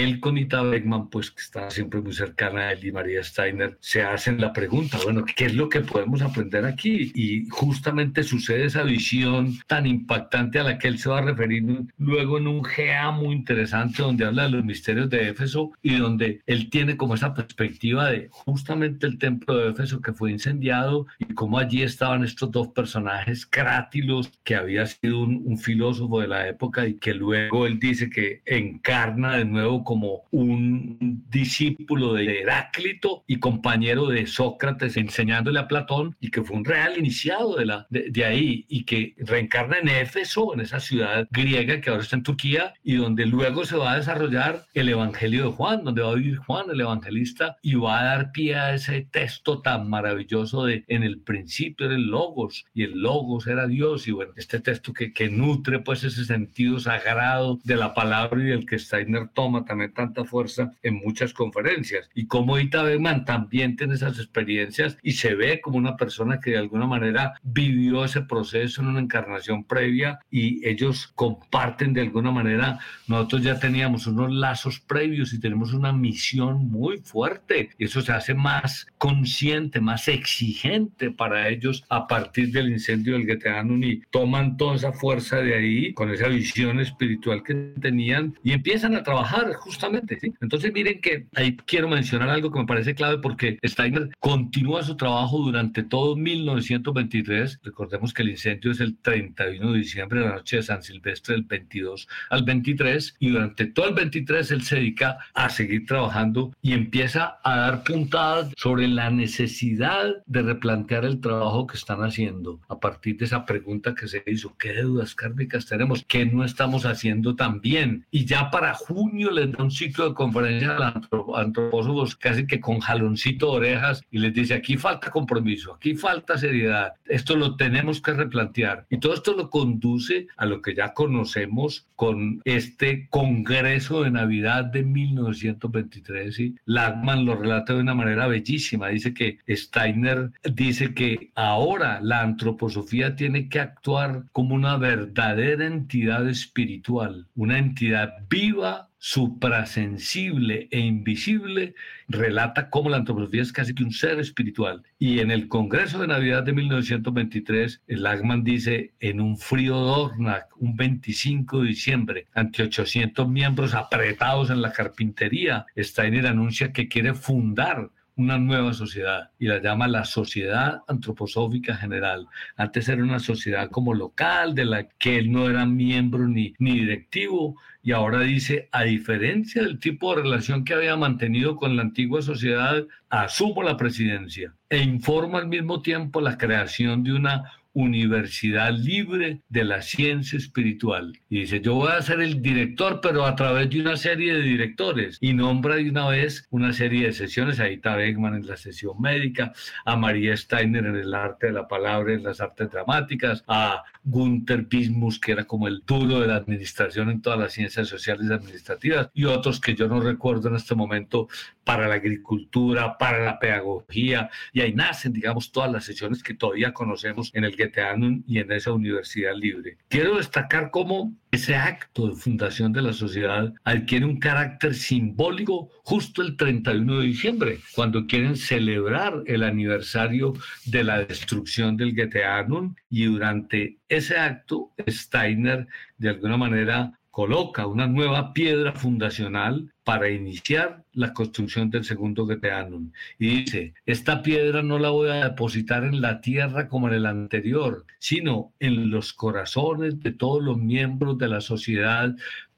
él 0.03 0.21
con 0.21 0.39
Ita 0.39 0.63
Beckman, 0.63 1.09
pues 1.09 1.31
que 1.31 1.43
está 1.43 1.71
siempre 1.71 2.01
muy 2.01 2.13
cercana 2.13 2.61
a 2.61 2.73
él 2.73 2.85
y 2.85 2.93
María 2.93 3.23
Steiner, 3.23 3.77
se 3.81 4.03
hacen 4.03 4.41
la 4.41 4.53
pregunta, 4.53 4.99
bueno, 5.05 5.25
¿qué 5.25 5.47
es 5.47 5.55
lo 5.55 5.69
que 5.69 5.81
podemos 5.81 6.23
aprender 6.23 6.65
aquí? 6.65 7.13
Y 7.15 7.47
justamente 7.49 8.23
sucede 8.23 8.67
esa 8.67 8.83
visión 8.83 9.55
tan 9.67 9.87
impactante 9.87 10.59
a 10.59 10.65
la 10.65 10.79
que 10.79 10.89
él 10.89 10.99
se 10.99 11.09
va 11.09 11.19
a 11.19 11.23
referir 11.23 11.65
luego 11.99 12.39
en 12.39 12.49
un 12.49 12.63
GA 12.63 13.11
muy 13.11 13.35
interesante 13.35 14.03
donde 14.03 14.25
habla 14.25 14.45
de 14.45 14.51
los 14.51 14.65
misterios 14.65 15.09
de 15.11 15.31
Éfeso 15.31 15.73
y 15.83 15.97
donde 15.97 16.43
él 16.47 16.71
tiene 16.71 16.97
como 16.97 17.15
esa 17.15 17.35
perspectiva 17.35 18.11
de 18.11 18.29
justamente 18.31 19.07
el 19.07 19.19
templo 19.19 19.57
de 19.57 19.71
Éfeso 19.71 20.01
que 20.01 20.13
fue 20.13 20.31
incendiado 20.31 21.07
y 21.19 21.35
cómo 21.35 21.59
allí 21.59 21.83
estaban 21.83 22.25
estos 22.25 22.51
dos 22.51 22.69
personajes, 22.69 23.47
Crátilos, 23.47 24.31
que 24.45 24.57
había 24.57 24.87
sido 24.87 25.21
un, 25.21 25.43
un 25.45 25.59
filósofo 25.59 26.21
de 26.21 26.29
la 26.29 26.49
época 26.49 26.87
y 26.87 26.95
que 26.95 27.15
luego 27.15 27.67
él 27.67 27.79
dice 27.79 28.11
que 28.11 28.43
encarna 28.45 29.37
de 29.37 29.45
nuevo 29.45 29.85
como 29.87 30.25
un 30.31 31.25
discípulo 31.31 32.13
de 32.13 32.41
Heráclito 32.41 33.25
y 33.27 33.39
compañero 33.39 34.09
de 34.09 34.27
Sócrates 34.27 34.99
enseñándole 34.99 35.59
a 35.59 35.69
Platón 35.69 36.15
y 36.21 36.31
que 36.31 36.43
fue 36.43 36.57
un 36.57 36.65
real 36.67 36.99
iniciado 36.99 37.57
de, 37.57 37.65
la, 37.65 37.87
de, 37.89 38.25
ahí 38.25 38.67
y 38.69 38.85
que 38.85 39.15
reencarna 39.17 39.79
en 39.79 39.89
Éfeso, 39.89 40.53
en 40.53 40.61
esa 40.61 40.81
ciudad 40.81 41.27
griega 41.31 41.81
que 41.81 41.89
ahora 41.89 42.03
está 42.03 42.17
en 42.17 42.25
Turquía 42.25 42.75
y 42.83 42.97
donde 42.97 43.25
luego 43.25 43.65
se 43.65 43.77
va 43.77 43.93
a 43.93 43.97
desarrollar 43.97 44.67
el 44.75 44.91
Evangelio 44.91 45.47
de 45.47 45.53
Juan, 45.53 45.85
donde 45.85 46.03
va 46.03 46.11
a 46.11 46.15
vivir 46.15 46.37
Juan, 46.37 46.67
el 46.71 46.81
evangelista, 46.81 47.57
y 47.63 47.75
va 47.75 48.01
a 48.01 48.05
dar 48.05 48.33
pie 48.33 48.57
a 48.57 48.75
ese 48.75 49.07
texto 49.11 49.63
tan 49.63 49.89
maravilloso 49.89 50.65
de 50.65 50.85
en 50.89 51.03
el 51.05 51.21
principio 51.21 51.87
era 51.87 51.95
el 51.95 52.09
Logos 52.09 52.65
y 52.75 52.83
el 52.83 53.01
Logos 53.01 53.47
era 53.47 53.67
Dios 53.67 54.09
y 54.09 54.13
bueno, 54.13 54.33
este 54.37 54.61
texto 54.61 54.93
que, 54.93 55.13
que 55.13 55.29
nutre 55.29 55.79
pues 55.79 56.03
ese 56.05 56.25
sentido 56.25 56.81
sagrado 56.81 57.61
de 57.65 57.77
la 57.77 57.95
palabra 57.95 58.43
y 58.43 58.47
del 58.47 58.67
que 58.67 58.79
Steiner 58.79 59.29
toma 59.29 59.65
también 59.65 59.76
también 59.77 59.93
tanta 59.93 60.25
fuerza 60.25 60.73
en 60.83 60.95
muchas 60.95 61.35
conferencias. 61.35 62.09
Y 62.15 62.27
como 62.27 62.59
Ita 62.59 62.83
Beckman 62.83 63.25
también 63.25 63.77
tiene 63.77 63.95
esas 63.95 64.19
experiencias 64.19 64.97
y 65.03 65.13
se 65.13 65.35
ve 65.35 65.61
como 65.61 65.77
una 65.77 65.97
persona 65.97 66.41
que 66.41 66.53
de 66.53 66.59
alguna 66.59 66.87
manera 66.87 67.35
vivió 67.43 68.05
ese 68.05 68.23
proceso 68.23 68.81
en 68.81 68.89
una 68.89 69.01
encarnación 69.01 69.65
previa 69.65 70.19
y 70.31 70.67
ellos 70.67 71.09
comparten 71.15 71.93
de 71.93 72.01
alguna 72.01 72.31
manera, 72.31 72.79
nosotros 73.07 73.43
ya 73.43 73.59
teníamos 73.59 74.07
unos 74.07 74.33
lazos 74.33 74.81
previos 74.81 75.35
y 75.35 75.41
tenemos 75.41 75.75
una 75.75 75.93
misión 75.93 76.69
muy 76.69 76.99
fuerte 76.99 77.71
y 77.79 77.85
eso 77.85 78.01
se 78.01 78.13
hace 78.13 78.35
más 78.35 78.87
consciente, 78.97 79.81
más 79.81 80.09
exigente 80.09 81.11
para 81.11 81.49
ellos 81.49 81.85
a 81.91 82.07
partir 82.07 82.51
del 82.53 82.71
incendio 82.71 83.15
del 83.15 83.27
Geteanum 83.27 83.83
y 83.83 84.01
toman 84.11 84.57
toda 84.57 84.77
esa 84.77 84.93
fuerza 84.93 85.37
de 85.37 85.55
ahí 85.55 85.93
con 85.93 86.11
esa 86.11 86.29
visión 86.29 86.81
espiritual 86.81 87.43
que 87.43 87.55
tenían 87.81 88.39
y 88.43 88.53
empiezan 88.53 88.95
a 88.95 89.03
trabajar 89.03 89.56
justamente. 89.57 90.19
¿sí? 90.21 90.33
Entonces 90.41 90.73
miren 90.73 91.01
que 91.01 91.27
ahí 91.35 91.57
quiero 91.67 91.89
mencionar 91.89 92.29
algo 92.29 92.51
que 92.51 92.59
me 92.59 92.67
parece 92.67 92.95
clave 92.95 93.19
porque 93.19 93.59
Steiner 93.65 94.11
continúa 94.21 94.83
su 94.83 94.97
trabajo 94.97 95.39
durante 95.39 95.83
todo 95.83 96.17
1923. 96.17 97.61
Recordemos 97.63 98.13
que 98.13 98.23
el 98.23 98.31
incendio 98.31 98.73
es 98.73 98.81
el 98.81 98.97
31 98.99 99.73
de 99.73 99.79
diciembre, 99.79 100.21
la 100.21 100.37
noche 100.37 100.57
de 100.57 100.63
San 100.63 100.83
Silvestre 100.83 101.35
del 101.35 101.45
22 101.45 102.09
al 102.31 102.45
23 102.45 103.17
y 103.19 103.31
durante 103.31 103.67
todo 103.67 103.89
el 103.89 103.95
23 103.95 104.51
él 104.51 104.63
se 104.63 104.77
dedica 104.77 105.19
a 105.35 105.49
seguir 105.49 105.87
trabajando 105.87 106.53
y 106.63 106.73
empieza 106.73 107.39
a 107.43 107.57
dar 107.57 107.85
puntadas 107.85 108.53
sobre 108.57 108.89
la 108.89 109.11
necesidad 109.11 110.15
de 110.27 110.43
replantear 110.43 111.05
el 111.05 111.21
trabajo 111.21 111.67
que 111.67 111.77
están 111.77 112.03
haciendo 112.03 112.61
a 112.69 112.79
partir 112.79 113.17
de 113.17 113.25
esa 113.25 113.45
pregunta 113.45 113.95
que 113.95 114.09
se 114.09 114.23
hizo, 114.27 114.57
¿qué 114.59 114.73
deudas 114.73 115.15
kármicas 115.15 115.67
tenemos? 115.67 116.05
¿Qué 116.07 116.27
no 116.27 116.45
estamos 116.45 116.87
haciendo 116.87 117.37
tan 117.37 117.61
bien? 117.61 118.07
Y 118.11 118.25
ya 118.25 118.51
para 118.51 118.75
junio 118.75 119.31
les 119.31 119.46
da 119.53 119.63
un 119.63 119.71
ciclo 119.71 120.09
de 120.09 120.15
conferencias 120.15 120.79
los 121.11 121.25
antropólogos 121.37 122.17
casi 122.17 122.47
que 122.47 122.61
con 122.61 122.81
jaloncito 122.81 123.53
de 123.53 123.57
orejas 123.57 124.03
y 124.11 124.19
les 124.19 124.35
dice, 124.35 124.55
aquí 124.55 124.77
falta 124.77 125.11
compromiso, 125.11 125.75
aquí 125.75 125.95
falta 125.95 126.39
seriedad, 126.39 126.95
esto 127.05 127.37
lo 127.37 127.57
tenemos 127.57 128.01
que 128.01 128.13
replantear. 128.13 128.87
Y 128.91 128.99
todo 128.99 129.15
esto 129.15 129.35
lo 129.35 129.51
conduce 129.51 130.27
a 130.37 130.47
lo 130.47 130.63
que 130.63 130.75
ya 130.75 130.93
conocemos 130.93 131.87
con 131.95 132.41
este 132.45 133.09
Congreso 133.11 134.03
de 134.03 134.11
Navidad 134.11 134.65
de 134.65 134.83
1923. 134.83 136.41
y 136.41 136.55
Lagman 136.65 137.25
lo 137.25 137.37
relata 137.37 137.75
de 137.75 137.81
una 137.81 137.95
manera 137.95 138.27
bellísima. 138.27 138.89
Dice 138.89 139.15
que 139.15 139.39
Steiner 139.49 140.31
dice 140.43 140.95
que 140.95 141.31
ahora 141.35 142.01
la 142.03 142.23
antroposofía 142.23 143.17
tiene 143.17 143.49
que 143.49 143.61
actuar 143.61 144.25
como 144.33 144.55
una 144.55 144.77
verdadera 144.77 145.67
entidad 145.67 146.29
espiritual, 146.29 147.27
una 147.35 147.59
entidad 147.59 148.15
viva 148.29 148.89
suprasensible 149.07 150.67
e 150.69 150.81
invisible, 150.81 151.77
relata 152.09 152.71
cómo 152.71 152.91
la 152.91 152.97
antropología 152.97 153.43
es 153.43 153.53
casi 153.53 153.73
que 153.73 153.85
un 153.85 153.93
ser 153.93 154.19
espiritual. 154.19 154.83
Y 154.99 155.21
en 155.21 155.31
el 155.31 155.47
Congreso 155.47 156.01
de 156.01 156.09
Navidad 156.09 156.43
de 156.43 156.53
1923, 156.53 157.83
Lagman 157.87 158.43
dice, 158.43 158.95
en 158.99 159.21
un 159.21 159.39
frío 159.39 159.77
Dornach, 159.77 160.49
un 160.57 160.75
25 160.75 161.61
de 161.63 161.69
diciembre, 161.69 162.27
ante 162.35 162.65
800 162.65 163.29
miembros 163.29 163.75
apretados 163.75 164.51
en 164.51 164.61
la 164.61 164.73
carpintería, 164.73 165.67
Steiner 165.77 166.27
anuncia 166.27 166.73
que 166.73 166.89
quiere 166.89 167.15
fundar 167.15 167.91
una 168.17 168.39
nueva 168.39 168.73
sociedad 168.73 169.31
y 169.39 169.47
la 169.47 169.61
llama 169.61 169.87
la 169.89 170.05
Sociedad 170.05 170.83
Antroposófica 170.89 171.77
General. 171.77 172.27
Antes 172.57 172.89
era 172.89 173.03
una 173.03 173.19
sociedad 173.19 173.71
como 173.71 173.95
local 173.95 174.55
de 174.55 174.65
la 174.65 174.89
que 174.89 175.19
él 175.19 175.31
no 175.31 175.49
era 175.49 175.67
miembro 175.67 176.27
ni, 176.27 176.55
ni 176.59 176.81
directivo 176.81 177.57
y 177.83 177.93
ahora 177.93 178.21
dice, 178.21 178.69
a 178.73 178.83
diferencia 178.83 179.63
del 179.63 179.79
tipo 179.79 180.15
de 180.15 180.23
relación 180.23 180.65
que 180.65 180.75
había 180.75 180.97
mantenido 180.97 181.57
con 181.57 181.77
la 181.77 181.83
antigua 181.83 182.23
sociedad, 182.23 182.85
asumo 183.11 183.63
la 183.63 183.77
presidencia 183.77 184.55
e 184.71 184.79
informa 184.79 185.39
al 185.39 185.47
mismo 185.47 185.83
tiempo 185.83 186.21
la 186.21 186.37
creación 186.37 187.05
de 187.05 187.13
una 187.13 187.53
Universidad 187.77 188.73
Libre 188.73 189.43
de 189.51 189.65
la 189.65 189.83
Ciencia 189.83 190.39
Espiritual. 190.39 191.13
Y 191.29 191.41
dice, 191.41 191.61
yo 191.61 191.75
voy 191.75 191.93
a 191.93 192.01
ser 192.01 192.23
el 192.23 192.41
director, 192.41 193.01
pero 193.03 193.27
a 193.27 193.37
través 193.37 193.69
de 193.69 193.83
una 193.83 193.99
serie 193.99 194.33
de 194.33 194.41
directores. 194.41 195.19
Y 195.21 195.35
nombra 195.35 195.77
de 195.77 195.91
una 195.91 196.09
vez 196.09 196.47
una 196.49 196.73
serie 196.73 197.07
de 197.07 197.13
sesiones. 197.13 197.61
Ahí 197.61 197.75
está 197.75 197.95
Beckman 197.95 198.35
en 198.35 198.47
la 198.47 198.57
sesión 198.57 198.99
médica, 198.99 199.53
a 199.85 199.95
María 199.95 200.35
Steiner 200.35 200.87
en 200.87 200.97
el 200.97 201.13
arte 201.13 201.49
de 201.49 201.53
la 201.53 201.69
palabra, 201.69 202.15
en 202.15 202.23
las 202.23 202.41
artes 202.41 202.71
dramáticas, 202.71 203.45
a 203.47 203.85
Gunther 204.05 204.63
Bismus, 204.63 205.21
que 205.21 205.33
era 205.33 205.45
como 205.45 205.69
el 205.69 205.83
duro 205.87 206.21
de 206.21 206.29
la 206.29 206.37
administración 206.37 207.11
en 207.11 207.21
todas 207.21 207.39
las 207.39 207.53
ciencias 207.53 207.89
sociales 207.89 208.27
y 208.31 208.33
administrativas, 208.33 209.11
y 209.13 209.25
otros 209.25 209.61
que 209.61 209.75
yo 209.75 209.87
no 209.87 210.01
recuerdo 210.01 210.49
en 210.49 210.57
este 210.57 210.75
momento 210.75 211.29
para 211.65 211.89
la 211.89 211.97
agricultura, 211.97 212.97
para 212.97 213.25
la 213.25 213.39
pedagogía, 213.39 214.31
y 214.53 214.61
ahí 214.61 214.73
nacen, 214.73 215.13
digamos, 215.13 215.53
todas 215.53 215.71
las 215.71 215.85
sesiones 215.85 216.23
que 216.23 216.33
todavía 216.33 216.73
conocemos 216.73 217.33
en 217.35 217.45
el 217.45 217.57
Goetheanum 217.67 218.23
y 218.27 218.39
en 218.39 218.53
esa 218.53 218.73
universidad 218.73 219.35
libre. 219.35 219.77
Quiero 219.89 220.17
destacar 220.17 220.71
cómo 220.71 221.15
ese 221.31 221.55
acto 221.55 222.09
de 222.09 222.15
fundación 222.15 222.73
de 222.73 222.83
la 222.83 222.93
sociedad 222.93 223.53
adquiere 223.65 224.07
un 224.07 224.19
carácter 224.19 224.75
simbólico 224.75 225.71
justo 225.85 226.23
el 226.23 226.37
31 226.37 227.01
de 227.01 227.07
diciembre, 227.07 227.59
cuando 227.75 228.07
quieren 228.07 228.37
celebrar 228.37 229.23
el 229.27 229.43
aniversario 229.43 230.33
de 230.65 230.85
la 230.85 231.05
destrucción 231.05 231.77
del 231.77 231.95
Goetheanum 231.95 232.75
y 232.89 233.05
durante 233.05 233.79
ese 233.89 234.17
acto 234.17 234.73
Steiner 234.89 235.67
de 235.99 236.11
alguna 236.11 236.37
manera 236.37 236.93
coloca 237.11 237.67
una 237.67 237.87
nueva 237.87 238.33
piedra 238.33 238.73
fundacional 238.73 239.73
para 239.87 240.11
iniciar 240.11 240.83
la 240.95 241.13
construcción 241.13 241.71
del 241.71 241.85
segundo 241.85 242.27
Goetheanum. 242.27 242.91
Y 243.21 243.45
dice, 243.45 243.73
esta 243.87 244.21
piedra 244.21 244.61
no 244.61 244.81
la 244.81 244.91
voy 244.91 245.11
a 245.11 245.29
depositar 245.29 245.85
en 245.85 246.01
la 246.01 246.21
tierra 246.21 246.67
como 246.67 246.89
en 246.89 246.95
el 246.95 247.07
anterior, 247.07 247.87
sino 248.01 248.53
en 248.59 248.91
los 248.91 249.13
corazones 249.13 250.01
de 250.01 250.11
todos 250.11 250.43
los 250.43 250.59
miembros 250.59 251.19
de 251.19 251.29
la 251.29 251.41
sociedad 251.41 252.17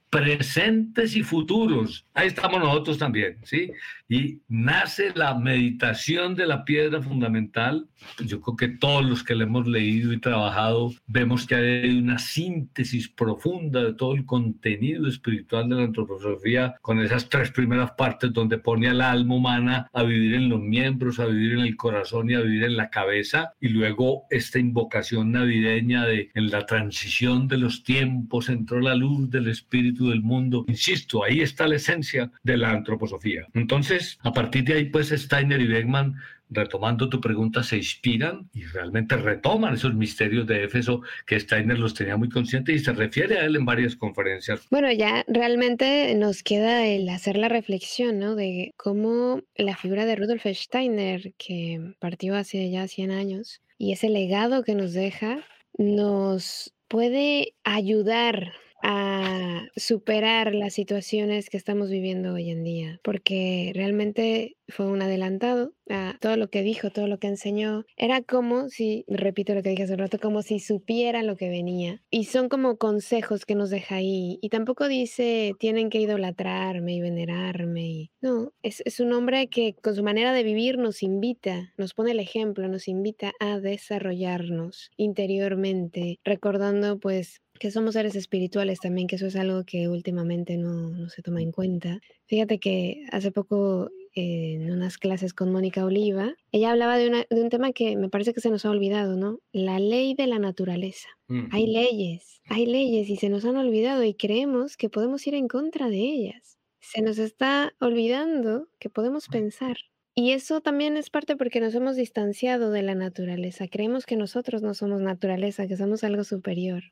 presentes 0.09 1.16
y 1.16 1.22
futuros. 1.22 2.07
Ahí 2.14 2.29
estamos 2.29 2.61
nosotros 2.61 2.97
también, 2.97 3.37
¿sí? 3.43 3.72
Y 4.11 4.40
nace 4.48 5.12
la 5.14 5.34
meditación 5.34 6.34
de 6.34 6.46
la 6.46 6.64
piedra 6.64 7.02
fundamental. 7.02 7.86
Yo 8.24 8.40
creo 8.40 8.56
que 8.56 8.68
todos 8.68 9.04
los 9.04 9.22
que 9.22 9.34
le 9.34 9.44
hemos 9.44 9.66
leído 9.66 10.14
y 10.14 10.20
trabajado 10.20 10.92
vemos 11.06 11.46
que 11.46 11.56
hay 11.56 11.98
una 11.98 12.18
síntesis 12.18 13.09
profunda 13.09 13.84
de 13.84 13.92
todo 13.92 14.14
el 14.14 14.24
contenido 14.24 15.06
espiritual 15.09 15.68
de 15.68 15.76
la 15.76 15.82
antroposofía 15.82 16.76
con 16.80 17.00
esas 17.00 17.28
tres 17.28 17.50
primeras 17.50 17.90
partes 17.98 18.32
donde 18.32 18.56
pone 18.56 18.88
al 18.88 19.02
alma 19.02 19.34
humana 19.34 19.90
a 19.92 20.02
vivir 20.04 20.36
en 20.36 20.48
los 20.48 20.61
miembros, 20.61 21.18
a 21.18 21.26
vivir 21.26 21.54
en 21.54 21.61
el 21.61 21.76
corazón 21.76 22.30
y 22.30 22.34
a 22.34 22.40
vivir 22.40 22.64
en 22.64 22.78
la 22.78 22.88
cabeza. 22.88 23.52
Y 23.61 23.68
luego 23.68 24.24
esta 24.30 24.59
invocación 24.59 25.32
navideña 25.32 26.06
de 26.06 26.30
en 26.34 26.50
la 26.50 26.64
transición 26.64 27.46
de 27.46 27.59
los 27.59 27.82
tiempos 27.82 28.48
entró 28.48 28.80
la 28.80 28.94
luz 28.94 29.28
del 29.28 29.48
espíritu 29.48 30.09
del 30.09 30.22
mundo. 30.22 30.64
Insisto, 30.66 31.24
ahí 31.24 31.42
está 31.42 31.68
la 31.68 31.76
esencia 31.76 32.30
de 32.42 32.56
la 32.56 32.70
antroposofía. 32.70 33.46
Entonces, 33.52 33.97
a 34.22 34.32
partir 34.32 34.64
de 34.64 34.74
ahí, 34.74 34.84
pues 34.86 35.09
Steiner 35.09 35.61
y 35.61 35.66
Beckman 35.66 36.16
retomando 36.51 37.09
tu 37.09 37.20
pregunta, 37.20 37.62
se 37.62 37.76
inspiran 37.76 38.49
y 38.55 38.64
realmente 38.64 39.16
retoman 39.16 39.74
esos 39.74 39.94
misterios 39.94 40.46
de 40.46 40.64
Éfeso 40.64 41.03
que 41.26 41.38
Steiner 41.38 41.78
los 41.78 41.94
tenía 41.94 42.16
muy 42.16 42.28
conscientes 42.28 42.74
y 42.74 42.84
se 42.84 42.92
refiere 42.92 43.38
a 43.38 43.44
él 43.44 43.57
en 43.57 43.64
varias 43.64 43.96
conferencias. 43.96 44.66
Bueno, 44.70 44.90
ya 44.92 45.24
realmente 45.28 46.14
nos 46.14 46.42
queda 46.42 46.86
el 46.86 47.09
hacer 47.09 47.36
la 47.36 47.49
reflexión, 47.49 48.18
¿no? 48.18 48.34
De 48.34 48.72
cómo 48.76 49.42
la 49.57 49.76
figura 49.76 50.07
de 50.07 50.16
Rudolf 50.16 50.46
Steiner, 50.46 51.34
que 51.36 51.94
partió 51.99 52.34
hace 52.34 52.70
ya 52.70 52.88
100 52.88 53.11
años, 53.11 53.61
y 53.76 53.92
ese 53.92 54.09
legado 54.09 54.64
que 54.64 54.74
nos 54.74 54.92
deja, 54.92 55.40
nos 55.76 56.72
puede 56.88 57.55
ayudar 57.64 58.53
a 58.83 59.68
superar 59.76 60.55
las 60.55 60.74
situaciones 60.74 61.51
que 61.51 61.57
estamos 61.57 61.91
viviendo 61.91 62.35
hoy 62.35 62.51
en 62.51 62.64
día, 62.64 63.01
porque 63.03 63.72
realmente 63.74 64.57
fue 64.68 64.87
un 64.87 65.01
adelantado 65.03 65.72
a 65.89 66.16
todo 66.20 66.37
lo 66.37 66.51
que 66.51 66.62
dijo, 66.62 66.91
todo 66.91 67.07
lo 67.07 67.18
que 67.18 67.29
enseñó. 67.29 67.85
Era 67.97 68.22
como 68.22 68.68
si, 68.68 69.05
repito 69.09 69.55
lo 69.55 69.62
que 69.62 69.70
dije 69.70 69.85
hace 69.85 69.97
rato, 69.97 70.18
como 70.18 70.43
si 70.43 70.61
supiera 70.61 71.22
lo 71.22 71.37
que 71.37 71.49
venía. 71.49 72.03
Y 72.11 72.24
son 72.24 72.49
como 72.49 72.76
consejos 72.76 73.47
que 73.47 73.55
nos 73.55 73.70
deja 73.70 73.97
ahí. 73.97 74.39
Y 74.43 74.51
tampoco 74.51 74.89
dice, 74.89 75.53
tienen 75.59 75.89
que 75.89 76.01
idolatrarme 76.01 76.95
y 76.95 77.01
venerarme. 77.01 77.89
Y... 77.89 78.11
No, 78.20 78.53
es, 78.62 78.83
es 78.85 79.01
un 79.01 79.12
hombre 79.12 79.49
que 79.49 79.74
con 79.74 79.95
su 79.95 80.03
manera 80.03 80.33
de 80.33 80.43
vivir 80.43 80.79
nos 80.79 81.03
invita, 81.03 81.72
nos 81.79 81.95
pone 81.95 82.11
el 82.11 82.20
ejemplo, 82.20 82.68
nos 82.68 82.89
invita 82.89 83.33
a 83.41 83.59
desarrollarnos 83.59 84.91
interiormente, 84.97 86.20
recordando 86.24 86.99
pues 86.99 87.41
que 87.59 87.70
somos 87.70 87.94
seres 87.94 88.16
espirituales 88.16 88.80
también, 88.80 89.06
que 89.06 89.16
eso 89.16 89.26
es 89.26 89.36
algo 89.36 89.64
que 89.64 89.88
últimamente 89.88 90.56
no, 90.56 90.90
no 90.90 91.09
se 91.09 91.22
toma 91.22 91.42
en 91.42 91.52
cuenta. 91.52 92.00
Fíjate 92.26 92.59
que 92.59 93.04
hace 93.11 93.30
poco 93.32 93.90
en 94.14 94.72
unas 94.72 94.98
clases 94.98 95.32
con 95.32 95.52
Mónica 95.52 95.84
Oliva, 95.84 96.34
ella 96.52 96.72
hablaba 96.72 96.96
de, 96.96 97.26
de, 97.28 97.42
un 97.42 97.48
tema 97.50 97.72
que 97.72 97.96
me 97.96 98.09
parece 98.09 98.34
que 98.34 98.40
se 98.40 98.50
nos 98.50 98.64
ha 98.64 98.70
olvidado, 98.70 99.16
¿no? 99.16 99.40
La 99.52 99.78
ley 99.78 100.14
de 100.14 100.26
la 100.26 100.38
naturaleza. 100.38 101.09
Hay 101.50 101.66
leyes, 101.66 102.40
hay 102.48 102.66
leyes 102.66 103.11
y 103.11 103.16
se 103.16 103.28
nos 103.28 103.44
han 103.44 103.56
olvidado 103.56 104.02
y 104.02 104.14
creemos 104.14 104.76
que 104.76 104.88
podemos 104.88 105.26
ir 105.26 105.34
en 105.34 105.46
contra 105.46 105.88
de 105.88 105.98
ellas. 105.98 106.59
se 106.80 107.02
nos 107.02 107.18
está 107.18 107.74
olvidando 107.80 108.68
que 108.78 108.88
podemos 108.88 109.28
pensar. 109.28 109.76
Y 110.14 110.32
eso 110.32 110.61
también 110.61 110.96
es 110.96 111.11
parte 111.11 111.36
porque 111.36 111.61
nos 111.61 111.74
hemos 111.74 111.94
distanciado 111.94 112.70
de 112.70 112.82
la 112.82 112.94
naturaleza. 112.94 113.68
Creemos 113.68 114.04
que 114.04 114.16
nosotros 114.16 114.62
no 114.62 114.74
somos 114.74 115.00
naturaleza, 115.00 115.68
que 115.68 115.76
somos 115.76 116.02
algo 116.02 116.24
superior. 116.24 116.82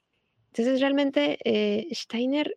Entonces, 0.57 0.81
realmente, 0.81 1.39
eh, 1.45 1.87
Steiner, 1.93 2.57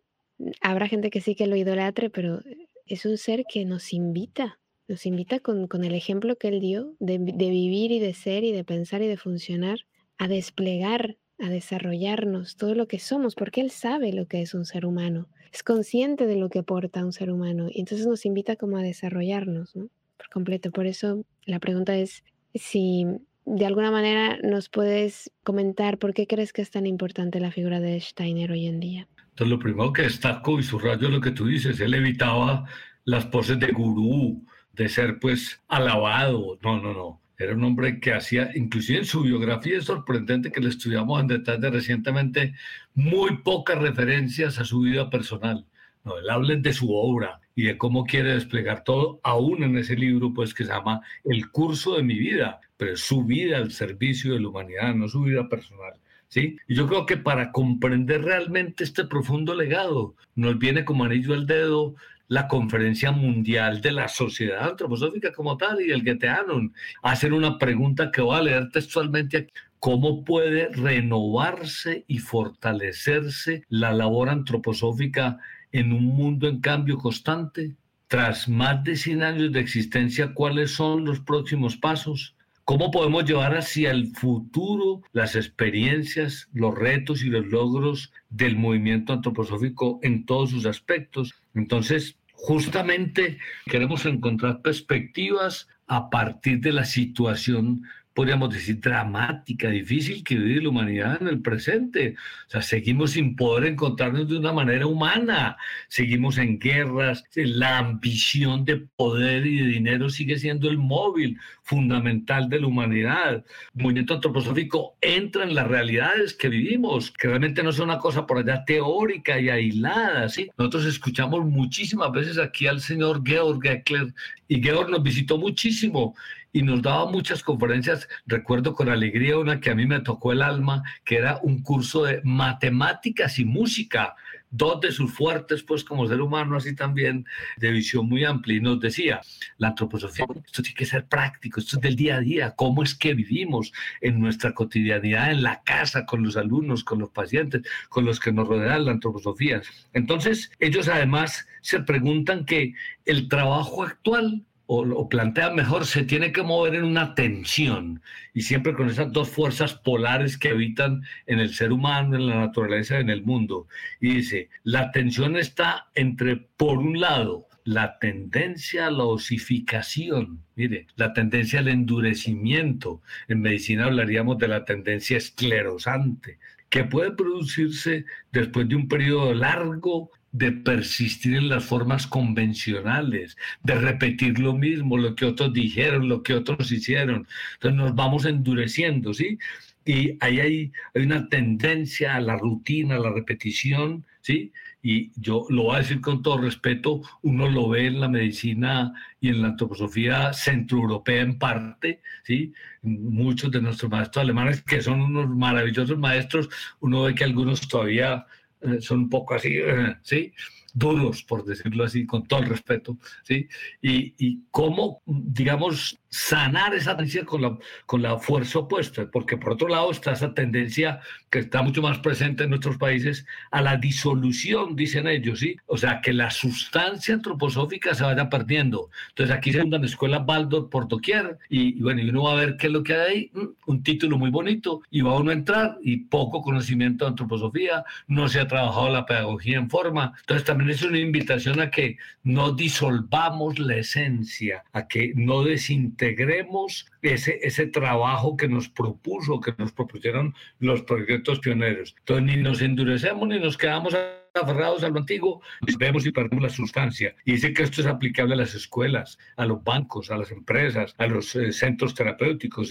habrá 0.62 0.88
gente 0.88 1.10
que 1.10 1.20
sí 1.20 1.34
que 1.34 1.46
lo 1.46 1.56
idolatre, 1.56 2.08
pero 2.08 2.40
es 2.86 3.04
un 3.04 3.18
ser 3.18 3.44
que 3.44 3.66
nos 3.66 3.92
invita, 3.92 4.58
nos 4.88 5.04
invita 5.04 5.40
con, 5.40 5.66
con 5.68 5.84
el 5.84 5.94
ejemplo 5.94 6.36
que 6.36 6.48
él 6.48 6.60
dio 6.60 6.96
de, 6.98 7.18
de 7.18 7.50
vivir 7.50 7.92
y 7.92 7.98
de 7.98 8.14
ser 8.14 8.42
y 8.42 8.52
de 8.52 8.64
pensar 8.64 9.02
y 9.02 9.06
de 9.06 9.18
funcionar, 9.18 9.80
a 10.16 10.28
desplegar, 10.28 11.18
a 11.38 11.50
desarrollarnos 11.50 12.56
todo 12.56 12.74
lo 12.74 12.88
que 12.88 12.98
somos, 12.98 13.34
porque 13.34 13.60
él 13.60 13.70
sabe 13.70 14.14
lo 14.14 14.26
que 14.26 14.40
es 14.40 14.54
un 14.54 14.64
ser 14.64 14.86
humano, 14.86 15.28
es 15.52 15.62
consciente 15.62 16.26
de 16.26 16.36
lo 16.36 16.48
que 16.48 16.60
aporta 16.60 17.04
un 17.04 17.12
ser 17.12 17.30
humano, 17.30 17.68
y 17.70 17.80
entonces 17.80 18.06
nos 18.06 18.24
invita 18.24 18.56
como 18.56 18.78
a 18.78 18.82
desarrollarnos, 18.82 19.76
¿no? 19.76 19.90
por 20.16 20.28
completo. 20.30 20.70
Por 20.70 20.86
eso 20.86 21.24
la 21.44 21.58
pregunta 21.58 21.96
es 21.96 22.22
si 22.54 23.06
de 23.44 23.66
alguna 23.66 23.90
manera 23.90 24.38
nos 24.42 24.68
puedes 24.68 25.30
comentar 25.42 25.98
por 25.98 26.14
qué 26.14 26.26
crees 26.26 26.52
que 26.52 26.62
es 26.62 26.70
tan 26.70 26.86
importante 26.86 27.40
la 27.40 27.50
figura 27.50 27.80
de 27.80 28.00
Steiner 28.00 28.52
hoy 28.52 28.66
en 28.66 28.80
día. 28.80 29.08
Entonces, 29.30 29.48
lo 29.48 29.58
primero 29.58 29.92
que 29.92 30.02
destaco 30.02 30.58
y 30.58 30.62
subrayo 30.62 31.08
lo 31.08 31.20
que 31.20 31.30
tú 31.30 31.46
dices, 31.46 31.80
él 31.80 31.94
evitaba 31.94 32.66
las 33.04 33.26
poses 33.26 33.58
de 33.58 33.72
gurú, 33.72 34.44
de 34.72 34.88
ser 34.88 35.18
pues 35.18 35.62
alabado. 35.68 36.58
No, 36.62 36.80
no, 36.80 36.92
no. 36.92 37.20
Era 37.38 37.54
un 37.54 37.64
hombre 37.64 38.00
que 38.00 38.12
hacía, 38.12 38.50
inclusive 38.54 38.98
en 38.98 39.04
su 39.06 39.22
biografía 39.22 39.78
es 39.78 39.86
sorprendente 39.86 40.52
que 40.52 40.60
le 40.60 40.68
estudiamos 40.68 41.20
en 41.20 41.26
detalle 41.26 41.70
recientemente, 41.70 42.54
muy 42.94 43.38
pocas 43.38 43.78
referencias 43.78 44.58
a 44.58 44.64
su 44.66 44.80
vida 44.80 45.08
personal. 45.08 45.64
No, 46.04 46.18
él 46.18 46.28
habla 46.28 46.54
de 46.56 46.72
su 46.74 46.94
obra 46.94 47.40
y 47.54 47.64
de 47.64 47.78
cómo 47.78 48.04
quiere 48.04 48.34
desplegar 48.34 48.84
todo, 48.84 49.20
aún 49.22 49.62
en 49.62 49.76
ese 49.78 49.96
libro 49.96 50.34
pues 50.34 50.52
que 50.52 50.64
se 50.64 50.70
llama 50.70 51.00
El 51.24 51.50
curso 51.50 51.96
de 51.96 52.02
mi 52.02 52.18
vida, 52.18 52.60
pero 52.80 52.94
es 52.94 53.00
su 53.00 53.24
vida 53.26 53.58
al 53.58 53.72
servicio 53.72 54.32
de 54.32 54.40
la 54.40 54.48
humanidad, 54.48 54.94
no 54.94 55.06
su 55.06 55.20
vida 55.20 55.50
personal. 55.50 55.92
¿Sí? 56.28 56.56
Y 56.66 56.74
yo 56.76 56.88
creo 56.88 57.04
que 57.04 57.18
para 57.18 57.52
comprender 57.52 58.22
realmente 58.22 58.84
este 58.84 59.04
profundo 59.04 59.54
legado, 59.54 60.14
nos 60.34 60.58
viene 60.58 60.86
como 60.86 61.04
anillo 61.04 61.34
al 61.34 61.46
dedo 61.46 61.94
la 62.28 62.48
conferencia 62.48 63.12
mundial 63.12 63.82
de 63.82 63.92
la 63.92 64.08
sociedad 64.08 64.66
antroposófica 64.70 65.30
como 65.32 65.58
tal 65.58 65.82
y 65.82 65.90
el 65.90 66.02
Goetheanum. 66.02 66.72
Hacer 67.02 67.34
una 67.34 67.58
pregunta 67.58 68.10
que 68.10 68.22
voy 68.22 68.38
a 68.38 68.42
leer 68.42 68.70
textualmente. 68.70 69.48
¿Cómo 69.78 70.24
puede 70.24 70.70
renovarse 70.70 72.04
y 72.06 72.18
fortalecerse 72.18 73.64
la 73.68 73.92
labor 73.92 74.30
antroposófica 74.30 75.38
en 75.70 75.92
un 75.92 76.06
mundo 76.06 76.48
en 76.48 76.60
cambio 76.62 76.96
constante? 76.96 77.74
Tras 78.06 78.48
más 78.48 78.82
de 78.84 78.96
100 78.96 79.22
años 79.22 79.52
de 79.52 79.60
existencia, 79.60 80.32
¿cuáles 80.32 80.70
son 80.70 81.04
los 81.04 81.20
próximos 81.20 81.76
pasos? 81.76 82.36
¿Cómo 82.70 82.92
podemos 82.92 83.24
llevar 83.24 83.56
hacia 83.56 83.90
el 83.90 84.14
futuro 84.14 85.02
las 85.10 85.34
experiencias, 85.34 86.48
los 86.52 86.72
retos 86.72 87.24
y 87.24 87.26
los 87.28 87.44
logros 87.46 88.12
del 88.28 88.54
movimiento 88.54 89.12
antroposófico 89.12 89.98
en 90.04 90.24
todos 90.24 90.50
sus 90.50 90.66
aspectos? 90.66 91.34
Entonces, 91.52 92.16
justamente 92.32 93.38
queremos 93.66 94.06
encontrar 94.06 94.62
perspectivas 94.62 95.66
a 95.88 96.10
partir 96.10 96.60
de 96.60 96.72
la 96.72 96.84
situación 96.84 97.82
podríamos 98.14 98.52
decir, 98.52 98.80
dramática, 98.80 99.70
difícil 99.70 100.24
que 100.24 100.34
vive 100.34 100.62
la 100.62 100.68
humanidad 100.68 101.18
en 101.20 101.28
el 101.28 101.40
presente. 101.40 102.16
O 102.48 102.50
sea, 102.50 102.62
seguimos 102.62 103.12
sin 103.12 103.36
poder 103.36 103.66
encontrarnos 103.70 104.28
de 104.28 104.38
una 104.38 104.52
manera 104.52 104.86
humana, 104.86 105.56
seguimos 105.88 106.38
en 106.38 106.58
guerras, 106.58 107.24
la 107.34 107.78
ambición 107.78 108.64
de 108.64 108.76
poder 108.96 109.46
y 109.46 109.60
de 109.60 109.66
dinero 109.66 110.10
sigue 110.10 110.38
siendo 110.38 110.68
el 110.68 110.78
móvil 110.78 111.38
fundamental 111.62 112.48
de 112.48 112.60
la 112.60 112.66
humanidad. 112.66 113.44
El 113.74 113.82
movimiento 113.82 114.14
antroposófico 114.14 114.96
entra 115.00 115.44
en 115.44 115.54
las 115.54 115.68
realidades 115.68 116.34
que 116.34 116.48
vivimos, 116.48 117.12
que 117.12 117.28
realmente 117.28 117.62
no 117.62 117.72
son 117.72 117.90
una 117.90 117.98
cosa 117.98 118.26
por 118.26 118.38
allá 118.38 118.64
teórica 118.64 119.40
y 119.40 119.48
aislada. 119.48 120.28
¿sí? 120.28 120.50
Nosotros 120.58 120.86
escuchamos 120.86 121.44
muchísimas 121.44 122.10
veces 122.12 122.38
aquí 122.38 122.66
al 122.66 122.80
señor 122.80 123.22
Georg 123.24 123.64
Eckler 123.64 124.12
y 124.48 124.60
Georg 124.60 124.90
nos 124.90 125.02
visitó 125.02 125.38
muchísimo 125.38 126.16
y 126.52 126.62
nos 126.62 126.82
daba 126.82 127.10
muchas 127.10 127.42
conferencias. 127.42 128.08
Recuerdo 128.26 128.74
con 128.74 128.88
alegría 128.88 129.38
una 129.38 129.60
que 129.60 129.70
a 129.70 129.74
mí 129.74 129.86
me 129.86 130.00
tocó 130.00 130.32
el 130.32 130.42
alma, 130.42 130.82
que 131.04 131.16
era 131.16 131.38
un 131.42 131.62
curso 131.62 132.04
de 132.04 132.20
matemáticas 132.24 133.38
y 133.38 133.44
música 133.44 134.16
dos 134.50 134.80
de 134.80 134.92
sus 134.92 135.12
fuertes, 135.12 135.62
pues 135.62 135.84
como 135.84 136.06
ser 136.06 136.20
humano, 136.20 136.56
así 136.56 136.74
también 136.74 137.24
de 137.56 137.70
visión 137.70 138.08
muy 138.08 138.24
amplia. 138.24 138.56
Y 138.56 138.60
nos 138.60 138.80
decía, 138.80 139.20
la 139.58 139.68
antroposofía, 139.68 140.26
esto 140.44 140.62
tiene 140.62 140.76
que 140.76 140.86
ser 140.86 141.06
práctico, 141.06 141.60
esto 141.60 141.76
es 141.76 141.82
del 141.82 141.96
día 141.96 142.16
a 142.16 142.20
día, 142.20 142.54
cómo 142.56 142.82
es 142.82 142.94
que 142.94 143.14
vivimos 143.14 143.72
en 144.00 144.20
nuestra 144.20 144.52
cotidianidad, 144.52 145.30
en 145.30 145.42
la 145.42 145.62
casa, 145.62 146.04
con 146.04 146.22
los 146.22 146.36
alumnos, 146.36 146.84
con 146.84 146.98
los 146.98 147.10
pacientes, 147.10 147.62
con 147.88 148.04
los 148.04 148.20
que 148.20 148.32
nos 148.32 148.48
rodean 148.48 148.84
la 148.84 148.92
antroposofía. 148.92 149.62
Entonces, 149.92 150.50
ellos 150.58 150.88
además 150.88 151.46
se 151.60 151.80
preguntan 151.80 152.44
que 152.44 152.74
el 153.04 153.28
trabajo 153.28 153.84
actual 153.84 154.44
o, 154.72 155.08
plantea 155.08 155.50
mejor, 155.50 155.84
se 155.84 156.04
tiene 156.04 156.30
que 156.30 156.44
mover 156.44 156.76
en 156.76 156.84
una 156.84 157.16
tensión 157.16 158.00
y 158.32 158.42
siempre 158.42 158.72
con 158.72 158.88
esas 158.88 159.10
dos 159.10 159.28
fuerzas 159.28 159.74
polares 159.74 160.38
que 160.38 160.50
habitan 160.50 161.02
en 161.26 161.40
el 161.40 161.52
ser 161.52 161.72
humano, 161.72 162.14
en 162.14 162.28
la 162.28 162.36
naturaleza, 162.36 163.00
en 163.00 163.10
el 163.10 163.24
mundo. 163.24 163.66
Y 164.00 164.14
dice, 164.14 164.48
la 164.62 164.92
tensión 164.92 165.36
está 165.36 165.88
entre, 165.96 166.36
por 166.36 166.78
un 166.78 167.00
lado, 167.00 167.48
la 167.64 167.98
tendencia 167.98 168.86
a 168.86 168.92
la 168.92 169.02
osificación, 169.02 170.44
mire, 170.54 170.86
la 170.94 171.12
tendencia 171.14 171.58
al 171.58 171.68
endurecimiento. 171.68 173.02
En 173.26 173.40
medicina 173.40 173.86
hablaríamos 173.86 174.38
de 174.38 174.48
la 174.48 174.64
tendencia 174.64 175.16
esclerosante, 175.16 176.38
que 176.68 176.84
puede 176.84 177.10
producirse 177.10 178.04
después 178.30 178.68
de 178.68 178.76
un 178.76 178.86
periodo 178.86 179.34
largo 179.34 180.12
de 180.32 180.52
persistir 180.52 181.36
en 181.36 181.48
las 181.48 181.64
formas 181.64 182.06
convencionales, 182.06 183.36
de 183.62 183.74
repetir 183.74 184.38
lo 184.38 184.54
mismo, 184.54 184.96
lo 184.96 185.14
que 185.14 185.24
otros 185.26 185.52
dijeron, 185.52 186.08
lo 186.08 186.22
que 186.22 186.34
otros 186.34 186.70
hicieron. 186.70 187.26
Entonces 187.54 187.76
nos 187.76 187.94
vamos 187.94 188.24
endureciendo, 188.24 189.12
¿sí? 189.12 189.38
Y 189.84 190.16
ahí 190.20 190.40
hay, 190.40 190.72
hay 190.94 191.02
una 191.02 191.28
tendencia 191.28 192.14
a 192.14 192.20
la 192.20 192.36
rutina, 192.36 192.96
a 192.96 193.00
la 193.00 193.10
repetición, 193.10 194.04
¿sí? 194.20 194.52
Y 194.82 195.10
yo 195.20 195.46
lo 195.50 195.64
voy 195.64 195.76
a 195.76 195.78
decir 195.80 196.00
con 196.00 196.22
todo 196.22 196.38
respeto, 196.38 197.02
uno 197.22 197.50
lo 197.50 197.68
ve 197.68 197.86
en 197.86 198.00
la 198.00 198.08
medicina 198.08 198.94
y 199.20 199.28
en 199.28 199.42
la 199.42 199.48
antroposofía 199.48 200.32
centroeuropea 200.32 201.22
en 201.22 201.38
parte, 201.38 202.02
¿sí? 202.24 202.52
Muchos 202.82 203.50
de 203.50 203.60
nuestros 203.62 203.90
maestros 203.90 204.22
alemanes, 204.22 204.62
que 204.62 204.80
son 204.80 205.00
unos 205.00 205.28
maravillosos 205.28 205.98
maestros, 205.98 206.48
uno 206.80 207.02
ve 207.02 207.14
que 207.14 207.24
algunos 207.24 207.66
todavía 207.68 208.26
eh, 208.62 208.80
son 208.80 209.00
un 209.00 209.08
poco 209.08 209.34
así, 209.34 209.50
eh, 209.52 209.96
¿sí? 210.02 210.32
duros, 210.72 211.22
por 211.22 211.44
decirlo 211.44 211.84
así, 211.84 212.06
con 212.06 212.26
todo 212.26 212.40
el 212.40 212.48
respeto, 212.48 212.96
¿sí? 213.24 213.48
Y, 213.82 214.14
y 214.18 214.44
cómo, 214.50 215.02
digamos, 215.06 215.98
sanar 216.10 216.74
esa 216.74 216.96
tendencia 216.96 217.24
con 217.24 217.42
la, 217.42 217.56
con 217.86 218.02
la 218.02 218.18
fuerza 218.18 218.58
opuesta, 218.58 219.08
porque 219.10 219.36
por 219.36 219.52
otro 219.52 219.68
lado 219.68 219.92
está 219.92 220.12
esa 220.12 220.34
tendencia 220.34 221.00
que 221.30 221.38
está 221.38 221.62
mucho 221.62 221.82
más 221.82 221.98
presente 221.98 222.44
en 222.44 222.50
nuestros 222.50 222.76
países 222.78 223.24
a 223.52 223.62
la 223.62 223.76
disolución, 223.76 224.74
dicen 224.74 225.06
ellos, 225.06 225.38
¿sí? 225.38 225.56
O 225.66 225.76
sea, 225.76 226.00
que 226.00 226.12
la 226.12 226.30
sustancia 226.32 227.14
antroposófica 227.14 227.94
se 227.94 228.02
vaya 228.02 228.28
perdiendo. 228.28 228.90
Entonces 229.10 229.36
aquí 229.36 229.52
se 229.52 229.60
fundan 229.60 229.84
escuelas 229.84 230.26
Baldor 230.26 230.68
por 230.68 230.88
doquier 230.88 231.38
y, 231.48 231.80
bueno, 231.80 232.02
y 232.02 232.08
uno 232.08 232.24
va 232.24 232.32
a 232.32 232.36
ver 232.36 232.56
qué 232.56 232.66
es 232.66 232.72
lo 232.72 232.82
que 232.82 232.94
hay 232.94 233.00
ahí, 233.00 233.30
un 233.66 233.82
título 233.82 234.18
muy 234.18 234.30
bonito 234.30 234.82
y 234.90 235.00
va 235.02 235.16
uno 235.16 235.30
a 235.30 235.34
entrar 235.34 235.78
y 235.82 235.98
poco 235.98 236.42
conocimiento 236.42 237.04
de 237.04 237.10
antroposofía, 237.10 237.84
no 238.08 238.28
se 238.28 238.40
ha 238.40 238.48
trabajado 238.48 238.90
la 238.90 239.06
pedagogía 239.06 239.58
en 239.58 239.70
forma. 239.70 240.12
Entonces 240.20 240.44
también 240.44 240.70
es 240.70 240.82
una 240.82 240.98
invitación 240.98 241.60
a 241.60 241.70
que 241.70 241.98
no 242.24 242.52
disolvamos 242.52 243.58
la 243.60 243.76
esencia, 243.76 244.64
a 244.72 244.88
que 244.88 245.12
no 245.14 245.44
desintegremos 245.44 245.99
integremos 246.00 246.86
ese, 247.02 247.38
ese 247.42 247.66
trabajo 247.66 248.36
que 248.36 248.48
nos 248.48 248.68
propuso, 248.68 249.40
que 249.40 249.54
nos 249.58 249.72
propusieron 249.72 250.34
los 250.58 250.82
proyectos 250.82 251.40
pioneros. 251.40 251.94
Entonces, 251.98 252.24
ni 252.24 252.42
nos 252.42 252.62
endurecemos 252.62 253.28
ni 253.28 253.38
nos 253.38 253.58
quedamos 253.58 253.94
aferrados 254.34 254.82
a 254.82 254.88
lo 254.88 254.98
antiguo, 254.98 255.42
vemos 255.78 256.06
y 256.06 256.12
perdemos 256.12 256.42
la 256.42 256.50
sustancia. 256.50 257.14
Y 257.24 257.32
dice 257.32 257.52
que 257.52 257.64
esto 257.64 257.82
es 257.82 257.86
aplicable 257.86 258.34
a 258.34 258.38
las 258.38 258.54
escuelas, 258.54 259.18
a 259.36 259.44
los 259.44 259.62
bancos, 259.62 260.10
a 260.10 260.16
las 260.16 260.30
empresas, 260.30 260.94
a 260.98 261.06
los 261.06 261.34
eh, 261.36 261.52
centros 261.52 261.94
terapéuticos. 261.94 262.70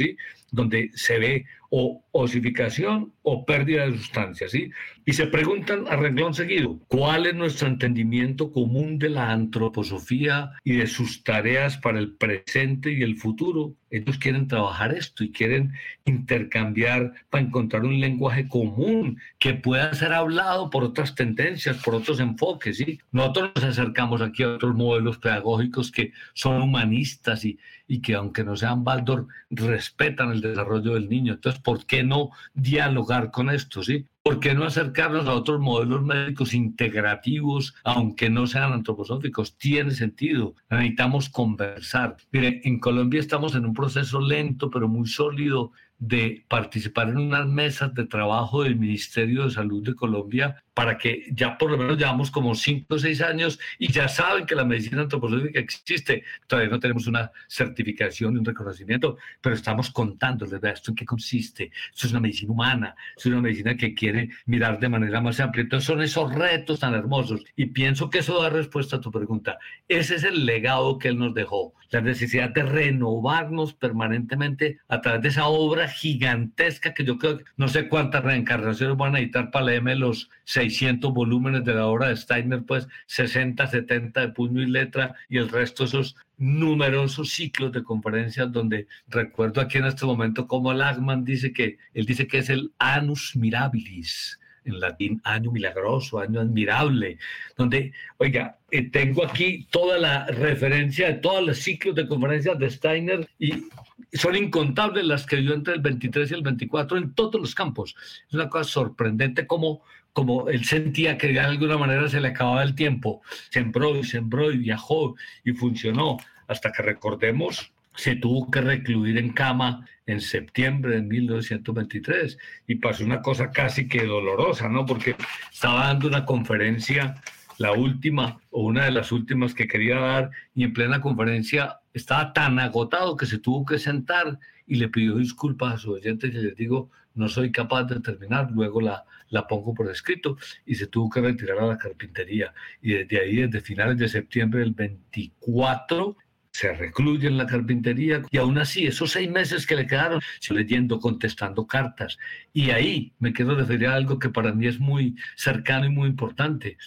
Donde 0.51 0.89
se 0.95 1.19
ve 1.19 1.45
o 1.69 2.03
osificación 2.11 3.13
o 3.21 3.45
pérdida 3.45 3.85
de 3.85 3.97
sustancia, 3.97 4.49
¿sí? 4.49 4.71
Y 5.05 5.13
se 5.13 5.27
preguntan 5.27 5.85
a 5.87 5.95
renglón 5.95 6.33
seguido, 6.33 6.79
¿cuál 6.87 7.25
es 7.27 7.35
nuestro 7.35 7.67
entendimiento 7.67 8.51
común 8.51 8.99
de 8.99 9.09
la 9.09 9.31
antroposofía 9.31 10.51
y 10.63 10.77
de 10.77 10.87
sus 10.87 11.23
tareas 11.23 11.77
para 11.77 11.99
el 11.99 12.15
presente 12.15 12.91
y 12.91 13.03
el 13.03 13.17
futuro? 13.17 13.75
ellos 13.91 14.17
quieren 14.17 14.47
trabajar 14.47 14.93
esto 14.93 15.23
y 15.23 15.31
quieren 15.31 15.73
intercambiar 16.05 17.13
para 17.29 17.43
encontrar 17.43 17.83
un 17.85 17.99
lenguaje 17.99 18.47
común 18.47 19.19
que 19.39 19.53
pueda 19.53 19.93
ser 19.93 20.13
hablado 20.13 20.69
por 20.69 20.83
otras 20.83 21.15
tendencias, 21.15 21.77
por 21.77 21.95
otros 21.95 22.19
enfoques. 22.19 22.77
¿sí? 22.77 22.99
Nosotros 23.11 23.51
nos 23.55 23.63
acercamos 23.65 24.21
aquí 24.21 24.43
a 24.43 24.49
otros 24.49 24.75
modelos 24.75 25.17
pedagógicos 25.17 25.91
que 25.91 26.13
son 26.33 26.61
humanistas 26.61 27.45
y, 27.45 27.59
y 27.89 28.01
que 28.01 28.13
aunque 28.13 28.43
no 28.43 28.55
sean 28.55 28.83
Baldor, 28.83 29.27
respetan 29.49 30.31
el 30.31 30.41
desarrollo 30.41 30.93
del 30.93 31.09
niño. 31.09 31.33
Entonces, 31.33 31.59
¿por 31.59 31.87
qué 31.87 32.03
no 32.03 32.29
dialogar 32.53 33.31
con 33.31 33.49
esto? 33.49 33.81
¿sí? 33.81 34.05
¿Por 34.21 34.39
qué 34.39 34.53
no 34.53 34.63
acercarnos 34.63 35.27
a 35.27 35.33
otros 35.33 35.59
modelos 35.59 36.03
médicos 36.03 36.53
integrativos, 36.53 37.73
aunque 37.83 38.29
no 38.29 38.45
sean 38.45 38.73
antroposóficos? 38.73 39.57
Tiene 39.57 39.89
sentido. 39.91 40.53
Necesitamos 40.69 41.29
conversar. 41.29 42.15
Miren, 42.31 42.61
en 42.63 42.79
Colombia 42.79 43.19
estamos 43.19 43.55
en 43.55 43.65
un 43.65 43.73
proceso 43.73 44.21
lento, 44.21 44.69
pero 44.69 44.87
muy 44.87 45.07
sólido 45.07 45.71
de 45.97 46.45
participar 46.47 47.09
en 47.09 47.17
unas 47.17 47.47
mesas 47.47 47.93
de 47.95 48.05
trabajo 48.05 48.61
del 48.61 48.75
Ministerio 48.75 49.45
de 49.45 49.51
Salud 49.51 49.83
de 49.83 49.95
Colombia 49.95 50.63
para 50.79 50.97
que 50.97 51.25
ya 51.33 51.57
por 51.57 51.71
lo 51.71 51.77
menos 51.77 51.97
llevamos 51.97 52.31
como 52.31 52.55
cinco 52.55 52.95
o 52.95 52.97
seis 52.97 53.19
años 53.19 53.59
y 53.77 53.91
ya 53.91 54.07
saben 54.07 54.45
que 54.45 54.55
la 54.55 54.63
medicina 54.63 55.01
antroposófica 55.01 55.59
existe. 55.59 56.23
Todavía 56.47 56.71
no 56.71 56.79
tenemos 56.79 57.05
una 57.05 57.33
certificación 57.49 58.37
un 58.37 58.45
reconocimiento, 58.45 59.17
pero 59.41 59.55
estamos 59.55 59.91
contándoles, 59.91 60.63
esto 60.63 60.91
en 60.91 60.95
qué 60.95 61.03
consiste. 61.03 61.69
Esto 61.93 62.07
es 62.07 62.11
una 62.13 62.21
medicina 62.21 62.53
humana, 62.53 62.95
es 63.17 63.25
una 63.25 63.41
medicina 63.41 63.75
que 63.75 63.93
quiere 63.93 64.29
mirar 64.45 64.79
de 64.79 64.87
manera 64.87 65.19
más 65.19 65.41
amplia. 65.41 65.63
Entonces 65.63 65.85
son 65.85 66.01
esos 66.01 66.33
retos 66.33 66.79
tan 66.79 66.93
hermosos 66.93 67.43
y 67.57 67.65
pienso 67.65 68.09
que 68.09 68.19
eso 68.19 68.41
da 68.41 68.49
respuesta 68.49 68.95
a 68.95 69.01
tu 69.01 69.11
pregunta. 69.11 69.57
Ese 69.89 70.15
es 70.15 70.23
el 70.23 70.45
legado 70.45 70.97
que 70.97 71.09
él 71.09 71.19
nos 71.19 71.33
dejó, 71.33 71.73
la 71.89 71.99
necesidad 71.99 72.51
de 72.51 72.63
renovarnos 72.63 73.73
permanentemente 73.73 74.79
a 74.87 75.01
través 75.01 75.23
de 75.23 75.27
esa 75.27 75.47
obra 75.47 75.89
gigantesca 75.89 76.93
que 76.93 77.03
yo 77.03 77.17
creo, 77.17 77.41
no 77.57 77.67
sé 77.67 77.89
cuántas 77.89 78.23
reencarnaciones 78.23 78.95
van 78.95 79.15
a 79.15 79.19
editar 79.19 79.51
para 79.51 79.65
leerme 79.65 79.95
los 79.95 80.29
seis 80.45 80.68
600 80.69 81.13
volúmenes 81.13 81.65
de 81.65 81.73
la 81.73 81.87
obra 81.87 82.09
de 82.09 82.17
Steiner, 82.17 82.63
pues 82.63 82.87
60, 83.07 83.65
70 83.67 84.21
de 84.21 84.29
puño 84.29 84.61
y 84.61 84.67
letra 84.67 85.15
y 85.27 85.37
el 85.37 85.49
resto 85.49 85.85
esos 85.85 86.15
numerosos 86.37 87.31
ciclos 87.31 87.71
de 87.71 87.83
conferencias 87.83 88.51
donde 88.51 88.87
recuerdo 89.07 89.61
aquí 89.61 89.77
en 89.77 89.85
este 89.85 90.05
momento 90.05 90.47
como 90.47 90.71
Lagman 90.73 91.25
dice 91.25 91.51
que 91.51 91.77
él 91.93 92.05
dice 92.05 92.27
que 92.27 92.37
es 92.37 92.49
el 92.49 92.71
anus 92.77 93.35
mirabilis 93.35 94.39
en 94.65 94.79
latín 94.79 95.21
año 95.23 95.51
milagroso, 95.51 96.19
año 96.19 96.41
admirable, 96.41 97.17
donde, 97.57 97.91
oiga, 98.17 98.59
eh, 98.71 98.89
tengo 98.89 99.25
aquí 99.25 99.67
toda 99.71 99.97
la 99.97 100.27
referencia 100.27 101.07
de 101.07 101.13
todos 101.15 101.45
los 101.45 101.57
ciclos 101.57 101.95
de 101.95 102.07
conferencias 102.07 102.59
de 102.59 102.69
Steiner 102.69 103.27
y 103.39 103.65
son 104.13 104.35
incontables 104.35 105.05
las 105.05 105.25
que 105.25 105.37
dio 105.37 105.53
entre 105.53 105.75
el 105.75 105.81
23 105.81 106.31
y 106.31 106.33
el 106.33 106.41
24 106.41 106.97
en 106.97 107.13
todos 107.13 107.39
los 107.39 107.55
campos. 107.55 107.95
Es 108.27 108.33
una 108.33 108.49
cosa 108.49 108.69
sorprendente 108.69 109.47
como 109.47 109.81
como 110.19 110.49
él 110.49 110.65
sentía 110.65 111.17
que 111.17 111.29
de 111.29 111.39
alguna 111.39 111.77
manera 111.77 112.09
se 112.09 112.19
le 112.19 112.27
acababa 112.27 112.61
el 112.61 112.75
tiempo. 112.75 113.21
Sembró 113.51 113.95
y 113.95 114.03
sembró 114.03 114.51
y 114.51 114.57
viajó 114.57 115.15
y 115.45 115.53
funcionó 115.53 116.17
hasta 116.45 116.73
que 116.73 116.83
recordemos 116.83 117.71
se 117.95 118.17
tuvo 118.17 118.51
que 118.51 118.59
recluir 118.59 119.17
en 119.17 119.31
cama 119.31 119.87
en 120.05 120.19
septiembre 120.19 120.95
de 120.95 121.03
1923 121.03 122.37
y 122.67 122.75
pasó 122.75 123.05
una 123.05 123.21
cosa 123.21 123.51
casi 123.51 123.87
que 123.87 124.05
dolorosa, 124.05 124.67
¿no? 124.67 124.85
Porque 124.85 125.15
estaba 125.53 125.87
dando 125.87 126.09
una 126.09 126.25
conferencia, 126.25 127.15
la 127.57 127.71
última 127.71 128.41
o 128.51 128.63
una 128.63 128.83
de 128.83 128.91
las 128.91 129.13
últimas 129.13 129.53
que 129.53 129.69
quería 129.69 129.99
dar 129.99 130.31
y 130.53 130.65
en 130.65 130.73
plena 130.73 130.99
conferencia 130.99 131.79
estaba 131.93 132.33
tan 132.33 132.59
agotado 132.59 133.15
que 133.15 133.25
se 133.25 133.37
tuvo 133.37 133.65
que 133.65 133.79
sentar 133.79 134.37
y 134.67 134.75
le 134.75 134.89
pidió 134.89 135.15
disculpas 135.15 135.75
a 135.75 135.77
sus 135.77 135.95
oyentes 135.95 136.33
y 136.33 136.37
les 136.39 136.55
digo, 136.57 136.89
no 137.15 137.29
soy 137.29 137.53
capaz 137.53 137.85
de 137.85 138.01
terminar, 138.01 138.51
luego 138.51 138.81
la, 138.81 139.05
la 139.29 139.47
pongo 139.47 139.73
por 139.73 139.89
escrito 139.89 140.37
y 140.65 140.75
se 140.75 140.87
tuvo 140.87 141.09
que 141.09 141.21
retirar 141.21 141.59
a 141.59 141.67
la 141.67 141.77
carpintería. 141.77 142.53
Y 142.81 142.93
desde 142.93 143.19
ahí, 143.19 143.35
desde 143.37 143.61
finales 143.61 143.97
de 143.97 144.09
septiembre 144.09 144.61
del 144.61 144.73
24, 144.73 146.17
se 146.51 146.73
recluye 146.73 147.27
en 147.27 147.37
la 147.37 147.45
carpintería 147.45 148.23
y 148.31 148.37
aún 148.37 148.57
así 148.57 148.85
esos 148.85 149.11
seis 149.11 149.29
meses 149.29 149.65
que 149.65 149.75
le 149.75 149.87
quedaron, 149.87 150.19
leyendo, 150.49 150.99
contestando 150.99 151.67
cartas. 151.67 152.17
Y 152.53 152.71
ahí 152.71 153.13
me 153.19 153.33
quiero 153.33 153.55
referir 153.55 153.87
a 153.87 153.95
algo 153.95 154.19
que 154.19 154.29
para 154.29 154.51
mí 154.51 154.67
es 154.67 154.79
muy 154.79 155.15
cercano 155.35 155.85
y 155.85 155.89
muy 155.89 156.09
importante. 156.09 156.77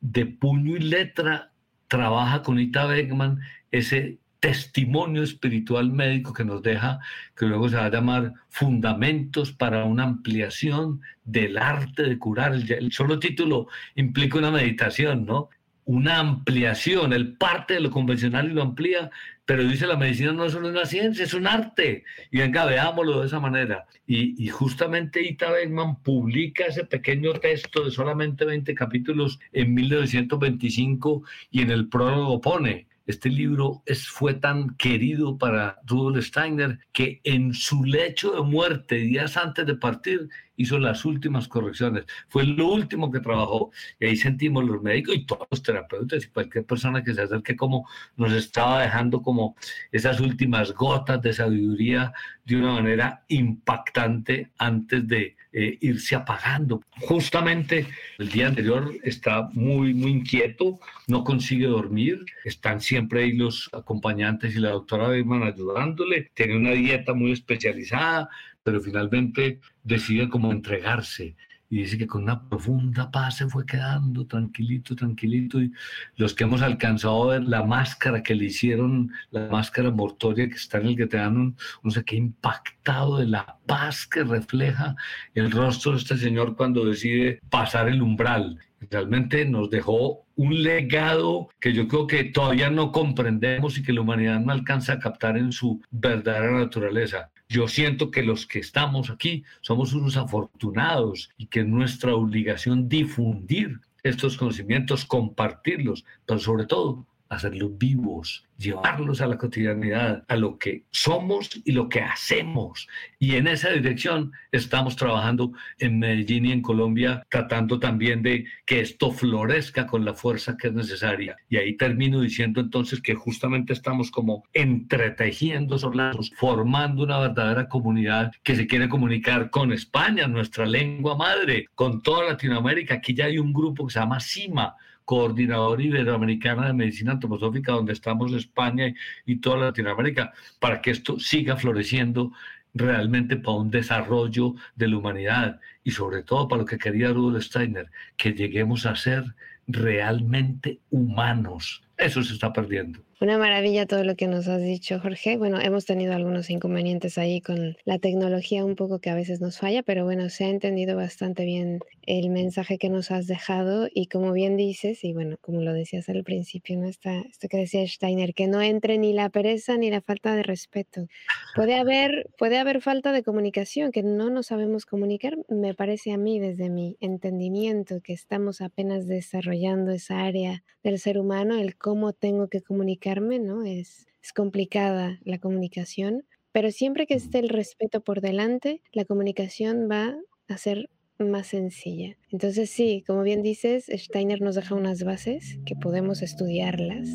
De 0.00 0.26
puño 0.26 0.76
y 0.76 0.80
letra 0.80 1.52
trabaja 1.88 2.42
con 2.42 2.58
Ita 2.58 2.86
Beckman 2.86 3.40
ese 3.70 4.18
testimonio 4.42 5.22
espiritual 5.22 5.92
médico 5.92 6.32
que 6.32 6.44
nos 6.44 6.62
deja, 6.62 6.98
que 7.36 7.46
luego 7.46 7.68
se 7.68 7.76
va 7.76 7.84
a 7.86 7.90
llamar 7.90 8.32
Fundamentos 8.48 9.52
para 9.52 9.84
una 9.84 10.02
ampliación 10.02 11.00
del 11.24 11.56
arte 11.56 12.02
de 12.02 12.18
curar. 12.18 12.52
El 12.52 12.90
solo 12.90 13.20
título 13.20 13.68
implica 13.94 14.38
una 14.38 14.50
meditación, 14.50 15.26
¿no? 15.26 15.48
Una 15.84 16.18
ampliación, 16.18 17.12
él 17.12 17.36
parte 17.36 17.74
de 17.74 17.80
lo 17.80 17.92
convencional 17.92 18.50
y 18.50 18.54
lo 18.54 18.62
amplía, 18.62 19.10
pero 19.44 19.62
dice 19.62 19.86
la 19.86 19.96
medicina 19.96 20.32
no 20.32 20.44
es 20.44 20.52
solo 20.52 20.70
una 20.70 20.86
ciencia, 20.86 21.24
es 21.24 21.34
un 21.34 21.46
arte. 21.46 22.02
Y 22.32 22.38
venga, 22.38 22.64
veámoslo 22.64 23.20
de 23.20 23.28
esa 23.28 23.38
manera. 23.38 23.86
Y, 24.08 24.48
justamente 24.48 25.22
Ita 25.22 25.52
Beckman 25.52 26.02
publica 26.02 26.64
ese 26.64 26.84
pequeño 26.84 27.32
texto 27.34 27.84
de 27.84 27.92
solamente 27.92 28.44
20 28.44 28.74
capítulos 28.74 29.38
en 29.52 29.72
1925 29.72 31.22
y 31.52 31.62
en 31.62 31.70
el 31.70 31.88
prólogo 31.88 32.40
pone, 32.40 32.88
este 33.06 33.28
libro 33.28 33.82
es, 33.86 34.08
fue 34.08 34.34
tan 34.34 34.76
querido 34.76 35.38
para 35.38 35.78
Rudolf 35.86 36.24
Steiner 36.24 36.78
que 36.92 37.20
en 37.24 37.54
su 37.54 37.84
lecho 37.84 38.32
de 38.32 38.42
muerte, 38.42 38.96
días 38.96 39.36
antes 39.36 39.66
de 39.66 39.74
partir, 39.74 40.28
hizo 40.56 40.78
las 40.78 41.04
últimas 41.04 41.48
correcciones. 41.48 42.04
Fue 42.28 42.44
lo 42.44 42.68
último 42.68 43.10
que 43.10 43.20
trabajó. 43.20 43.70
Y 43.98 44.06
ahí 44.06 44.16
sentimos 44.16 44.64
los 44.64 44.82
médicos 44.82 45.14
y 45.16 45.26
todos 45.26 45.46
los 45.50 45.62
terapeutas 45.62 46.24
y 46.24 46.28
cualquier 46.28 46.64
persona 46.64 47.02
que 47.02 47.14
se 47.14 47.22
acerque 47.22 47.56
como 47.56 47.88
nos 48.16 48.32
estaba 48.32 48.82
dejando 48.82 49.22
como 49.22 49.56
esas 49.90 50.20
últimas 50.20 50.72
gotas 50.72 51.20
de 51.22 51.32
sabiduría 51.32 52.12
de 52.44 52.56
una 52.56 52.72
manera 52.74 53.24
impactante 53.28 54.50
antes 54.58 55.06
de 55.06 55.36
eh, 55.54 55.76
irse 55.82 56.14
apagando. 56.14 56.80
Justamente 57.02 57.86
el 58.18 58.30
día 58.30 58.48
anterior 58.48 58.90
está 59.04 59.50
muy, 59.52 59.92
muy 59.92 60.10
inquieto, 60.10 60.80
no 61.06 61.24
consigue 61.24 61.66
dormir, 61.66 62.24
están 62.44 62.80
siempre 62.80 63.24
ahí 63.24 63.32
los 63.32 63.68
acompañantes 63.72 64.56
y 64.56 64.60
la 64.60 64.70
doctora 64.70 65.08
Beckman 65.08 65.42
ayudándole, 65.42 66.30
tiene 66.32 66.56
una 66.56 66.70
dieta 66.70 67.12
muy 67.12 67.32
especializada, 67.32 68.30
pero 68.62 68.80
finalmente 68.80 69.60
decide 69.82 70.28
como 70.28 70.52
entregarse 70.52 71.36
y 71.72 71.78
dice 71.78 71.96
que 71.96 72.06
con 72.06 72.24
una 72.24 72.50
profunda 72.50 73.10
paz 73.10 73.38
se 73.38 73.48
fue 73.48 73.64
quedando 73.64 74.26
tranquilito, 74.26 74.94
tranquilito. 74.94 75.58
Y 75.58 75.72
los 76.16 76.34
que 76.34 76.44
hemos 76.44 76.60
alcanzado 76.60 77.30
a 77.30 77.32
ver 77.32 77.44
la 77.44 77.64
máscara 77.64 78.22
que 78.22 78.34
le 78.34 78.44
hicieron, 78.44 79.10
la 79.30 79.48
máscara 79.48 79.90
mortoria 79.90 80.50
que 80.50 80.56
está 80.56 80.76
en 80.76 80.88
el 80.88 80.96
que 80.98 81.06
te 81.06 81.16
dan, 81.16 81.56
no 81.82 81.90
sé 81.90 82.04
qué 82.04 82.16
impactado 82.16 83.16
de 83.16 83.26
la 83.26 83.56
paz 83.64 84.06
que 84.06 84.22
refleja 84.22 84.94
el 85.34 85.50
rostro 85.50 85.92
de 85.92 85.98
este 85.98 86.18
señor 86.18 86.56
cuando 86.56 86.84
decide 86.84 87.40
pasar 87.48 87.88
el 87.88 88.02
umbral. 88.02 88.58
Realmente 88.90 89.44
nos 89.44 89.70
dejó 89.70 90.24
un 90.36 90.62
legado 90.62 91.48
que 91.60 91.72
yo 91.72 91.88
creo 91.88 92.06
que 92.06 92.24
todavía 92.24 92.70
no 92.70 92.92
comprendemos 92.92 93.78
y 93.78 93.82
que 93.82 93.92
la 93.92 94.00
humanidad 94.00 94.40
no 94.40 94.52
alcanza 94.52 94.94
a 94.94 94.98
captar 94.98 95.36
en 95.36 95.52
su 95.52 95.80
verdadera 95.90 96.52
naturaleza. 96.52 97.30
Yo 97.48 97.68
siento 97.68 98.10
que 98.10 98.22
los 98.22 98.46
que 98.46 98.58
estamos 98.58 99.10
aquí 99.10 99.44
somos 99.60 99.92
unos 99.92 100.16
afortunados 100.16 101.30
y 101.36 101.46
que 101.46 101.60
es 101.60 101.66
nuestra 101.66 102.14
obligación 102.14 102.88
difundir 102.88 103.80
estos 104.02 104.36
conocimientos, 104.36 105.04
compartirlos, 105.04 106.04
pero 106.26 106.40
sobre 106.40 106.66
todo 106.66 107.06
hacerlos 107.32 107.78
vivos, 107.78 108.44
llevarlos 108.58 109.22
a 109.22 109.26
la 109.26 109.38
cotidianidad, 109.38 110.24
a 110.28 110.36
lo 110.36 110.58
que 110.58 110.84
somos 110.90 111.50
y 111.64 111.72
lo 111.72 111.88
que 111.88 112.00
hacemos. 112.00 112.88
Y 113.18 113.36
en 113.36 113.46
esa 113.46 113.70
dirección 113.70 114.32
estamos 114.52 114.96
trabajando 114.96 115.52
en 115.78 115.98
Medellín 115.98 116.46
y 116.46 116.52
en 116.52 116.60
Colombia, 116.60 117.26
tratando 117.30 117.80
también 117.80 118.22
de 118.22 118.44
que 118.66 118.80
esto 118.80 119.10
florezca 119.10 119.86
con 119.86 120.04
la 120.04 120.12
fuerza 120.12 120.56
que 120.58 120.68
es 120.68 120.74
necesaria. 120.74 121.36
Y 121.48 121.56
ahí 121.56 121.74
termino 121.76 122.20
diciendo 122.20 122.60
entonces 122.60 123.00
que 123.00 123.14
justamente 123.14 123.72
estamos 123.72 124.10
como 124.10 124.44
entretejiendo 124.52 125.76
esos 125.76 125.94
lazos, 125.96 126.32
formando 126.36 127.02
una 127.04 127.18
verdadera 127.18 127.68
comunidad 127.68 128.32
que 128.42 128.56
se 128.56 128.66
quiere 128.66 128.90
comunicar 128.90 129.48
con 129.48 129.72
España, 129.72 130.28
nuestra 130.28 130.66
lengua 130.66 131.16
madre, 131.16 131.66
con 131.74 132.02
toda 132.02 132.28
Latinoamérica. 132.28 132.94
Aquí 132.94 133.14
ya 133.14 133.24
hay 133.24 133.38
un 133.38 133.54
grupo 133.54 133.86
que 133.86 133.94
se 133.94 134.00
llama 134.00 134.20
CIMA, 134.20 134.76
coordinador 135.04 135.80
iberoamericana 135.80 136.66
de 136.66 136.72
medicina 136.72 137.12
antroposófica, 137.12 137.72
donde 137.72 137.92
estamos 137.92 138.32
España 138.32 138.94
y, 139.26 139.36
toda 139.36 139.66
Latinoamérica, 139.66 140.32
para 140.60 140.80
que 140.80 140.90
esto 140.90 141.18
siga 141.18 141.56
floreciendo 141.56 142.32
realmente 142.74 143.36
para 143.36 143.58
un 143.58 143.70
desarrollo 143.70 144.54
de 144.74 144.88
la 144.88 144.96
humanidad 144.96 145.60
y 145.84 145.90
sobre 145.90 146.22
todo 146.22 146.48
para 146.48 146.62
lo 146.62 146.66
que 146.66 146.78
quería 146.78 147.12
Rudolf 147.12 147.44
Steiner, 147.44 147.90
que 148.16 148.32
lleguemos 148.32 148.86
a 148.86 148.96
ser 148.96 149.24
realmente 149.66 150.80
humanos. 150.90 151.82
Eso 151.96 152.22
se 152.22 152.34
está 152.34 152.52
perdiendo. 152.52 153.00
Una 153.22 153.38
maravilla 153.38 153.86
todo 153.86 154.02
lo 154.02 154.16
que 154.16 154.26
nos 154.26 154.48
has 154.48 154.60
dicho, 154.60 154.98
Jorge. 154.98 155.36
Bueno, 155.36 155.60
hemos 155.60 155.86
tenido 155.86 156.12
algunos 156.12 156.50
inconvenientes 156.50 157.18
ahí 157.18 157.40
con 157.40 157.76
la 157.84 158.00
tecnología 158.00 158.64
un 158.64 158.74
poco 158.74 158.98
que 158.98 159.10
a 159.10 159.14
veces 159.14 159.40
nos 159.40 159.60
falla, 159.60 159.84
pero 159.84 160.04
bueno, 160.04 160.28
se 160.28 160.42
ha 160.42 160.48
entendido 160.48 160.96
bastante 160.96 161.44
bien 161.44 161.78
el 162.04 162.30
mensaje 162.30 162.78
que 162.78 162.88
nos 162.88 163.12
has 163.12 163.28
dejado 163.28 163.86
y 163.94 164.06
como 164.06 164.32
bien 164.32 164.56
dices, 164.56 165.04
y 165.04 165.12
bueno, 165.12 165.36
como 165.40 165.60
lo 165.60 165.72
decías 165.72 166.08
al 166.08 166.24
principio, 166.24 166.76
¿no? 166.76 166.88
Está, 166.88 167.20
esto 167.20 167.46
que 167.46 167.58
decía 167.58 167.86
Steiner, 167.86 168.34
que 168.34 168.48
no 168.48 168.60
entre 168.60 168.98
ni 168.98 169.12
la 169.12 169.28
pereza 169.28 169.76
ni 169.76 169.88
la 169.88 170.00
falta 170.00 170.34
de 170.34 170.42
respeto. 170.42 171.06
Puede 171.54 171.76
haber, 171.76 172.28
puede 172.38 172.58
haber 172.58 172.80
falta 172.80 173.12
de 173.12 173.22
comunicación, 173.22 173.92
que 173.92 174.02
no 174.02 174.30
nos 174.30 174.46
sabemos 174.46 174.84
comunicar, 174.84 175.38
me 175.48 175.74
parece 175.74 176.10
a 176.10 176.18
mí 176.18 176.40
desde 176.40 176.70
mi 176.70 176.96
entendimiento 176.98 178.00
que 178.02 178.14
estamos 178.14 178.60
apenas 178.60 179.06
desarrollando 179.06 179.92
esa 179.92 180.24
área 180.24 180.64
del 180.82 180.98
ser 180.98 181.18
humano, 181.18 181.56
el 181.56 181.76
cómo 181.76 182.12
tengo 182.12 182.48
que 182.48 182.62
comunicar 182.62 183.11
¿no? 183.20 183.64
Es, 183.64 184.06
es 184.22 184.32
complicada 184.32 185.20
la 185.24 185.38
comunicación, 185.38 186.24
pero 186.52 186.70
siempre 186.70 187.06
que 187.06 187.14
esté 187.14 187.38
el 187.38 187.48
respeto 187.48 188.02
por 188.02 188.20
delante, 188.20 188.82
la 188.92 189.04
comunicación 189.04 189.88
va 189.90 190.16
a 190.48 190.58
ser 190.58 190.90
más 191.18 191.48
sencilla. 191.48 192.16
Entonces 192.30 192.70
sí, 192.70 193.04
como 193.06 193.22
bien 193.22 193.42
dices, 193.42 193.86
Steiner 193.92 194.40
nos 194.40 194.56
deja 194.56 194.74
unas 194.74 195.04
bases 195.04 195.58
que 195.64 195.76
podemos 195.76 196.22
estudiarlas, 196.22 197.08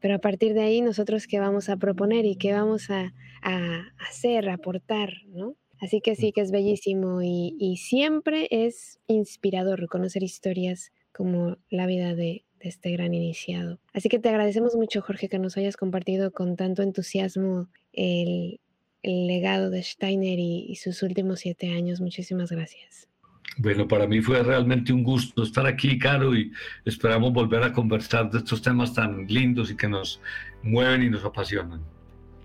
pero 0.00 0.14
a 0.14 0.18
partir 0.18 0.54
de 0.54 0.62
ahí 0.62 0.80
nosotros 0.80 1.26
qué 1.26 1.38
vamos 1.38 1.68
a 1.68 1.76
proponer 1.76 2.24
y 2.24 2.36
qué 2.36 2.52
vamos 2.52 2.90
a, 2.90 3.14
a 3.42 3.82
hacer, 4.08 4.48
aportar, 4.48 5.12
¿no? 5.28 5.56
Así 5.80 6.00
que 6.00 6.16
sí 6.16 6.32
que 6.32 6.40
es 6.40 6.50
bellísimo 6.50 7.22
y, 7.22 7.54
y 7.58 7.76
siempre 7.76 8.48
es 8.50 8.98
inspirador 9.06 9.86
conocer 9.88 10.24
historias 10.24 10.92
como 11.12 11.56
la 11.70 11.86
vida 11.86 12.14
de, 12.14 12.44
de 12.60 12.68
este 12.68 12.90
gran 12.90 13.14
iniciado. 13.14 13.78
Así 13.92 14.08
que 14.08 14.18
te 14.18 14.28
agradecemos 14.28 14.74
mucho, 14.74 15.00
Jorge, 15.02 15.28
que 15.28 15.38
nos 15.38 15.56
hayas 15.56 15.76
compartido 15.76 16.30
con 16.30 16.56
tanto 16.56 16.82
entusiasmo 16.82 17.68
el, 17.92 18.60
legado 19.02 19.70
de 19.70 19.82
Steiner 19.82 20.38
y, 20.38 20.74
sus 20.76 21.02
últimos 21.02 21.40
siete 21.40 21.72
años. 21.72 22.00
Muchísimas 22.00 22.50
gracias. 22.50 23.08
Bueno, 23.56 23.88
para 23.88 24.06
mí 24.06 24.20
fue 24.20 24.42
realmente 24.42 24.92
un 24.92 25.02
gusto 25.02 25.42
estar 25.42 25.66
aquí, 25.66 25.98
Caro, 25.98 26.36
y 26.36 26.52
esperamos 26.84 27.32
volver 27.32 27.62
a 27.62 27.72
conversar 27.72 28.30
de 28.30 28.38
estos 28.38 28.62
temas 28.62 28.92
tan 28.94 29.26
lindos 29.26 29.70
y 29.70 29.76
que 29.76 29.88
nos 29.88 30.20
mueven 30.62 31.02
y 31.02 31.10
nos 31.10 31.24
apasionan. 31.24 31.82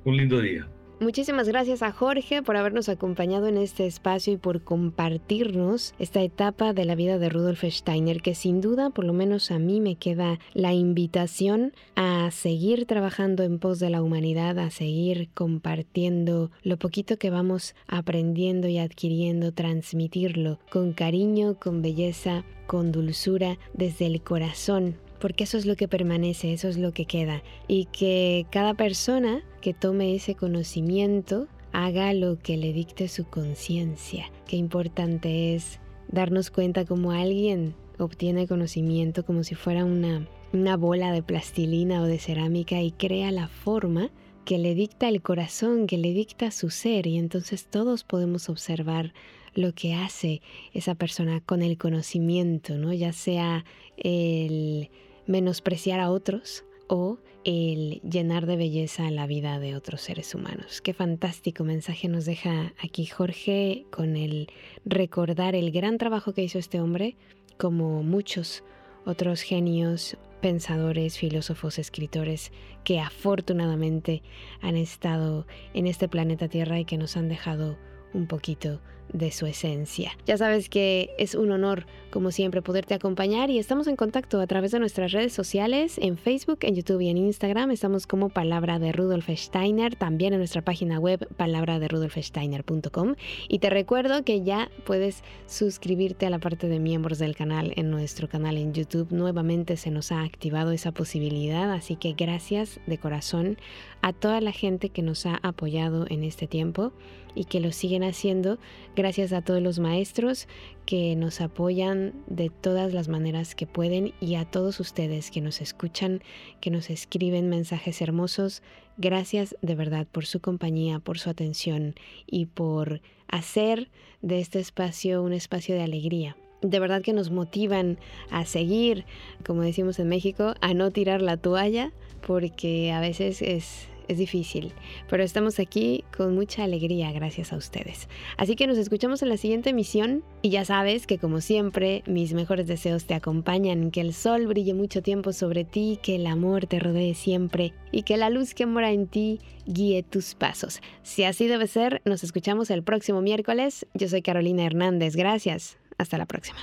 Un 0.06 0.18
lindo 0.18 0.40
día. 0.40 0.68
Muchísimas 1.04 1.50
gracias 1.50 1.84
a 1.84 1.92
Jorge 1.92 2.42
por 2.44 2.56
habernos 2.56 2.88
acompañado 2.88 3.48
en 3.48 3.58
este 3.58 3.86
espacio 3.86 4.32
y 4.32 4.38
por 4.38 4.62
compartirnos 4.64 5.94
esta 6.00 6.22
etapa 6.22 6.72
de 6.72 6.86
la 6.86 6.96
vida 6.96 7.18
de 7.18 7.28
Rudolf 7.28 7.66
Steiner, 7.66 8.22
que 8.22 8.36
sin 8.36 8.62
duda, 8.62 8.90
por 8.90 9.04
lo 9.04 9.12
menos 9.12 9.52
a 9.52 9.60
mí, 9.60 9.82
me 9.82 9.98
queda 9.98 10.40
la 10.54 10.72
invitación 10.72 11.74
a 11.98 12.32
seguir 12.32 12.86
trabajando 12.86 13.44
en 13.44 13.60
pos 13.60 13.80
de 13.80 13.90
la 13.90 14.02
humanidad, 14.02 14.58
a 14.60 14.70
seguir 14.70 15.28
compartiendo 15.34 16.52
lo 16.64 16.78
poquito 16.78 17.18
que 17.18 17.30
vamos 17.30 17.76
aprendiendo 17.86 18.70
y 18.70 18.78
adquiriendo, 18.78 19.52
transmitirlo 19.52 20.58
con 20.72 20.94
cariño, 20.94 21.60
con 21.60 21.82
belleza, 21.82 22.46
con 22.66 22.94
dulzura, 22.94 23.58
desde 23.74 24.06
el 24.06 24.22
corazón, 24.22 24.96
porque 25.24 25.46
eso 25.46 25.58
es 25.58 25.66
lo 25.66 25.78
que 25.78 25.88
permanece, 25.88 26.52
eso 26.52 26.68
es 26.68 26.78
lo 26.78 26.92
que 26.92 27.06
queda. 27.06 27.44
Y 27.70 27.86
que 27.86 28.46
cada 28.50 28.74
persona 28.74 29.42
que 29.62 29.74
tome 29.74 30.14
ese 30.14 30.36
conocimiento 30.36 31.48
haga 31.72 32.12
lo 32.12 32.40
que 32.40 32.58
le 32.58 32.74
dicte 32.74 33.08
su 33.08 33.24
conciencia. 33.24 34.30
Qué 34.48 34.58
importante 34.58 35.56
es 35.56 35.80
darnos 36.10 36.52
cuenta 36.52 36.84
como 36.84 37.14
alguien 37.14 37.74
obtiene 38.00 38.50
conocimiento 38.50 39.24
como 39.24 39.46
si 39.46 39.56
fuera 39.56 39.86
una, 39.86 40.28
una 40.52 40.76
bola 40.76 41.14
de 41.14 41.24
plastilina 41.24 42.02
o 42.02 42.06
de 42.06 42.20
cerámica 42.20 42.82
y 42.82 42.92
crea 42.92 43.32
la 43.32 43.48
forma 43.48 44.10
que 44.44 44.58
le 44.58 44.76
dicta 44.76 45.08
el 45.08 45.22
corazón, 45.22 45.88
que 45.88 45.98
le 45.98 46.12
dicta 46.12 46.52
su 46.52 46.70
ser 46.70 47.08
y 47.08 47.18
entonces 47.18 47.68
todos 47.68 48.04
podemos 48.04 48.50
observar 48.50 49.14
lo 49.54 49.74
que 49.74 49.94
hace 49.94 50.42
esa 50.74 50.96
persona 50.96 51.40
con 51.40 51.62
el 51.62 51.78
conocimiento, 51.78 52.78
¿no? 52.78 52.92
Ya 52.92 53.14
sea 53.14 53.64
el 53.96 54.90
menospreciar 55.28 56.00
a 56.00 56.10
otros 56.10 56.66
o 56.88 57.20
el 57.44 58.02
llenar 58.02 58.46
de 58.46 58.56
belleza 58.56 59.10
la 59.12 59.28
vida 59.28 59.60
de 59.60 59.76
otros 59.76 60.02
seres 60.02 60.34
humanos. 60.34 60.82
Qué 60.82 60.94
fantástico 60.94 61.64
mensaje 61.64 62.08
nos 62.08 62.26
deja 62.26 62.74
aquí 62.82 63.06
Jorge 63.06 63.86
con 63.92 64.16
el 64.16 64.48
recordar 64.86 65.56
el 65.56 65.72
gran 65.72 65.98
trabajo 65.98 66.34
que 66.34 66.44
hizo 66.44 66.60
este 66.60 66.80
hombre, 66.80 67.18
como 67.58 68.04
muchos 68.04 68.64
otros 69.06 69.42
genios, 69.42 70.18
pensadores, 70.42 71.18
filósofos, 71.18 71.80
escritores 71.80 72.52
que 72.84 73.00
afortunadamente 73.00 74.24
han 74.62 74.76
estado 74.76 75.46
en 75.74 75.88
este 75.88 76.08
planeta 76.08 76.48
Tierra 76.48 76.80
y 76.80 76.86
que 76.86 76.98
nos 76.98 77.18
han 77.18 77.30
dejado 77.30 77.78
un 78.14 78.28
poquito 78.28 78.82
de 79.12 79.32
su 79.32 79.46
esencia. 79.46 80.12
Ya 80.26 80.38
sabes 80.38 80.70
que 80.70 81.12
es 81.18 81.36
un 81.36 81.52
honor, 81.52 81.86
como 82.10 82.32
siempre, 82.32 82.62
poderte 82.62 82.94
acompañar 82.94 83.50
y 83.50 83.60
estamos 83.60 83.88
en 83.88 83.96
contacto 83.96 84.40
a 84.40 84.48
través 84.48 84.72
de 84.72 84.80
nuestras 84.80 85.12
redes 85.12 85.34
sociales, 85.34 85.98
en 85.98 86.18
Facebook, 86.18 86.60
en 86.62 86.76
YouTube 86.76 87.02
y 87.02 87.10
en 87.10 87.18
Instagram. 87.18 87.72
Estamos 87.72 88.08
como 88.08 88.30
Palabra 88.30 88.80
de 88.80 88.92
Rudolf 88.92 89.30
Steiner, 89.30 89.96
también 89.96 90.34
en 90.34 90.40
nuestra 90.40 90.62
página 90.62 91.00
web 91.00 91.28
palabra 91.36 91.80
de 91.80 91.88
rudolfsteiner.com. 91.88 93.16
Y 93.48 93.60
te 93.60 93.70
recuerdo 93.70 94.24
que 94.24 94.44
ya 94.44 94.70
puedes 94.86 95.24
suscribirte 95.48 96.26
a 96.26 96.30
la 96.30 96.40
parte 96.40 96.68
de 96.68 96.80
miembros 96.80 97.20
del 97.20 97.36
canal 97.36 97.74
en 97.76 97.92
nuestro 97.92 98.28
canal 98.30 98.58
en 98.58 98.74
YouTube. 98.74 99.12
Nuevamente 99.12 99.78
se 99.78 99.92
nos 99.92 100.12
ha 100.12 100.24
activado 100.24 100.72
esa 100.72 100.92
posibilidad, 100.92 101.72
así 101.72 101.96
que 101.96 102.14
gracias 102.14 102.80
de 102.88 102.98
corazón 102.98 103.58
a 104.02 104.14
toda 104.14 104.42
la 104.42 104.52
gente 104.52 104.90
que 104.90 105.02
nos 105.02 105.26
ha 105.26 105.40
apoyado 105.44 106.06
en 106.10 106.24
este 106.24 106.48
tiempo 106.48 106.92
y 107.36 107.46
que 107.46 107.60
lo 107.60 107.72
siguen 107.72 108.04
haciendo 108.04 108.60
Gracias 108.96 109.34
a 109.34 109.42
todos 109.42 109.62
los 109.62 109.80
maestros 109.80 110.48
que 110.86 111.16
nos 111.16 111.42
apoyan 111.42 112.14
de 112.28 112.52
todas 112.52 112.94
las 112.94 113.08
maneras 113.08 113.56
que 113.56 113.66
pueden 113.66 114.14
y 114.22 114.36
a 114.36 114.46
todos 114.46 114.80
ustedes 114.80 115.32
que 115.32 115.42
nos 115.42 115.62
escuchan, 115.62 116.22
que 116.62 116.70
nos 116.70 116.92
escriben 116.92 117.50
mensajes 117.50 118.02
hermosos. 118.04 118.62
Gracias 118.98 119.56
de 119.64 119.74
verdad 119.74 120.06
por 120.12 120.28
su 120.28 120.42
compañía, 120.42 121.00
por 121.00 121.18
su 121.18 121.32
atención 121.32 121.96
y 122.28 122.46
por 122.46 123.02
hacer 123.28 123.90
de 124.22 124.40
este 124.40 124.60
espacio 124.60 125.24
un 125.24 125.34
espacio 125.34 125.74
de 125.74 125.82
alegría 125.82 126.38
de 126.62 126.80
verdad 126.80 127.02
que 127.02 127.14
nos 127.14 127.30
motivan 127.30 127.98
a 128.30 128.46
seguir, 128.46 129.06
como 129.46 129.62
decimos 129.62 130.00
en 130.00 130.08
México, 130.08 130.54
a 130.62 130.74
no 130.74 130.92
tirar 130.92 131.22
la 131.22 131.38
toalla, 131.38 131.92
porque 132.26 132.92
a 132.92 133.02
veces 133.02 133.42
es, 133.42 133.88
es 134.08 134.18
difícil, 134.18 134.74
pero 135.10 135.24
estamos 135.24 135.60
aquí 135.60 136.04
con 136.16 136.36
mucha 136.36 136.64
alegría 136.64 137.12
gracias 137.12 137.54
a 137.54 137.58
ustedes. 137.58 138.08
Así 138.38 138.56
que 138.56 138.68
nos 138.68 138.78
escuchamos 138.78 139.22
en 139.22 139.30
la 139.30 139.38
siguiente 139.38 139.72
emisión 139.72 140.24
y 140.42 140.50
ya 140.50 140.66
sabes 140.66 141.08
que 141.08 141.18
como 141.18 141.42
siempre 141.42 142.04
mis 142.06 142.34
mejores 142.34 142.68
deseos 142.68 143.06
te 143.06 143.14
acompañan, 143.14 143.92
que 143.92 144.02
el 144.02 144.14
sol 144.14 144.48
brille 144.48 144.74
mucho 144.74 145.02
tiempo 145.02 145.34
sobre 145.34 145.64
ti, 145.64 146.00
que 146.02 146.16
el 146.16 146.28
amor 146.28 146.66
te 146.66 146.80
rodee 146.80 147.14
siempre 147.14 147.74
y 147.92 148.04
que 148.04 148.18
la 148.18 148.30
luz 148.30 148.54
que 148.54 148.66
mora 148.66 148.92
en 148.92 149.08
ti 149.08 149.40
guíe 149.66 150.04
tus 150.04 150.36
pasos. 150.36 150.82
Si 151.02 151.24
así 151.24 151.48
debe 151.48 151.68
ser, 151.68 152.02
nos 152.06 152.24
escuchamos 152.24 152.70
el 152.70 152.84
próximo 152.84 153.22
miércoles. 153.22 153.86
Yo 153.94 154.08
soy 154.08 154.22
Carolina 154.22 154.66
Hernández, 154.66 155.16
gracias. 155.16 155.78
Hasta 155.98 156.18
la 156.18 156.26
próxima. 156.26 156.58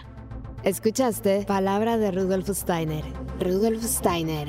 Escuchaste 0.64 1.45
Palabra 1.47 1.97
de 1.97 2.11
Rudolf 2.11 2.49
Steiner. 2.51 3.05
Rudolf 3.41 3.82
Steiner. 3.82 4.49